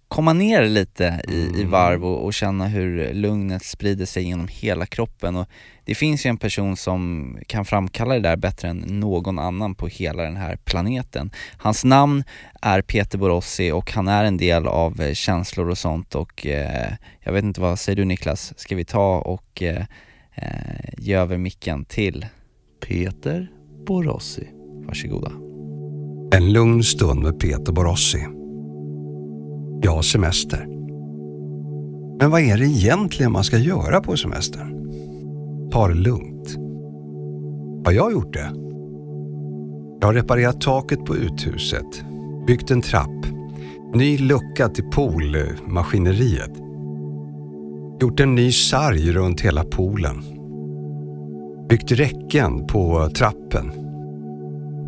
komma 0.09 0.33
ner 0.33 0.69
lite 0.69 1.21
i, 1.29 1.35
i 1.37 1.49
Mm. 1.61 1.71
varv 1.71 2.05
och, 2.05 2.25
och 2.25 2.35
känna 2.35 2.67
hur 2.67 3.13
lugnet 3.15 3.65
sprider 3.65 4.07
sig 4.07 4.23
genom 4.25 4.49
hela 4.51 4.87
kroppen. 4.87 5.37
Och 5.37 5.49
det 5.85 5.95
finns 5.95 6.27
ju 6.27 6.29
en 6.29 6.37
person 6.37 6.77
som 6.77 7.37
kan 7.47 7.65
framkalla 7.65 8.15
det 8.15 8.21
där 8.21 8.37
bättre 8.37 8.69
än 8.69 8.77
någon 8.79 9.39
annan 9.39 9.75
på 9.75 9.87
hela 9.87 10.23
den 10.23 10.37
här 10.37 10.57
planeten. 10.57 11.31
Hans 11.57 11.85
namn 11.85 12.25
är 12.63 12.83
Peter 12.83 13.19
Borossi 13.19 13.73
och 13.73 13.93
han 13.93 14.09
är 14.09 14.25
en 14.25 14.37
del 14.37 14.67
av 14.67 15.01
eh, 15.01 15.13
känslor 15.15 15.69
och 15.71 15.79
sånt 15.79 16.15
och 16.15 16.47
eh, 16.47 16.93
jag 17.21 17.33
vet 17.33 17.45
inte, 17.45 17.61
vad 17.61 17.79
säger 17.79 17.97
du 17.97 18.05
Niklas? 18.05 18.53
Ska 18.57 18.77
vi 18.77 18.85
ta 18.85 19.19
och 19.19 19.63
eh, 19.63 19.85
eh, 20.35 20.49
ge 20.99 21.15
över 21.15 21.39
micken 21.39 21.85
till, 21.85 22.27
Peter 22.87 23.51
Borossi. 23.87 24.49
varsågoda. 24.87 25.31
En 26.37 26.53
lugn 26.53 26.83
stund 26.83 27.23
med 27.23 27.41
Peter 27.41 27.73
Borossi. 27.73 28.19
Jag 29.83 29.93
har 29.93 30.03
semester. 30.03 30.67
Men 32.21 32.31
vad 32.31 32.41
är 32.41 32.59
det 32.59 32.67
egentligen 32.67 33.33
man 33.33 33.45
ska 33.45 33.59
göra 33.59 34.01
på 34.01 34.17
semestern? 34.17 34.91
Ta 35.71 35.89
det 35.89 35.95
lugnt. 35.95 36.57
Har 37.85 37.93
jag 37.93 38.13
gjort 38.13 38.33
det? 38.33 38.51
Jag 40.01 40.09
har 40.09 40.15
reparerat 40.15 40.61
taket 40.61 41.05
på 41.05 41.17
uthuset, 41.17 42.05
byggt 42.47 42.71
en 42.71 42.83
trapp, 42.83 43.27
ny 43.95 44.19
lucka 44.19 44.69
till 44.69 44.85
poolmaskineriet, 44.85 46.53
gjort 48.01 48.21
en 48.21 48.35
ny 48.35 48.53
sarg 48.53 49.13
runt 49.13 49.41
hela 49.41 49.65
poolen, 49.65 50.23
byggt 51.69 51.93
räcken 51.93 52.67
på 52.67 53.09
trappen 53.09 53.73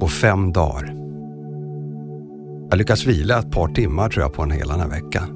på 0.01 0.09
fem 0.09 0.53
dagar. 0.53 0.96
Jag 2.71 2.79
lyckas 2.79 3.07
vila 3.07 3.39
ett 3.39 3.51
par 3.51 3.69
timmar 3.69 4.09
tror 4.09 4.23
jag 4.23 4.33
på 4.33 4.43
en 4.43 4.51
hel 4.51 4.71
annan 4.71 4.91
vecka. 4.91 5.29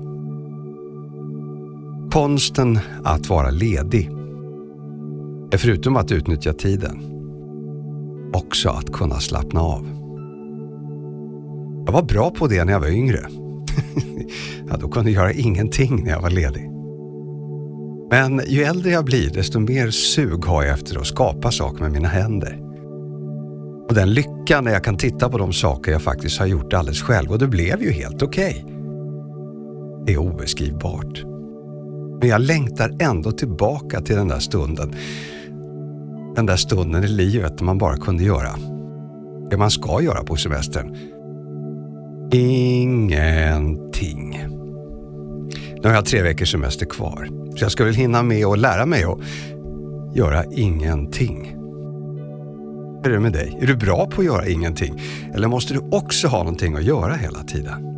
Konsten 2.12 2.78
att 3.04 3.28
vara 3.28 3.50
ledig 3.50 4.10
är 5.52 5.58
förutom 5.58 5.96
att 5.96 6.12
utnyttja 6.12 6.52
tiden 6.52 7.02
också 8.32 8.68
att 8.68 8.92
kunna 8.92 9.20
slappna 9.20 9.60
av. 9.60 9.86
Jag 11.86 11.92
var 11.92 12.02
bra 12.02 12.30
på 12.30 12.46
det 12.46 12.64
när 12.64 12.72
jag 12.72 12.80
var 12.80 12.88
yngre. 12.88 13.20
ja, 14.68 14.76
då 14.80 14.88
kunde 14.88 15.10
jag 15.10 15.22
göra 15.22 15.32
ingenting 15.32 16.04
när 16.04 16.10
jag 16.10 16.20
var 16.20 16.30
ledig. 16.30 16.70
Men 18.10 18.42
ju 18.46 18.62
äldre 18.62 18.90
jag 18.90 19.04
blir 19.04 19.30
desto 19.30 19.60
mer 19.60 19.90
sug 19.90 20.44
har 20.44 20.62
jag 20.62 20.74
efter 20.74 20.98
att 20.98 21.06
skapa 21.06 21.50
saker 21.50 21.82
med 21.82 21.92
mina 21.92 22.08
händer. 22.08 22.69
Och 23.90 23.96
den 23.96 24.14
lyckan 24.14 24.64
när 24.64 24.72
jag 24.72 24.84
kan 24.84 24.96
titta 24.96 25.28
på 25.28 25.38
de 25.38 25.52
saker 25.52 25.92
jag 25.92 26.02
faktiskt 26.02 26.38
har 26.38 26.46
gjort 26.46 26.72
alldeles 26.72 27.02
själv 27.02 27.30
och 27.30 27.38
det 27.38 27.46
blev 27.46 27.82
ju 27.82 27.90
helt 27.90 28.22
okej. 28.22 28.64
Det 30.06 30.12
är 30.12 30.18
obeskrivbart. 30.18 31.24
Men 32.20 32.28
jag 32.28 32.40
längtar 32.40 32.96
ändå 33.00 33.32
tillbaka 33.32 34.00
till 34.00 34.16
den 34.16 34.28
där 34.28 34.38
stunden. 34.38 34.94
Den 36.36 36.46
där 36.46 36.56
stunden 36.56 37.04
i 37.04 37.08
livet 37.08 37.60
när 37.60 37.64
man 37.64 37.78
bara 37.78 37.96
kunde 37.96 38.24
göra 38.24 38.54
det 39.50 39.56
man 39.56 39.70
ska 39.70 40.02
göra 40.02 40.24
på 40.24 40.36
semestern. 40.36 40.96
Ingenting. 42.32 43.68
Nu 45.82 45.88
har 45.88 45.94
jag 45.94 46.06
tre 46.06 46.22
veckors 46.22 46.52
semester 46.52 46.86
kvar. 46.86 47.28
Så 47.56 47.64
jag 47.64 47.72
ska 47.72 47.84
väl 47.84 47.94
hinna 47.94 48.22
med 48.22 48.46
att 48.46 48.58
lära 48.58 48.86
mig 48.86 49.04
att 49.04 49.18
göra 50.16 50.44
ingenting. 50.44 51.59
Hur 53.02 53.10
är 53.10 53.14
det 53.14 53.20
med 53.20 53.32
dig? 53.32 53.58
Är 53.60 53.66
du 53.66 53.76
bra 53.76 54.06
på 54.06 54.20
att 54.20 54.26
göra 54.26 54.48
ingenting? 54.48 55.00
Eller 55.34 55.48
måste 55.48 55.74
du 55.74 55.80
också 55.90 56.28
ha 56.28 56.38
någonting 56.38 56.74
att 56.74 56.84
göra 56.84 57.14
hela 57.14 57.42
tiden? 57.42 57.90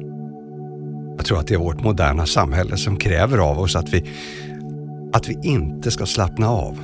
Jag 1.17 1.27
tror 1.27 1.39
att 1.39 1.47
det 1.47 1.55
är 1.55 1.59
vårt 1.59 1.81
moderna 1.81 2.27
samhälle 2.27 2.77
som 2.77 2.97
kräver 2.97 3.39
av 3.39 3.59
oss 3.59 3.77
att 3.77 3.89
vi, 3.89 4.11
att 5.13 5.29
vi 5.29 5.39
inte 5.43 5.91
ska 5.91 6.07
slappna 6.07 6.49
av. 6.49 6.79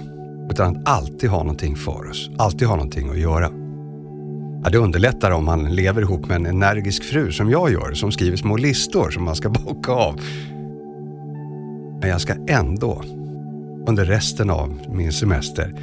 Utan 0.50 0.76
att 0.76 0.88
alltid 0.88 1.30
ha 1.30 1.38
någonting 1.38 1.76
för 1.76 2.10
oss. 2.10 2.30
Alltid 2.38 2.68
ha 2.68 2.76
någonting 2.76 3.10
att 3.10 3.18
göra. 3.18 3.50
Ja, 4.64 4.70
det 4.70 4.78
underlättar 4.78 5.30
om 5.30 5.44
man 5.44 5.74
lever 5.74 6.02
ihop 6.02 6.28
med 6.28 6.36
en 6.36 6.46
energisk 6.46 7.04
fru 7.04 7.32
som 7.32 7.50
jag 7.50 7.72
gör, 7.72 7.92
som 7.92 8.12
skriver 8.12 8.36
små 8.36 8.56
listor 8.56 9.10
som 9.10 9.24
man 9.24 9.36
ska 9.36 9.48
bocka 9.64 9.92
av. 9.92 10.20
Men 12.00 12.08
jag 12.08 12.20
ska 12.20 12.34
ändå, 12.48 13.02
under 13.86 14.04
resten 14.04 14.50
av 14.50 14.80
min 14.88 15.12
semester, 15.12 15.74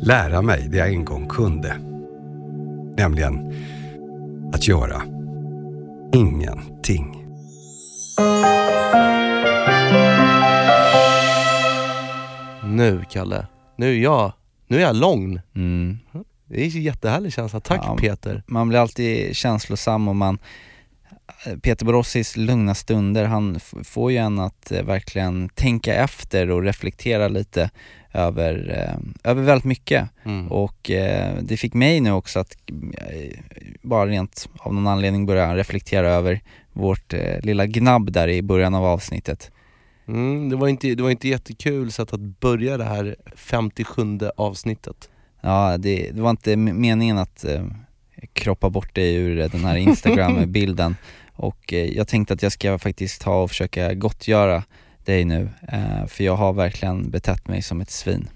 lära 0.00 0.42
mig 0.42 0.68
det 0.68 0.76
jag 0.76 0.88
en 0.88 1.04
gång 1.04 1.28
kunde. 1.28 1.76
Nämligen 2.96 3.52
att 4.52 4.68
göra 4.68 5.02
ingenting. 6.12 7.26
Nu 12.64 13.04
Kalle, 13.10 13.46
nu 13.76 13.90
är 13.96 14.02
jag, 14.02 14.32
nu 14.66 14.76
är 14.76 14.80
jag 14.80 14.96
lång. 14.96 15.40
Mm. 15.54 15.98
Det 16.48 16.60
är 16.60 16.76
en 16.76 16.82
jättehärlig 16.82 17.32
känsla. 17.32 17.60
Tack 17.60 17.80
Ja. 17.84 17.96
Peter. 18.00 18.42
Man 18.46 18.68
blir 18.68 18.78
alltid 18.78 19.36
känslosam 19.36 20.08
och 20.08 20.16
man 20.16 20.38
Peter 21.62 21.86
Borossis 21.86 22.36
lugna 22.36 22.74
stunder, 22.74 23.24
han 23.24 23.60
får 23.84 24.12
ju 24.12 24.18
en 24.18 24.38
att 24.38 24.72
eh, 24.72 24.82
verkligen 24.82 25.48
tänka 25.48 25.94
efter 25.94 26.50
och 26.50 26.62
reflektera 26.62 27.28
lite 27.28 27.70
över, 28.16 28.74
eh, 28.78 29.30
över 29.30 29.42
väldigt 29.42 29.64
mycket. 29.64 30.08
Mm. 30.24 30.52
Och 30.52 30.90
eh, 30.90 31.36
det 31.42 31.56
fick 31.56 31.74
mig 31.74 32.00
nu 32.00 32.12
också 32.12 32.38
att 32.38 32.56
eh, 32.98 33.38
bara 33.82 34.06
rent 34.06 34.48
av 34.58 34.74
någon 34.74 34.86
anledning 34.86 35.26
börja 35.26 35.56
reflektera 35.56 36.08
över 36.08 36.40
vårt 36.72 37.12
eh, 37.12 37.40
lilla 37.42 37.66
gnabb 37.66 38.12
där 38.12 38.28
i 38.28 38.42
början 38.42 38.74
av 38.74 38.84
avsnittet. 38.84 39.50
Mm, 40.08 40.48
det, 40.48 40.56
var 40.56 40.68
inte, 40.68 40.94
det 40.94 41.02
var 41.02 41.10
inte 41.10 41.28
jättekul 41.28 41.92
sätt 41.92 42.12
att 42.12 42.20
börja 42.20 42.76
det 42.76 42.84
här 42.84 43.16
57 43.34 44.02
avsnittet. 44.36 45.10
Ja, 45.40 45.76
det, 45.78 46.10
det 46.10 46.22
var 46.22 46.30
inte 46.30 46.56
meningen 46.56 47.18
att 47.18 47.44
eh, 47.44 47.66
kroppa 48.32 48.70
bort 48.70 48.94
dig 48.94 49.14
ur 49.14 49.48
den 49.48 49.64
här 49.64 49.76
Instagram-bilden 49.86 50.96
och 51.36 51.72
eh, 51.72 51.84
jag 51.84 52.08
tänkte 52.08 52.34
att 52.34 52.42
jag 52.42 52.52
ska 52.52 52.78
faktiskt 52.78 53.20
ta 53.20 53.42
och 53.42 53.50
försöka 53.50 53.94
gottgöra 53.94 54.62
dig 55.06 55.24
nu, 55.24 55.48
eh, 55.68 56.06
för 56.06 56.24
jag 56.24 56.36
har 56.36 56.52
verkligen 56.52 57.10
betett 57.10 57.48
mig 57.48 57.62
som 57.62 57.80
ett 57.80 57.90
svin. 57.90 58.28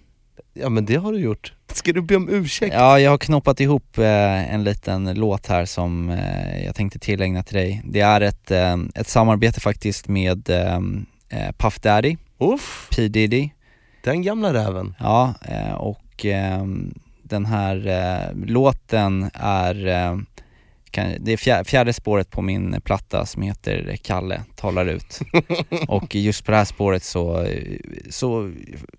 Ja 0.55 0.69
men 0.69 0.87
det 0.87 0.97
har 0.97 1.13
du 1.13 1.19
gjort. 1.19 1.53
Ska 1.73 1.93
du 1.93 2.03
be 2.03 2.17
om 2.17 2.29
ursäkt? 2.29 2.75
Ja, 2.75 3.01
jag 3.01 3.11
har 3.11 3.19
knoppat 3.19 3.61
ihop 3.61 3.99
eh, 3.99 4.55
en 4.55 4.65
liten 4.65 5.15
låt 5.15 5.47
här 5.47 5.65
som 5.65 6.11
eh, 6.11 6.65
jag 6.65 6.75
tänkte 6.75 6.99
tillägna 6.99 7.43
till 7.43 7.57
dig. 7.57 7.83
Det 7.85 8.01
är 8.01 8.21
ett, 8.21 8.51
ett 8.95 9.09
samarbete 9.09 9.61
faktiskt 9.61 10.09
med 10.09 10.51
Puff 11.59 11.81
Daddy, 11.81 12.17
Uff, 12.39 12.89
P 12.97 13.09
Diddy, 13.09 13.51
den 14.05 14.23
gamla 14.23 14.55
räven. 14.55 14.95
Ja, 14.99 15.35
och 15.79 16.27
den 17.23 17.47
här 17.47 18.35
låten 18.47 19.31
är, 19.35 19.75
det 21.21 21.33
är 21.33 21.37
fjär, 21.37 21.65
fjärde 21.65 21.93
spåret 21.93 22.31
på 22.31 22.43
min 22.43 22.81
platta 22.81 23.27
som 23.27 23.43
heter 23.43 23.97
Kalle 24.03 24.43
talar 24.57 24.87
ut. 24.87 25.19
och 25.89 26.15
just 26.15 26.45
på 26.45 26.51
det 26.51 26.57
här 26.57 26.65
spåret 26.65 27.05
så, 27.05 27.47
så 28.11 28.53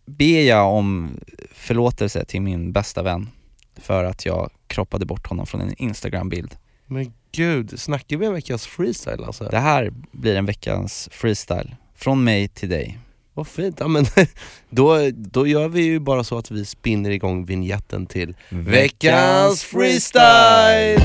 ber 0.05 0.41
jag 0.41 0.73
om 0.73 1.19
förlåtelse 1.53 2.25
till 2.25 2.41
min 2.41 2.71
bästa 2.71 3.03
vän 3.03 3.29
för 3.77 4.03
att 4.03 4.25
jag 4.25 4.49
kroppade 4.67 5.05
bort 5.05 5.27
honom 5.27 5.45
från 5.45 5.61
en 5.61 5.73
Instagram-bild. 5.77 6.55
Men 6.85 7.13
gud, 7.31 7.79
snackar 7.79 8.17
vi 8.17 8.25
en 8.25 8.33
veckas 8.33 8.67
freestyle 8.67 9.23
alltså? 9.23 9.43
Det 9.43 9.59
här 9.59 9.93
blir 10.11 10.35
en 10.35 10.45
veckans 10.45 11.09
freestyle, 11.11 11.75
från 11.95 12.23
mig 12.23 12.47
till 12.47 12.69
dig. 12.69 12.99
Vad 13.33 13.47
fint, 13.47 13.77
ja, 13.79 13.87
men 13.87 14.05
då, 14.69 15.09
då 15.13 15.47
gör 15.47 15.67
vi 15.67 15.81
ju 15.81 15.99
bara 15.99 16.23
så 16.23 16.37
att 16.37 16.51
vi 16.51 16.65
spinner 16.65 17.09
igång 17.09 17.45
vignetten 17.45 18.05
till 18.05 18.35
Veckans 18.49 19.63
freestyle! 19.63 21.01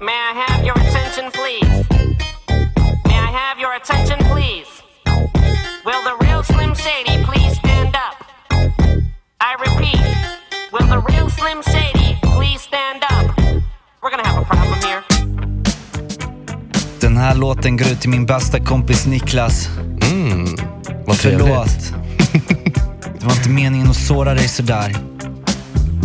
May 0.00 0.18
I 0.30 0.32
have 0.46 0.64
your 0.64 0.74
attention, 0.74 1.30
please? 1.30 1.76
May 3.08 3.18
I 3.28 3.30
have 3.40 3.56
your 3.60 3.74
attention, 3.80 4.18
please? 4.32 4.70
Will 5.84 6.02
the 6.08 6.16
real 6.24 6.42
Slim 6.42 6.74
Shady 6.74 7.24
please 7.24 7.56
stand 7.58 7.94
up? 8.06 8.16
I 9.40 9.52
repeat, 9.66 10.02
will 10.72 10.88
the 10.94 11.00
real 11.10 11.30
Slim 11.30 11.62
Shady 11.62 12.18
please 12.22 12.60
stand 12.60 13.02
up? 13.14 13.26
We're 14.02 14.10
gonna 14.10 14.26
have 14.28 14.42
a 14.42 14.44
problem 14.44 14.80
here. 14.82 15.02
Den 17.00 17.16
här 17.16 17.34
låten 17.34 17.76
går 17.76 17.86
ut 17.88 18.00
till 18.00 18.10
min 18.10 18.26
bästa 18.26 18.60
kompis 18.60 19.06
Niklas. 19.06 19.68
Mm, 20.10 20.46
vad. 21.06 21.16
Förlåt. 21.16 21.68
Det 23.20 23.26
var 23.26 23.32
inte 23.36 23.48
meningen 23.48 23.90
att 23.90 23.96
såra 23.96 24.34
dig 24.34 24.48
sådär. 24.48 24.96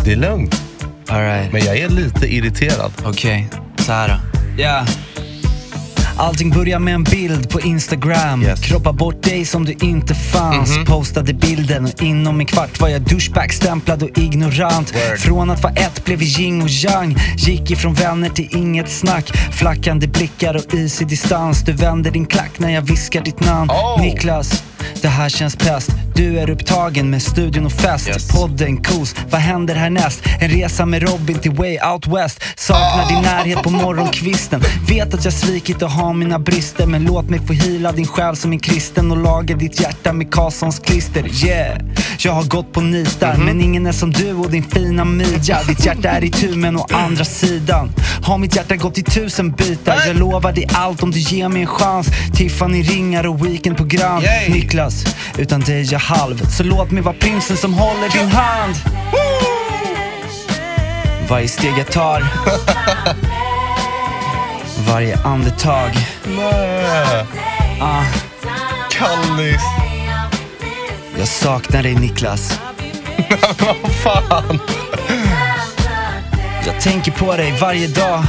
Det 0.05 0.11
är 0.11 0.15
lugnt, 0.15 0.63
Alright, 1.11 1.51
men 1.51 1.65
jag 1.65 1.77
är 1.77 1.89
lite 1.89 2.25
irriterad. 2.35 2.91
okej. 3.05 3.49
Så 3.77 3.91
här 3.91 4.07
då. 4.07 4.15
Ja. 4.63 4.85
Allting 6.17 6.49
börjar 6.49 6.79
med 6.79 6.93
en 6.93 7.03
bild 7.03 7.49
på 7.49 7.61
Instagram 7.61 8.43
Yes. 8.43 8.59
Kroppa 8.61 8.93
bort 8.93 9.23
dig 9.23 9.45
som 9.45 9.65
du 9.65 9.71
inte 9.71 10.15
fanns 10.15 10.77
Postade 10.85 11.33
bilden 11.33 11.85
och 11.85 12.03
inom 12.03 12.39
en 12.39 12.45
kvart 12.45 12.79
var 12.81 12.87
jag 12.89 13.01
douchebag-stämplad 13.01 14.03
och 14.03 14.17
ignorant 14.17 14.93
Från 15.17 15.49
att 15.49 15.63
vara 15.63 15.73
ett 15.73 16.05
blev 16.05 16.19
vi 16.19 16.25
yin 16.25 16.61
och 16.61 16.69
yang 16.69 17.17
Gick 17.37 17.71
ifrån 17.71 17.93
vänner 17.93 18.29
till 18.29 18.47
inget 18.51 18.89
snack 18.89 19.31
Flackande 19.51 20.07
blickar 20.07 20.55
och 20.55 20.73
is 20.73 21.01
i 21.01 21.05
distans 21.05 21.61
Du 21.63 21.71
vänder 21.71 22.11
din 22.11 22.25
klack 22.25 22.59
när 22.59 22.69
jag 22.69 22.81
viskar 22.81 23.21
ditt 23.21 23.39
namn 23.39 23.69
Niklas, 23.99 24.63
det 25.01 25.07
här 25.07 25.29
känns 25.29 25.55
pest 25.55 25.89
Du 26.15 26.39
är 26.39 26.49
upptagen 26.49 27.09
med 27.09 27.21
studion 27.21 27.65
och 27.65 27.71
fest. 27.71 28.07
Yes. 28.07 28.27
Podden, 28.27 28.83
kos, 28.83 29.15
vad 29.29 29.41
händer 29.41 29.75
härnäst? 29.75 30.23
En 30.39 30.49
resa 30.49 30.85
med 30.85 31.09
Robin 31.09 31.39
till 31.39 31.51
way 31.51 31.77
out 31.93 32.07
west. 32.07 32.43
Saknar 32.55 33.07
din 33.09 33.21
närhet 33.21 33.63
på 33.63 33.69
morgonkvisten. 33.69 34.61
Vet 34.87 35.13
att 35.13 35.25
jag 35.25 35.33
svikit 35.33 35.81
och 35.81 35.91
har 35.91 36.13
mina 36.13 36.39
brister. 36.39 36.85
Men 36.85 37.03
låt 37.03 37.29
mig 37.29 37.39
få 37.47 37.53
hila 37.53 37.91
din 37.91 38.07
själ 38.07 38.35
som 38.35 38.51
en 38.51 38.59
kristen 38.59 39.11
Och 39.11 39.17
laga 39.17 39.55
ditt 39.55 39.81
hjärta 39.81 40.13
med 40.13 40.31
Karlssons 40.31 40.79
klister. 40.79 41.45
Yeah, 41.45 41.81
jag 42.19 42.31
har 42.31 42.43
gått 42.43 42.73
på 42.73 42.81
nitar 42.81 43.37
Men 43.37 43.61
ingen 43.61 43.87
är 43.87 43.91
som 43.91 44.11
du 44.11 44.33
och 44.33 44.51
din 44.51 44.63
fina 44.63 45.05
midja. 45.05 45.63
Ditt 45.67 45.85
hjärta 45.85 46.09
är 46.09 46.23
i 46.23 46.29
tu 46.29 46.55
men 46.55 46.77
å 46.77 46.87
andra 46.91 47.25
sidan. 47.25 47.91
Har 48.23 48.37
mitt 48.37 48.55
hjärta 48.55 48.75
gått 48.75 48.97
i 48.97 49.03
tusen 49.03 49.51
bitar? 49.51 49.97
Jag 50.07 50.15
lovar 50.15 50.51
dig 50.51 50.67
allt 50.73 51.03
om 51.03 51.11
du 51.11 51.19
ger 51.19 51.49
mig 51.49 51.61
en 51.61 51.67
chans. 51.67 52.07
Tiffany 52.35 52.81
ringar 52.83 53.27
och 53.27 53.45
weekendprogram 53.45 54.23
Niklas, 54.71 55.03
utan 55.37 55.59
dig 55.59 55.81
jag 55.81 55.99
halv. 55.99 56.45
Så 56.49 56.63
låt 56.63 56.91
mig 56.91 57.03
vara 57.03 57.15
prinsen 57.15 57.57
som 57.57 57.73
håller 57.73 58.09
din 58.09 58.27
hand. 58.27 58.75
Varje 61.29 61.47
steg 61.47 61.73
jag 61.77 61.91
tar. 61.91 62.23
Varje 64.87 65.19
andetag. 65.23 65.91
Ah, 67.81 68.03
Kallis! 68.91 69.61
Jag 71.17 71.27
saknar 71.27 71.83
dig 71.83 71.95
Niklas. 71.95 72.59
Vad 73.59 73.91
fan! 74.03 74.59
Jag 76.65 76.81
tänker 76.81 77.11
på 77.11 77.35
dig 77.35 77.57
varje 77.61 77.87
dag. 77.87 78.19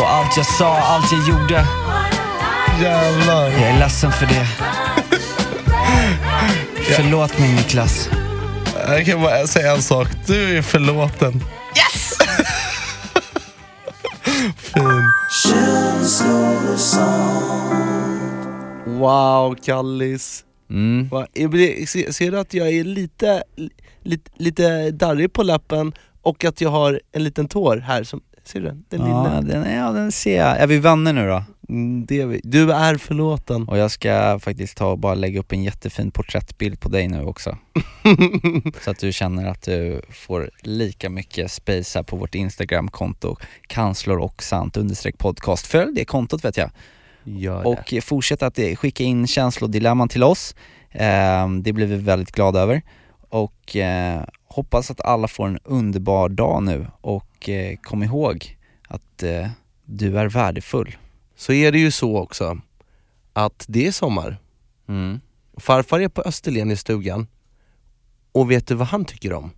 Och 0.00 0.10
allt 0.10 0.36
jag 0.36 0.46
sa, 0.46 0.78
allt 0.78 1.12
jag 1.12 1.28
gjorde 1.28 1.66
Jävlar. 2.82 3.50
Jag 3.50 3.60
är 3.62 3.78
ledsen 3.78 4.12
för 4.12 4.26
det 4.26 4.46
Förlåt 6.96 7.38
mig 7.38 7.54
Niklas 7.54 8.08
Jag 8.88 9.06
kan 9.06 9.22
bara 9.22 9.46
säga 9.46 9.72
en 9.74 9.82
sak, 9.82 10.08
du 10.26 10.58
är 10.58 10.62
förlåten. 10.62 11.32
Yes! 11.76 12.18
fin. 14.56 15.10
Wow, 18.86 19.54
Kallis. 19.64 20.44
mm. 20.70 21.08
Va, 21.08 21.26
jag 21.32 21.50
blir- 21.50 21.86
se- 21.86 22.12
Ser 22.12 22.30
du 22.30 22.38
att 22.38 22.54
jag 22.54 22.68
är 22.68 22.84
lite, 22.84 23.42
lite, 24.02 24.30
lite 24.36 24.90
darrig 24.90 25.32
på 25.32 25.42
läppen 25.42 25.92
och 26.22 26.44
att 26.44 26.60
jag 26.60 26.70
har 26.70 27.00
en 27.12 27.24
liten 27.24 27.48
tår 27.48 27.76
här? 27.76 28.04
Som, 28.04 28.20
ser 28.44 28.60
du 28.60 28.66
den? 28.66 28.84
Den 28.88 29.00
ja, 29.00 29.06
lilla. 29.06 29.40
den, 29.60 29.74
ja, 29.76 29.90
den 29.92 30.12
ser 30.12 30.36
jag. 30.38 30.58
Är 30.60 30.66
vi 30.66 30.78
vänner 30.78 31.12
nu 31.12 31.28
då? 31.28 31.44
Mm, 31.70 32.06
det. 32.06 32.40
Du 32.44 32.72
är 32.72 32.96
förlåten. 32.96 33.68
Och 33.68 33.78
jag 33.78 33.90
ska 33.90 34.38
faktiskt 34.38 34.76
ta 34.76 34.86
och 34.90 34.98
bara 34.98 35.14
lägga 35.14 35.40
upp 35.40 35.52
en 35.52 35.62
jättefin 35.62 36.10
porträttbild 36.10 36.80
på 36.80 36.88
dig 36.88 37.08
nu 37.08 37.24
också. 37.24 37.58
Så 38.84 38.90
att 38.90 38.98
du 38.98 39.12
känner 39.12 39.46
att 39.48 39.62
du 39.62 40.02
får 40.10 40.50
lika 40.60 41.10
mycket 41.10 41.50
space 41.50 41.98
här 41.98 42.02
på 42.02 42.16
vårt 42.16 42.34
Instagramkonto. 42.34 43.36
Kanslor 43.66 44.18
och 44.18 44.42
sant 44.42 44.76
understreck 44.76 45.18
podcast. 45.18 45.66
Följ 45.66 45.94
det 45.94 46.04
kontot 46.04 46.44
vet 46.44 46.56
jag. 46.56 46.70
Gör 47.24 47.62
det. 47.62 47.68
och 47.68 48.04
fortsätt 48.04 48.42
att 48.42 48.58
eh, 48.58 48.74
skicka 48.76 49.04
in 49.04 49.26
känslodilemman 49.26 50.08
till 50.08 50.22
oss. 50.22 50.54
Eh, 50.90 51.48
Det 51.62 51.72
blir 51.72 51.86
vi 51.86 51.96
väldigt 51.96 52.32
glada 52.32 52.60
över. 52.60 52.82
Och 53.28 53.76
eh, 53.76 54.22
hoppas 54.44 54.90
att 54.90 55.00
alla 55.00 55.28
får 55.28 55.46
en 55.46 55.58
underbar 55.64 56.28
dag 56.28 56.62
nu. 56.62 56.86
Och 57.00 57.48
eh, 57.48 57.76
kom 57.82 58.02
ihåg 58.02 58.56
att 58.88 59.22
eh, 59.22 59.48
du 59.84 60.18
är 60.18 60.26
värdefull 60.26 60.96
Så 61.40 61.52
är 61.52 61.72
det 61.72 61.78
ju 61.78 61.90
så 61.90 62.18
också, 62.18 62.58
att 63.32 63.64
det 63.68 63.86
är 63.86 63.92
sommar. 63.92 64.38
mm. 64.88 65.20
Farfar 65.56 66.00
är 66.00 66.08
på 66.08 66.22
Österlen 66.22 66.70
i 66.70 66.76
stugan, 66.76 67.26
och 68.32 68.50
vet 68.50 68.66
du 68.66 68.74
vad 68.74 68.88
han 68.88 69.04
tycker 69.04 69.32
om? 69.32 69.50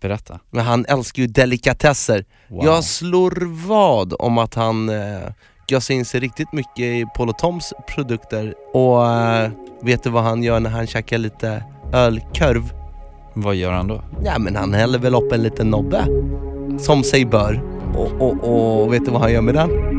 Berätta 0.00 0.40
Men 0.50 0.64
han 0.64 0.86
älskar 0.88 1.22
ju 1.22 1.28
delikatesser. 1.28 2.24
Wow. 2.48 2.64
Jag 2.64 2.84
slår 2.84 3.66
vad 3.66 4.14
om 4.18 4.38
att 4.38 4.54
han 4.54 4.88
eh, 4.88 5.20
gasar 5.68 5.94
in 5.94 6.04
sig 6.04 6.20
riktigt 6.20 6.52
mycket 6.52 6.84
i 6.84 7.06
Paul 7.16 7.28
och 7.28 7.38
Toms 7.38 7.72
produkter. 7.94 8.54
Och 8.72 9.06
eh, 9.12 9.50
vet 9.82 10.02
du 10.02 10.10
vad 10.10 10.22
han 10.22 10.42
gör 10.42 10.60
när 10.60 10.70
han 10.70 10.86
käkar 10.86 11.18
lite 11.18 11.64
ölkorv? 11.92 12.72
Vad 13.34 13.54
gör 13.54 13.72
han 13.72 13.88
då? 13.88 14.02
Ja 14.24 14.38
men 14.38 14.56
han 14.56 14.74
häller 14.74 14.98
väl 14.98 15.14
upp 15.14 15.32
en 15.32 15.42
liten 15.42 15.70
nobbe. 15.70 16.06
Som 16.78 17.04
sig 17.04 17.24
bör. 17.24 17.62
Och, 17.94 18.12
och, 18.20 18.82
och 18.82 18.92
vet 18.92 19.04
du 19.04 19.10
vad 19.10 19.20
han 19.20 19.32
gör 19.32 19.42
med 19.42 19.54
den? 19.54 19.93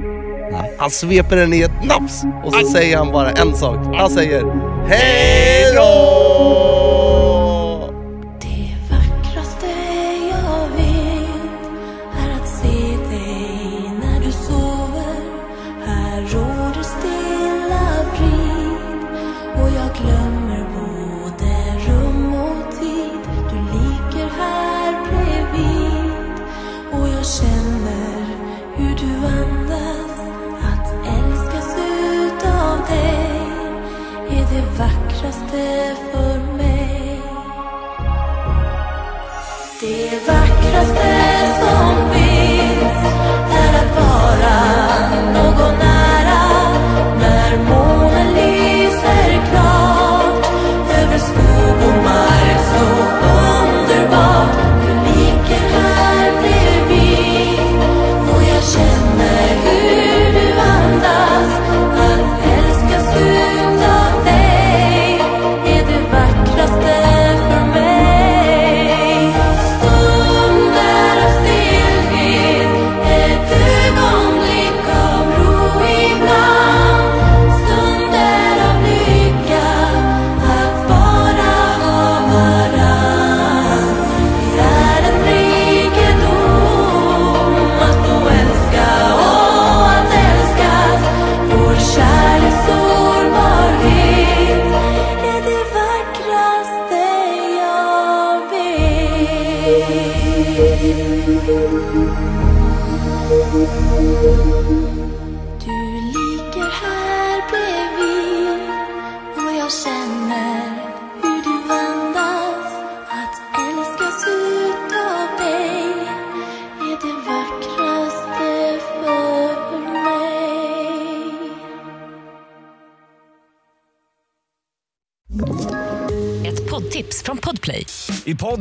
Nej. 0.51 0.71
Han 0.77 0.91
sveper 0.91 1.35
den 1.35 1.53
i 1.53 1.61
ett 1.61 1.83
nafs 1.83 2.23
och 2.43 2.53
så 2.53 2.67
säger 2.67 2.97
han 2.97 3.11
bara 3.11 3.31
en 3.31 3.55
sak. 3.55 3.77
Han 3.95 4.09
säger 4.09 4.43
Hej 4.87 5.73
då! 5.75 6.74